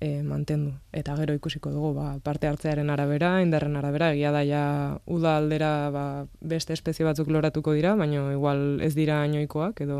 e, 0.00 0.10
mantendu. 0.22 0.74
Eta 0.96 1.16
gero 1.16 1.34
ikusiko 1.36 1.70
dugu, 1.72 1.94
ba, 1.96 2.18
parte 2.24 2.48
hartzearen 2.48 2.88
arabera, 2.92 3.40
indarren 3.44 3.76
arabera, 3.76 4.12
egia 4.12 4.30
da 4.32 4.44
ja 4.44 4.62
uda 5.06 5.36
aldera 5.40 5.72
ba, 5.92 6.04
beste 6.40 6.72
espezie 6.76 7.04
batzuk 7.04 7.28
loratuko 7.32 7.72
dira, 7.76 7.94
baina 7.96 8.30
igual 8.32 8.80
ez 8.84 8.94
dira 8.96 9.22
inoikoak, 9.28 9.80
edo 9.84 9.98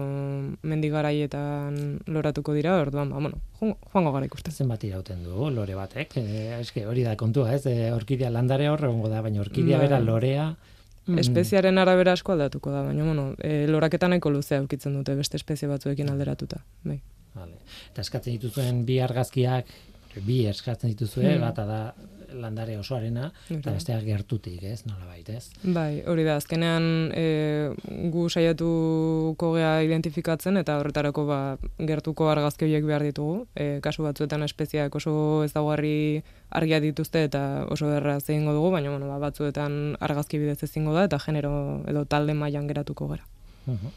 mendigaraietan 0.67 2.01
loratuko 2.11 2.55
dira, 2.57 2.77
orduan, 2.83 3.11
ba, 3.11 3.21
bueno, 3.21 3.39
joango- 3.61 4.13
gara 4.13 4.27
ikusten. 4.27 4.53
Zenbat 4.53 4.85
irauten 4.85 5.23
du 5.25 5.51
lore 5.51 5.75
batek, 5.75 6.17
e, 6.19 6.61
eske 6.61 6.87
hori 6.87 7.03
da 7.07 7.17
kontua, 7.17 7.53
ez? 7.55 7.65
E, 7.67 7.93
orkidea 7.93 8.31
landare 8.31 8.69
hor 8.69 8.85
egongo 8.85 9.09
da, 9.09 9.23
baina 9.23 9.41
orkidea 9.41 9.79
Bai. 9.79 9.87
bera 9.89 10.01
lorea... 10.01 10.55
mm, 11.07 11.19
Espeziaren 11.19 11.79
arabera 11.79 12.13
asko 12.13 12.33
aldatuko 12.33 12.71
da, 12.71 12.83
baina, 12.83 13.05
bueno, 13.05 13.35
e, 13.43 13.67
loraketa 13.71 14.09
nahiko 14.09 14.31
luzea 14.31 14.59
eukitzen 14.59 14.95
dute 14.95 15.15
beste 15.15 15.37
espezie 15.37 15.69
batzuekin 15.69 16.11
alderatuta. 16.11 16.63
Bai. 16.85 17.01
Vale. 17.35 17.53
Eta 17.93 18.01
eskatzen 18.03 18.33
dituzuen 18.39 18.85
bi 18.89 18.99
argazkiak, 19.01 19.67
bi 20.25 20.47
eskatzen 20.49 20.89
dituzue, 20.95 21.35
Hmm. 21.35 21.41
bata 21.43 21.65
da 21.69 21.81
landare 22.35 22.77
osoarena, 22.79 23.31
eta 23.51 23.73
besteak 23.75 24.05
gertutik, 24.07 24.63
ez? 24.63 24.85
Nola 24.87 25.17
ez? 25.17 25.51
Bai, 25.63 26.03
hori 26.07 26.25
da, 26.27 26.37
azkenean 26.37 27.11
e, 27.15 27.27
gu 28.13 28.29
saiatuko 28.29 29.53
gea 29.57 29.73
identifikatzen 29.87 30.57
eta 30.63 30.79
horretarako 30.81 31.27
ba, 31.27 31.41
gertuko 31.79 32.31
argazki 32.31 32.67
horiek 32.67 32.87
behar 32.87 33.05
ditugu. 33.07 33.47
E, 33.55 33.81
kasu 33.85 34.07
batzuetan 34.07 34.43
espeziak 34.47 34.95
oso 34.95 35.45
ezaugarri 35.45 36.23
argia 36.51 36.81
dituzte 36.81 37.25
eta 37.27 37.67
oso 37.71 37.91
erraz 37.95 38.25
egingo 38.29 38.55
dugu, 38.57 38.73
baina 38.75 38.91
bueno, 38.91 39.11
ba, 39.11 39.19
batzuetan 39.29 39.97
argazki 40.01 40.41
bidez 40.43 40.63
ezingo 40.63 40.95
da 40.95 41.07
eta 41.11 41.21
genero 41.23 41.83
edo 41.87 42.05
talde 42.05 42.35
mailan 42.35 42.67
geratuko 42.67 43.09
gara. 43.09 43.27
Mhm. 43.67 43.95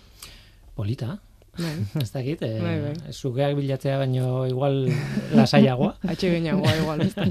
Polita, 0.76 1.08
Bai. 1.08 1.29
Ez 2.02 2.12
dakit, 2.12 2.42
e, 2.42 2.60
Bai, 2.62 2.76
bai. 2.82 3.14
sugeak 3.14 3.56
bilatzea 3.58 3.98
baino 4.02 4.46
igual 4.48 4.88
lasaiagoa. 5.36 5.96
Atxe 6.12 6.30
gehiagoa 6.34 6.76
igual, 6.82 7.02
ez 7.02 7.14
da? 7.16 7.26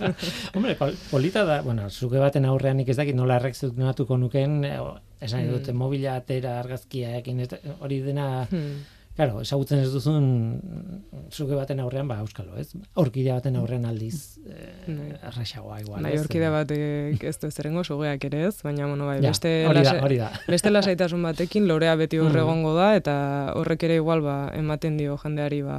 Hombre, 0.54 0.74
pol- 0.76 0.96
polita 1.10 1.44
da, 1.44 1.60
bueno, 1.62 1.88
zuge 1.90 2.18
baten 2.22 2.44
aurrean 2.44 2.80
ez 2.80 2.96
dakit 2.96 3.14
nola 3.16 3.36
errekzionatuko 3.40 4.16
nuken, 4.18 4.64
e, 4.64 4.78
o, 4.80 4.94
esan 5.20 5.48
dute 5.52 5.72
mobila 5.76 6.16
atera 6.20 6.58
argazkiaekin, 6.60 7.40
ez 7.40 7.48
da- 7.54 7.60
hori 7.80 8.00
dena, 8.00 8.46
Hmm. 8.50 8.80
Claro, 9.20 9.40
ezagutzen 9.44 9.82
ez 9.84 9.90
duzun 9.92 10.24
zuge 11.30 11.54
baten 11.58 11.80
aurrean, 11.84 12.08
ba, 12.08 12.16
euskalo, 12.24 12.54
ez? 12.56 12.70
Orkidea 12.96 13.34
baten 13.36 13.58
aurrean 13.60 13.84
aldiz 13.84 14.38
eh, 14.48 15.18
erraxagoa 15.28 15.80
igual, 15.82 16.00
Bai, 16.06 16.14
ez? 16.16 16.22
orkide 16.24 16.48
batek 16.54 17.24
ez 17.28 17.34
du 17.42 17.50
zerengo 17.52 17.84
sugeak 17.84 18.24
ere 18.30 18.46
ez, 18.48 18.54
baina 18.64 18.86
bueno, 18.88 19.04
bai, 19.10 19.18
Ja, 19.22 19.28
beste 19.34 19.52
hori 19.68 19.82
da, 19.84 19.92
hori 20.06 20.16
da. 20.22 20.30
Beste 20.54 20.72
lasaitasun 20.72 21.22
batekin 21.28 21.68
lorea 21.68 21.94
beti 22.00 22.16
hor 22.22 22.32
Mm. 22.32 22.40
egongo 22.46 22.72
da 22.78 22.94
eta 22.96 23.14
horrek 23.60 23.82
ere 23.90 24.00
igual 24.00 24.22
ba 24.24 24.38
ematen 24.56 24.96
dio 24.96 25.18
jendeari 25.20 25.60
ba 25.68 25.78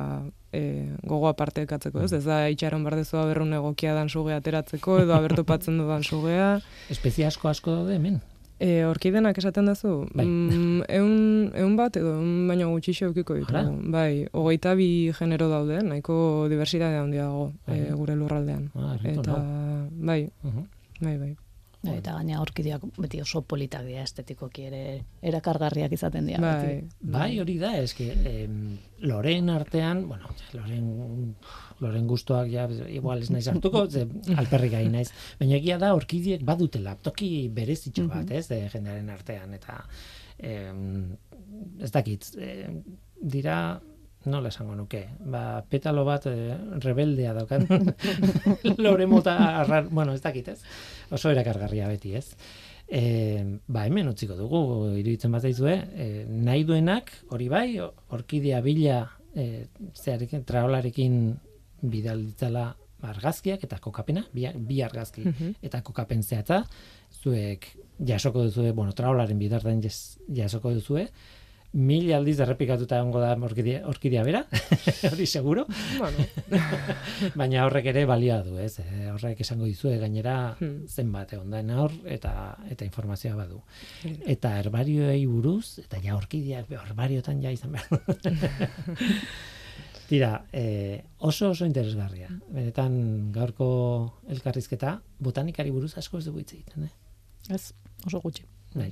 e, 0.54 0.62
gogoa 1.08 1.34
partekatzeko, 1.34 2.04
ez? 2.06 2.12
Ez 2.14 2.26
da 2.26 2.44
itxaron 2.54 2.84
bardezua 2.86 3.26
berrun 3.26 3.54
egokia 3.58 3.96
dan 3.98 4.10
sugea 4.10 4.38
ateratzeko 4.38 5.00
edo 5.02 5.16
abertopatzen 5.18 5.82
dudan 5.82 6.04
sugea. 6.04 6.60
Espezia 6.94 7.28
asko 7.34 7.50
asko 7.50 7.74
daude 7.82 7.96
hemen. 7.98 8.22
E, 8.62 8.84
orkidenak 8.86 9.40
esaten 9.42 9.66
duzu? 9.66 10.06
Bai. 10.14 10.22
Mm, 10.28 10.71
eun, 10.90 11.52
eun 11.56 11.76
bat 11.78 11.96
edo 11.98 12.16
eun 12.18 12.48
baino 12.48 12.70
gutxixo 12.72 13.06
eukiko 13.12 13.36
ditugu. 13.36 13.58
Hala? 13.58 13.76
Bai, 13.98 14.26
hogeita 14.32 14.74
bi 14.76 15.12
genero 15.18 15.50
daude, 15.50 15.82
nahiko 15.84 16.48
diversitate 16.50 16.98
handia 16.98 17.28
dago 17.30 17.54
e, 17.68 17.92
gure 17.94 18.16
lurraldean. 18.16 18.70
Ah, 18.76 18.98
Eta, 19.04 19.40
bai, 19.92 20.30
Mhm. 20.44 20.68
bai, 21.02 21.18
bai. 21.18 21.36
Bai, 21.84 21.96
eta 21.98 22.12
gaina 22.14 22.38
orkideak 22.44 22.84
beti 23.02 23.18
oso 23.24 23.40
politak 23.42 23.88
dira 23.88 24.04
estetikoki 24.04 24.68
ere 24.68 24.82
erakargarriak 25.26 25.92
izaten 25.98 26.28
dira. 26.30 26.38
Bai, 26.40 26.76
beti. 26.76 27.08
Bai, 27.16 27.40
hori 27.42 27.56
da, 27.58 27.72
eske, 27.82 28.12
em, 28.30 28.78
loren 29.00 29.50
artean, 29.50 30.04
bueno, 30.08 30.30
loren, 30.54 31.36
loren 31.80 32.06
gustoak 32.06 32.52
ja, 32.54 32.68
igual 32.88 33.24
ez 33.24 33.32
naiz 33.34 33.48
hartuko, 33.50 33.88
ze 33.90 34.06
alperrik 34.38 34.72
gai 34.76 34.84
naiz. 34.94 35.10
Baina 35.40 35.56
egia 35.58 35.80
da, 35.82 35.96
orkidiek 35.98 36.46
badutela, 36.46 36.94
toki 37.02 37.50
berezitxo 37.50 38.06
bat, 38.08 38.30
ez, 38.30 38.48
de, 38.48 38.62
jendearen 38.70 39.10
artean, 39.10 39.56
eta 39.58 39.82
em, 40.42 41.16
ez 41.80 41.92
dakit, 41.92 42.26
em, 42.40 42.82
dira, 43.22 43.80
nola 44.26 44.50
esango 44.50 44.76
nuke, 44.78 45.06
ba, 45.26 45.64
petalo 45.70 46.04
bat 46.06 46.28
eh, 46.30 46.58
rebeldea 46.84 47.34
daukat, 47.34 47.64
lore 48.84 49.08
mota, 49.10 49.38
arrar, 49.62 49.88
bueno, 49.90 50.14
ez 50.14 50.22
dakit, 50.22 50.48
ez, 50.54 50.60
oso 51.12 51.32
erakargarria 51.34 51.88
beti, 51.90 52.14
ez. 52.20 52.28
E, 52.92 53.58
ba, 53.72 53.86
hemen 53.88 54.10
utziko 54.12 54.36
dugu, 54.36 54.60
iruditzen 55.00 55.32
bat 55.32 55.46
zaizue, 55.48 55.74
e, 55.96 56.10
nahi 56.28 56.66
duenak, 56.68 57.12
hori 57.32 57.48
bai, 57.50 57.80
orkidea 58.12 58.60
bila 58.66 59.06
e, 59.34 59.68
zearekin, 59.96 60.44
traolarekin 60.46 61.18
bidal 61.82 62.20
ditzala 62.26 62.66
argazkiak 63.02 63.64
eta 63.66 63.80
kokapena, 63.82 64.26
bi, 64.36 64.44
bi 64.68 64.82
argazki 64.86 65.24
Mhm. 65.26 65.54
eta 65.66 65.82
kokapen 65.82 66.22
zehatza, 66.22 66.60
zuek 67.24 67.66
jasoko 68.08 68.44
duzue, 68.48 68.72
bueno, 68.72 68.94
traolaren 68.94 69.40
bidarten 69.40 69.82
jas, 69.84 70.18
jasoko 70.34 70.72
duzue, 70.74 71.10
mil 71.72 72.10
aldiz 72.12 72.36
errepikatuta 72.44 72.98
egongo 73.00 73.22
da 73.24 73.30
orkidea, 73.48 73.86
orkidea 73.88 74.24
bera, 74.28 74.42
hori 75.12 75.26
seguro, 75.26 75.66
Bueno, 75.98 76.26
baina 77.40 77.64
horrek 77.66 77.86
ere 77.94 78.04
balioa 78.10 78.42
du, 78.44 78.58
ez? 78.60 78.74
E, 78.84 79.08
horrek 79.14 79.40
esango 79.46 79.66
dizue 79.70 79.96
gainera 80.02 80.58
Hmm. 80.60 80.84
zenbat 80.88 81.32
egon 81.34 81.50
da 81.52 81.62
hor 81.80 81.94
eta 82.06 82.58
eta 82.70 82.86
informazioa 82.86 83.36
badu. 83.36 83.62
Hori 84.04 84.18
Eta 84.36 84.58
herbarioei 84.60 85.26
buruz 85.26 85.80
eta 85.80 86.02
ja 86.04 86.16
orkideak 86.18 86.72
herbariotan 86.72 87.42
ja 87.42 87.52
izan 87.52 87.72
behar. 87.72 88.02
Tira, 90.12 90.44
e, 90.52 91.06
oso 91.20 91.52
oso 91.52 91.66
interesgarria. 91.66 92.28
Benetan 92.52 93.32
gaurko 93.32 94.18
elkarrizketa 94.28 95.00
botanikari 95.20 95.72
buruz 95.72 95.98
asko 95.98 96.18
ez 96.20 96.26
dugu 96.26 96.40
hitz 96.40 96.52
egiten, 96.58 96.90
eh? 96.90 97.56
Ez, 97.56 97.72
oso 98.06 98.22
gutxi. 98.22 98.44
Bai. 98.76 98.92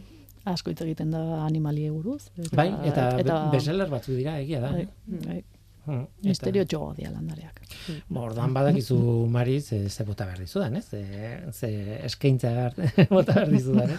Asko 0.50 0.72
hitz 0.72 0.82
egiten 0.82 1.12
da 1.12 1.22
animalie 1.46 1.92
buruz. 1.92 2.30
Eta, 2.38 2.56
Bai, 2.56 2.70
eta, 2.88 3.10
eta 3.20 3.40
bestseller 3.54 3.90
batzu 3.92 4.16
dira 4.16 4.38
egia 4.40 4.60
da. 4.64 4.72
bai, 4.72 4.82
eh? 4.84 5.24
bai, 5.28 5.44
Hmm, 5.90 6.04
eta- 6.28 6.52
txogo 6.70 6.94
dia 6.94 7.10
landareak. 7.10 7.62
Ba, 8.10 8.20
Ordan 8.22 8.54
badakizu 8.54 8.98
Mari 9.32 9.56
ze, 9.62 9.90
ze 9.90 10.04
bota 10.06 10.26
behar 10.28 10.38
dizudan, 10.44 10.76
ez? 10.76 10.86
Ze, 10.90 11.40
ze 11.52 11.70
eskaintza 12.06 12.52
bota 13.10 13.34
behar 13.34 13.50
dizudan, 13.50 13.90
ez? 13.90 13.98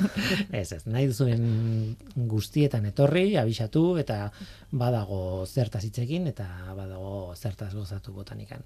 Ez, 0.52 0.72
ez, 0.76 0.86
nahi 0.86 1.08
duzuen 1.10 1.96
guztietan 2.30 2.86
etorri, 2.86 3.34
abisatu, 3.40 3.96
eta 3.98 4.30
badago 4.70 5.44
zertaz 5.46 5.82
hitzekin 5.88 6.28
eta 6.30 6.46
badago 6.76 7.34
zertaz 7.34 7.72
gozatu 7.74 8.12
botanikan. 8.14 8.62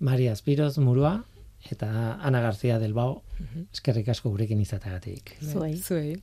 Mari 0.00 0.28
Aspiroz 0.28 0.78
murua, 0.78 1.18
eta 1.72 2.18
Ana 2.20 2.40
García 2.40 2.78
del 2.78 2.94
Bao, 2.94 3.22
eskerrik 3.72 4.08
asko 4.08 4.30
gurekin 4.30 4.60
izatagatik. 4.60 5.36
Zuei. 5.42 5.76
Zuei. 5.76 6.16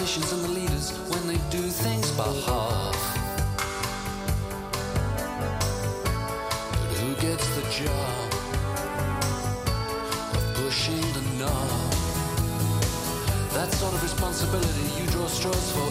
Politicians 0.00 0.32
and 0.32 0.44
the 0.44 0.48
leaders 0.48 0.92
when 1.10 1.26
they 1.26 1.36
do 1.50 1.60
things 1.60 2.10
by 2.12 2.24
half. 2.46 2.96
But 6.88 6.96
who 7.02 7.14
gets 7.16 7.46
the 7.54 7.64
job 7.68 8.32
of 10.36 10.54
pushing 10.54 11.04
the 11.12 11.24
knob? 11.38 11.92
That 13.52 13.70
sort 13.74 13.92
of 13.92 14.02
responsibility 14.02 14.86
you 14.98 15.06
draw 15.10 15.26
straws 15.26 15.70
for 15.72 15.86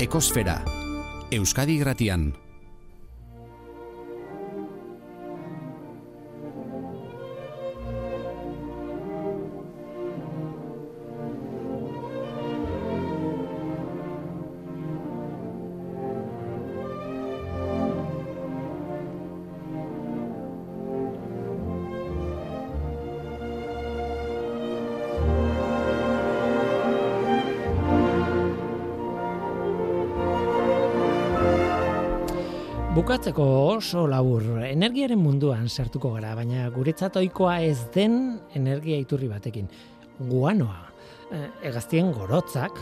Ekosfera, 0.00 0.64
Euskadi 1.30 1.76
Gratian. 1.76 2.49
Bukatzeko 33.20 33.46
oso 33.68 34.06
labur, 34.08 34.46
energiaren 34.64 35.18
munduan 35.20 35.66
sartuko 35.68 36.14
gara, 36.14 36.30
baina 36.38 36.70
guretzat 36.72 37.18
ohikoa 37.20 37.58
ez 37.60 37.90
den 37.92 38.14
energia 38.56 38.96
iturri 38.96 39.26
batekin. 39.28 39.66
Guanoa, 40.30 40.78
eh, 41.28 41.42
egaztien 41.68 42.14
gorotzak, 42.16 42.80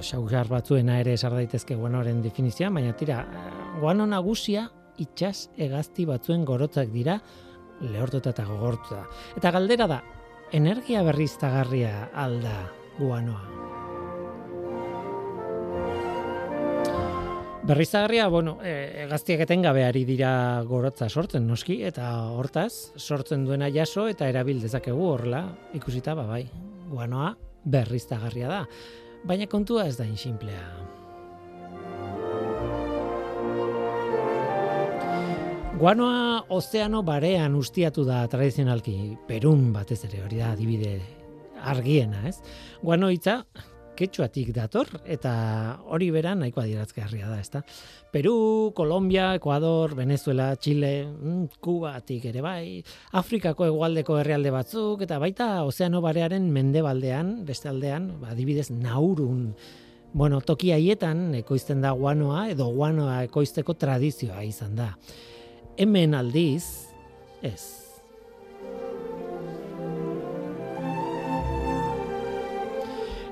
xaugar 0.00 0.48
batzuena 0.48 0.96
ere 1.02 1.12
esar 1.18 1.36
daitezke 1.36 1.76
guanoaren 1.76 2.22
definizioa, 2.24 2.70
baina 2.72 2.96
tira, 2.96 3.20
eh, 3.28 3.78
guano 3.82 4.06
nagusia 4.06 4.70
itxas 4.96 5.50
egazti 5.58 6.08
batzuen 6.08 6.46
gorotzak 6.46 6.88
dira 6.88 7.20
lehortuta 7.82 8.30
eta 8.30 8.46
gogortuta. 8.48 9.04
Eta 9.36 9.50
galdera 9.50 9.86
da, 9.86 10.02
energia 10.50 11.02
berriztagarria 11.02 12.08
alda 12.14 12.70
guanoa. 12.98 13.73
Berriztagarria, 17.64 18.26
bueno, 18.28 18.58
e, 18.60 19.06
gaztiak 19.08 19.40
etengabe 19.46 19.86
ari 19.86 20.02
dira 20.04 20.60
gorotza 20.68 21.06
sortzen 21.08 21.46
noski, 21.48 21.78
eta 21.88 22.10
hortaz, 22.36 22.92
sortzen 23.00 23.46
duena 23.48 23.70
jaso 23.72 24.04
eta 24.10 24.28
erabil 24.28 24.60
dezakegu 24.60 25.06
horrela, 25.14 25.46
ikusita, 25.72 26.12
ba, 26.12 26.26
bai, 26.28 26.42
guanoa 26.90 27.30
berriztagarria 27.64 28.50
da. 28.52 28.60
Baina 29.24 29.48
kontua 29.48 29.86
ez 29.88 29.96
da 29.96 30.04
insimplea. 30.04 30.60
Guanoa 35.80 36.44
ozeano 36.52 37.00
barean 37.02 37.56
ustiatu 37.56 38.04
da 38.04 38.26
tradizionalki, 38.28 38.98
perun 39.24 39.70
batez 39.72 40.02
ere, 40.04 40.20
hori 40.26 40.44
da, 40.44 40.52
adibide 40.52 40.98
argiena, 41.64 42.26
ez? 42.28 42.42
Guano 42.84 43.08
hitza, 43.08 43.40
ketxuatik 43.96 44.50
dator 44.54 44.88
eta 45.04 45.32
hori 45.92 46.10
bera 46.14 46.34
nahiko 46.34 46.62
adierazgarria 46.62 47.28
da, 47.30 47.38
ezta? 47.40 47.62
Peru, 48.14 48.72
Kolombia, 48.74 49.34
Ecuador, 49.34 49.94
Venezuela, 49.94 50.54
Chile, 50.56 51.06
mm, 51.06 51.60
Kubatik 51.60 52.24
ere 52.30 52.42
bai, 52.44 52.82
Afrikako 53.12 53.66
hegoaldeko 53.66 54.18
herrialde 54.20 54.52
batzuk 54.54 55.02
eta 55.06 55.18
baita 55.18 55.64
Ozeano 55.64 56.02
Barearen 56.04 56.50
mendebaldean, 56.52 57.44
beste 57.46 57.68
aldean, 57.68 58.12
ba, 58.20 58.32
adibidez 58.34 58.70
Naurun, 58.70 59.54
bueno, 60.14 60.40
toki 60.40 60.70
haietan 60.70 61.34
ekoizten 61.34 61.82
da 61.82 61.90
guanoa 61.90 62.48
edo 62.52 62.68
guanoa 62.70 63.24
ekoizteko 63.26 63.74
tradizioa 63.74 64.44
izan 64.46 64.76
da. 64.78 64.92
Hemen 65.76 66.14
aldiz, 66.14 66.86
ez, 67.42 67.83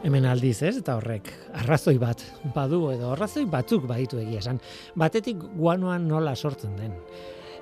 hemen 0.02 0.26
aldiz 0.26 0.58
ez, 0.66 0.76
eta 0.80 0.96
horrek 0.98 1.28
arrazoi 1.62 1.96
bat 2.02 2.22
badu 2.54 2.84
edo 2.92 3.12
arrazoi 3.14 3.44
batzuk 3.50 3.86
baditu 3.88 4.18
egia 4.22 4.42
esan. 4.42 4.58
Batetik 4.98 5.42
guanoan 5.56 6.08
nola 6.10 6.34
sortzen 6.36 6.74
den. 6.78 6.96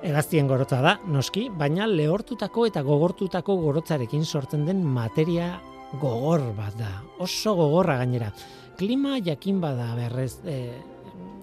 Egaztien 0.01 0.47
gorotza 0.49 0.79
da, 0.81 0.95
noski, 1.13 1.45
baina 1.53 1.85
lehortutako 1.85 2.65
eta 2.71 2.81
gogortutako 2.81 3.59
gorotzarekin 3.61 4.25
sortzen 4.25 4.65
den 4.65 4.81
materia 4.81 5.53
gogor 6.01 6.47
bat 6.57 6.73
da. 6.79 6.89
Oso 7.21 7.53
gogorra 7.59 7.99
gainera. 8.01 8.31
Klima 8.79 9.19
jakin 9.21 9.59
bada 9.61 9.91
beharrez, 9.97 10.39
e, 10.41 10.57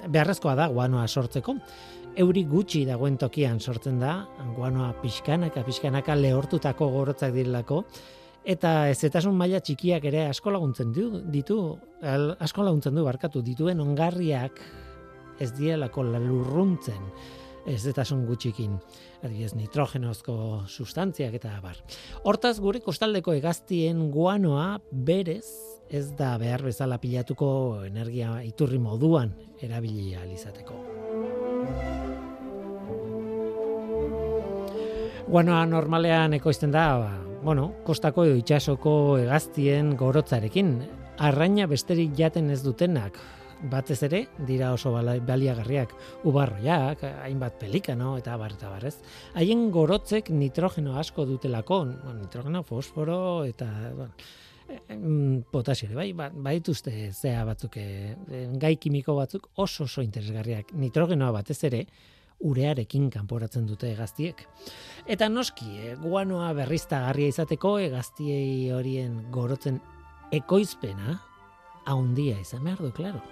beharrezkoa 0.09 0.57
da 0.59 0.67
guanoa 0.73 1.07
sortzeko. 1.07 1.55
Euri 2.19 2.43
gutxi 2.51 2.83
dagoen 2.89 3.15
tokian 3.21 3.61
sortzen 3.61 4.01
da, 4.03 4.25
guanoa 4.57 4.91
pixkanaka, 5.05 5.63
pixkanaka 5.63 6.17
lehortutako 6.19 6.89
gorotzak 6.91 7.31
direlako, 7.37 7.85
eta 8.49 8.89
ezetasun 8.89 9.37
maila 9.37 9.61
txikiak 9.61 10.07
ere 10.09 10.25
asko 10.31 10.53
laguntzen 10.55 10.93
du, 10.97 11.09
ditu, 11.29 11.59
al, 12.01 12.31
asko 12.41 12.65
laguntzen 12.65 12.97
du 12.97 13.05
barkatu 13.05 13.43
dituen 13.45 13.81
ongarriak 13.85 14.63
ez 15.39 15.53
dielako 15.55 16.03
lurruntzen 16.09 17.03
ezetasun 17.69 18.23
gutxikin, 18.25 18.79
adibidez 19.21 19.53
nitrogenozko 19.59 20.65
sustantziak 20.67 21.37
eta 21.37 21.53
bar. 21.61 21.77
Hortaz 22.25 22.57
gure 22.65 22.81
kostaldeko 22.81 23.35
hegaztien 23.37 24.07
guanoa 24.15 24.79
berez 24.91 25.45
ez 25.93 26.07
da 26.17 26.35
behar 26.41 26.65
bezala 26.65 26.97
pilatuko 27.01 27.51
energia 27.85 28.39
iturri 28.45 28.81
moduan 28.81 29.35
erabili 29.61 30.15
izateko. 30.33 30.81
Guanoa 35.29 35.65
normalean 35.69 36.33
ekoizten 36.33 36.73
da, 36.73 36.87
ba, 36.97 37.28
bueno, 37.43 37.73
kostako 37.85 38.25
edo 38.27 38.37
itxasoko 38.39 38.93
hegaztien 39.21 39.95
gorotzarekin, 39.99 40.79
arraina 41.19 41.67
besterik 41.71 42.15
jaten 42.19 42.51
ez 42.51 42.61
dutenak, 42.65 43.19
batez 43.71 44.01
ere, 44.07 44.21
dira 44.47 44.73
oso 44.75 44.93
baliagarriak 44.95 45.95
ubarroiak, 46.29 47.03
hainbat 47.25 47.59
pelikano 47.61 48.17
eta 48.19 48.37
bar 48.39 48.55
eta 48.55 48.71
barrez. 48.71 48.97
Haien 49.35 49.71
gorotzek 49.75 50.31
nitrogeno 50.31 50.99
asko 50.99 51.27
dutelako, 51.27 51.85
nitrogeno, 52.21 52.63
fosforo 52.63 53.45
eta 53.49 53.71
bueno, 53.97 55.43
potasio 55.51 55.89
bai, 55.97 56.13
ba, 56.13 56.29
baituzte 56.31 56.93
zea 57.13 57.45
batzuk, 57.49 57.79
e, 57.81 58.45
gai 58.61 58.77
kimiko 58.77 59.17
batzuk 59.17 59.49
oso 59.57 59.85
oso 59.85 60.05
interesgarriak. 60.05 60.75
Nitrogenoa 60.77 61.33
batez 61.41 61.59
ere, 61.71 61.87
urearekin 62.41 63.09
kanporatzen 63.11 63.67
dute 63.67 63.95
gaztiek. 63.99 64.45
Eta 65.07 65.29
noski, 65.29 65.69
e, 65.79 65.95
guanoa 66.03 66.53
berriztagarria 66.57 67.35
izateko 67.35 67.79
egaztiei 67.83 68.71
horien 68.75 69.25
gorotzen 69.35 69.81
ekoizpena 70.33 71.19
haundia 71.89 72.39
izan 72.41 72.65
behar 72.65 72.83
du, 72.85 72.93
klaro. 72.93 73.23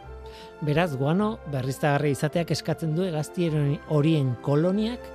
Beraz, 0.67 0.91
guano 0.99 1.37
berriztagarria 1.53 2.17
izateak 2.17 2.51
eskatzen 2.57 2.97
du 2.97 3.05
egaztien 3.07 3.77
horien 3.95 4.35
koloniak 4.43 5.13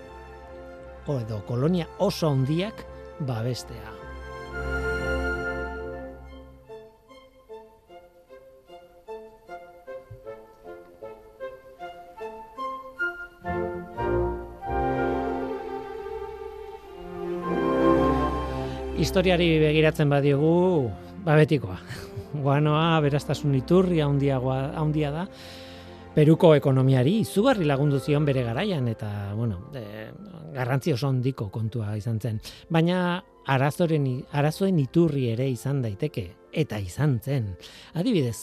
edo 1.12 1.42
kolonia 1.48 1.88
oso 2.00 2.30
handiak 2.30 2.86
babestea. 3.28 4.81
Historiari 19.12 19.58
begiratzen 19.60 20.08
badiogu, 20.08 20.88
ba 21.26 21.34
betikoa. 21.36 21.74
Guanoa 22.46 23.02
beraztasun 23.04 23.58
iturri 23.58 24.00
handiagoa 24.00 24.70
handia 24.80 25.10
da. 25.12 25.26
Peruko 26.16 26.54
ekonomiari 26.56 27.18
izugarri 27.26 27.68
lagundu 27.68 28.00
zion 28.00 28.24
bere 28.24 28.46
garaian 28.48 28.88
eta 28.88 29.10
bueno, 29.36 29.66
e, 29.76 30.08
garrantzi 30.56 30.96
oso 30.96 31.10
handiko 31.12 31.50
kontua 31.52 31.98
izan 32.00 32.24
zen. 32.24 32.40
Baina 32.72 33.20
arazoren 33.52 34.08
arazoen 34.32 34.80
iturri 34.80 35.28
ere 35.34 35.50
izan 35.52 35.84
daiteke 35.84 36.30
eta 36.64 36.80
izan 36.80 37.20
zen. 37.20 37.52
Adibidez, 38.00 38.40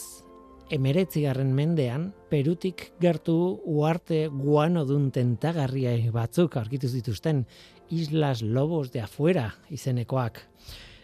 emeretzigarren 0.69 1.51
mendean, 1.55 2.11
Perutik 2.29 2.91
gertu 3.01 3.59
uarte 3.65 4.27
guano 4.29 4.85
dun 4.85 5.09
tentagarria 5.11 5.95
batzuk 6.13 6.57
aurkitu 6.59 6.87
zituzten 6.87 7.45
Islas 7.89 8.43
Lobos 8.43 8.91
de 8.91 9.01
Afuera 9.01 9.55
izenekoak. 9.73 10.43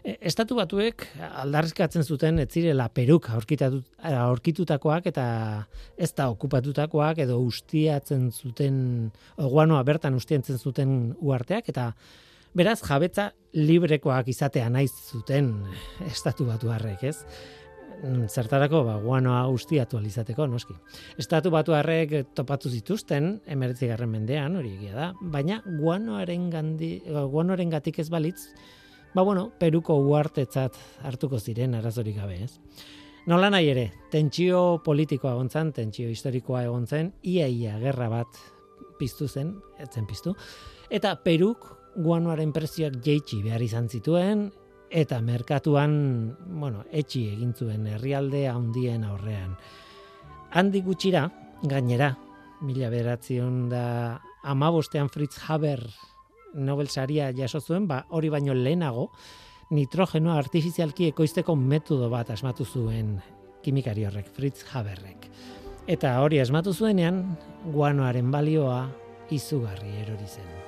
E, 0.06 0.18
estatu 0.30 0.56
batuek 0.60 1.08
aldarrizkatzen 1.42 2.06
zuten 2.06 2.40
ez 2.44 2.50
zirela 2.54 2.88
Peruk 2.94 3.32
aurkitutakoak 3.34 5.10
eta 5.10 5.26
ez 5.98 6.12
da 6.14 6.30
okupatutakoak 6.30 7.24
edo 7.26 7.40
ustiatzen 7.42 8.30
zuten 8.32 9.12
oguanoa 9.38 9.82
bertan 9.84 10.14
ustiatzen 10.14 10.62
zuten 10.62 11.16
uarteak 11.20 11.74
eta 11.74 11.92
beraz 12.56 12.80
jabetza 12.86 13.32
librekoak 13.58 14.30
izatea 14.32 14.70
naiz 14.70 14.94
zuten 14.94 15.56
estatu 16.06 16.46
batuarrek, 16.48 17.04
ez? 17.04 17.18
Mm, 18.06 18.28
zertarako 18.30 18.84
ba 18.86 18.96
guanoa 19.02 19.48
ustiatu 19.50 19.98
alizateko 19.98 20.46
noski. 20.48 20.76
Estatu 21.18 21.50
batuarrek 21.50 22.36
topatu 22.38 22.70
zituzten 22.70 23.40
19. 23.50 24.06
mendean, 24.06 24.58
hori 24.60 24.76
egia 24.76 24.94
da, 24.94 25.08
baina 25.22 25.62
guanoaren 25.66 26.50
gandi 26.54 26.90
guanoaren 27.10 27.72
gatik 27.74 28.00
ez 28.04 28.10
balitz, 28.14 28.52
ba 29.16 29.24
bueno, 29.26 29.48
Peruko 29.58 29.98
uartetzat 30.06 30.78
hartuko 31.02 31.40
ziren 31.40 31.74
arazorik 31.74 32.20
gabe, 32.20 32.44
ez? 32.44 32.60
Nola 33.26 33.50
nahi 33.50 33.72
ere, 33.72 33.88
tentsio 34.14 34.84
politikoa 34.86 35.32
egon 35.34 35.50
zen, 35.50 35.72
tentsio 35.74 36.12
historikoa 36.12 36.62
egon 36.68 36.86
zen, 36.86 37.10
ia-ia 37.24 37.80
gerra 37.82 38.12
bat 38.12 38.38
piztu 39.00 39.26
zen, 39.28 39.56
ez 39.82 39.90
zen 39.90 40.06
piztu, 40.06 40.36
eta 40.94 41.16
Peruk 41.26 41.66
guanoaren 41.96 42.54
prezioak 42.54 43.00
jeitsi 43.02 43.42
behar 43.42 43.66
izan 43.66 43.90
zituen, 43.90 44.52
eta 44.90 45.20
merkatuan, 45.22 46.36
bueno, 46.60 46.86
etxi 46.92 47.26
egin 47.34 47.54
zuen 47.54 47.88
herrialde 47.88 48.48
handien 48.50 49.04
aurrean. 49.04 49.56
Handi 50.56 50.82
gutxira, 50.86 51.26
gainera, 51.64 52.14
mila 52.62 52.90
bederatzion 52.90 53.68
da 53.70 53.86
amabostean 54.46 55.10
Fritz 55.10 55.38
Haber 55.48 55.84
Nobel 56.56 56.88
saria 56.88 57.32
jaso 57.36 57.60
zuen, 57.60 57.88
ba, 57.88 58.06
hori 58.16 58.30
baino 58.32 58.54
lehenago, 58.56 59.10
nitrogenoa 59.76 60.38
artifizialki 60.40 61.10
ekoizteko 61.12 61.56
metodo 61.60 62.10
bat 62.10 62.32
asmatu 62.32 62.66
zuen 62.66 63.18
kimikari 63.66 64.06
horrek, 64.08 64.30
Fritz 64.32 64.64
Haberrek. 64.72 65.28
Eta 65.92 66.16
hori 66.24 66.40
asmatu 66.42 66.74
zuenean, 66.74 67.24
guanoaren 67.74 68.32
balioa 68.32 68.86
izugarri 69.36 69.98
erori 70.06 70.30
zen. 70.30 70.65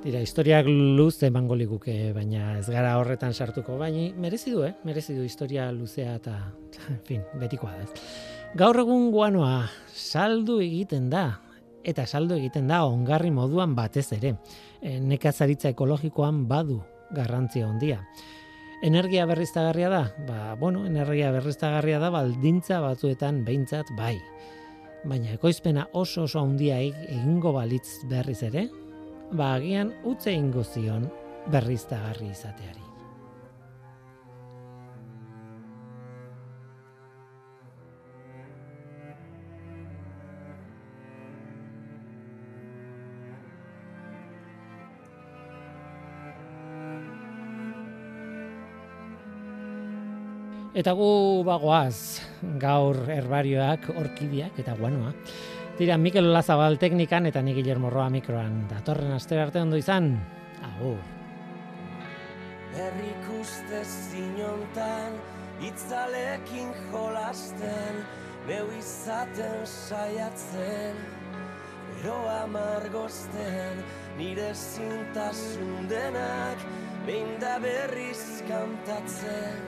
Tira, 0.00 0.20
historiak 0.24 0.64
luz 0.66 1.18
emango 1.28 1.54
liguke, 1.58 1.92
baina 2.16 2.54
ez 2.58 2.66
gara 2.72 2.94
horretan 2.96 3.34
sartuko, 3.36 3.76
baina 3.76 4.06
merezi 4.16 4.52
du, 4.54 4.62
eh? 4.64 4.72
Merezi 4.88 5.12
du 5.12 5.26
historia 5.28 5.66
luzea 5.76 6.14
eta, 6.16 6.38
en 6.88 7.02
fin, 7.04 7.20
betikoa 7.40 7.74
da. 7.76 7.84
ez. 7.84 8.06
Gaur 8.56 8.80
egun 8.80 9.10
guanoa 9.12 9.66
saldu 9.92 10.56
egiten 10.64 11.10
da, 11.12 11.26
eta 11.84 12.06
saldu 12.08 12.38
egiten 12.40 12.70
da 12.72 12.80
ongarri 12.88 13.28
moduan 13.30 13.76
batez 13.76 14.06
ere. 14.16 14.38
E, 14.80 14.96
nekazaritza 15.04 15.74
ekologikoan 15.74 16.46
badu 16.48 16.80
garrantzia 17.12 17.68
handia. 17.68 18.00
Energia 18.82 19.26
berriztagarria 19.28 19.90
da? 19.92 20.02
Ba, 20.26 20.54
bueno, 20.56 20.86
energia 20.88 21.28
berriztagarria 21.34 22.00
da 22.00 22.08
baldintza 22.14 22.80
batzuetan 22.80 23.44
behintzat 23.44 23.92
bai. 23.98 24.16
Baina 25.04 25.34
ekoizpena 25.36 25.90
oso 25.92 26.24
oso 26.24 26.40
handia 26.40 26.80
eg- 26.80 26.96
egingo 27.10 27.52
balitz 27.52 28.00
berriz 28.08 28.40
ere, 28.48 28.70
ba 29.32 29.54
agian 29.54 29.92
utze 30.04 30.32
egingo 30.32 30.64
zion 30.64 31.06
berriztagarri 31.50 32.30
izateari. 32.34 32.80
Eta 50.80 50.92
gu 50.94 51.42
bagoaz, 51.44 52.22
gaur 52.62 53.02
herbarioak, 53.10 53.90
orkidiak 54.00 54.60
eta 54.62 54.76
guanoa. 54.78 55.10
Tira, 55.80 55.96
Mikel 55.96 56.26
Olazabal 56.28 56.74
teknikan 56.76 57.24
eta 57.24 57.40
ni 57.40 57.54
Guillermo 57.56 57.88
Roa 57.88 58.10
mikroan. 58.12 58.66
Datorren 58.68 59.14
astera 59.16 59.46
arte 59.46 59.62
ondo 59.64 59.78
izan. 59.80 60.10
Agur. 60.66 60.98
Herrik 62.76 63.30
uste 63.38 63.80
zinontan, 63.88 65.16
itzalekin 65.64 66.68
jolasten, 66.90 68.02
neu 68.50 68.66
izaten 68.76 69.64
saiatzen, 69.64 71.00
eroa 72.02 72.44
margozten, 72.52 73.80
nire 74.20 74.52
zintasun 74.52 75.88
denak, 75.88 76.68
behin 77.08 77.32
da 77.40 77.56
berriz 77.64 78.44
kantatzen, 78.52 79.64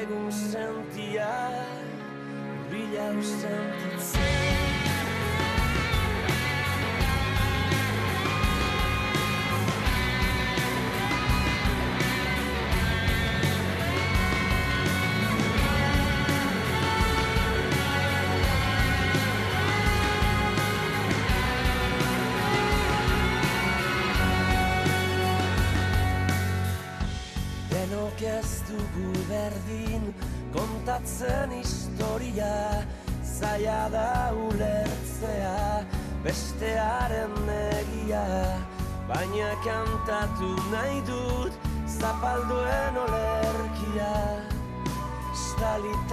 egun 0.00 0.32
sentia, 0.32 1.30
bilau 2.72 3.14
sentitzen. 3.20 4.53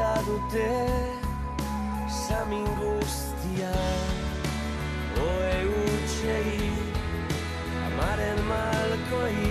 Stalita 0.02 0.22
dute 0.26 0.70
samin 2.10 2.66
guztia 2.80 3.74
oe 5.26 5.54
utxei 5.82 6.72
amaren 7.86 8.40
malkoi 8.50 9.42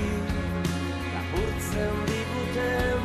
Lapurtzen 1.15 1.95
diguten 2.09 3.00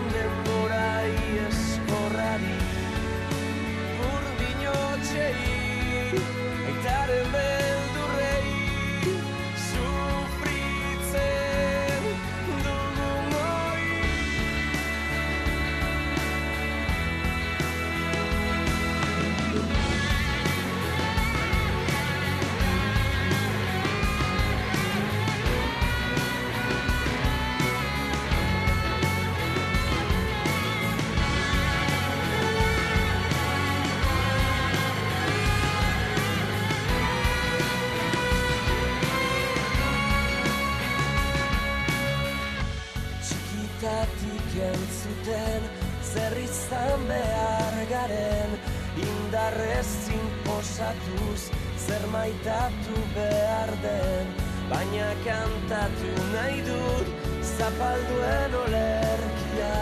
entzuten 44.72 45.70
zer 46.13 46.38
izan 46.43 47.07
behar 47.09 47.78
garen 47.89 48.57
Indarrez 48.95 50.07
inposatuz 50.16 51.51
zer 51.86 52.05
maitatu 52.13 52.95
behar 53.16 53.72
den. 53.84 54.32
Baina 54.70 55.09
kantatu 55.26 56.13
nahi 56.32 56.61
dut 56.70 57.11
zapalduen 57.57 58.55
olerkia 58.63 59.76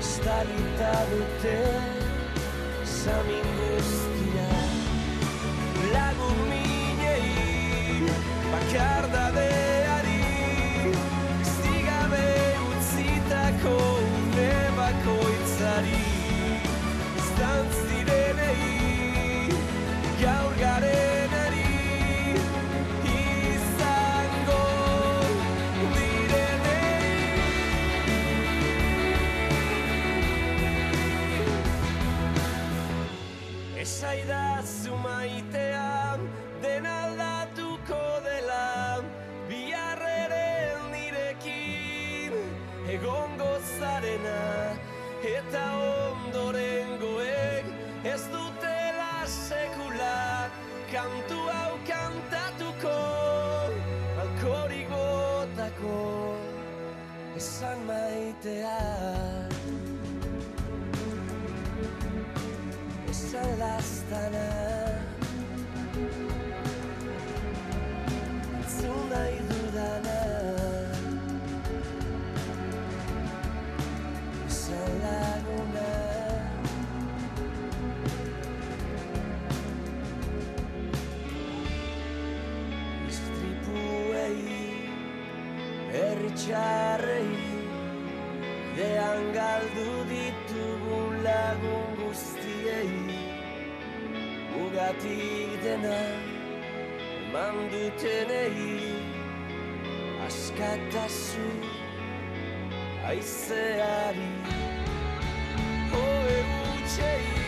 Estalita 0.00 0.96
dute 1.12 1.60
samin 2.96 3.54
guztia. 3.60 4.50
Lagun 5.94 6.44
minei 6.50 8.10
bakardadeari 8.50 9.59
zirenei 17.80 19.52
gaur 20.22 20.52
garenari 20.62 20.99
lastana 64.10 64.46
entzun 68.58 69.02
nahi 69.10 69.38
dudana 69.50 70.18
esan 74.48 74.90
laguna 75.04 75.92
Istripuei, 83.10 84.42
herri 85.94 86.30
txarrei 86.42 87.32
Dean 88.76 89.32
galdu 89.38 89.90
ditugun 90.12 91.22
lagun 91.26 91.98
guztiei 92.02 93.29
Ugatik 94.58 95.62
dena 95.62 95.98
eman 97.22 97.70
dutenei 97.70 98.94
Askatazu 100.26 101.48
aizeari 103.06 104.30
Hoe 105.92 106.38
utxei 106.74 107.39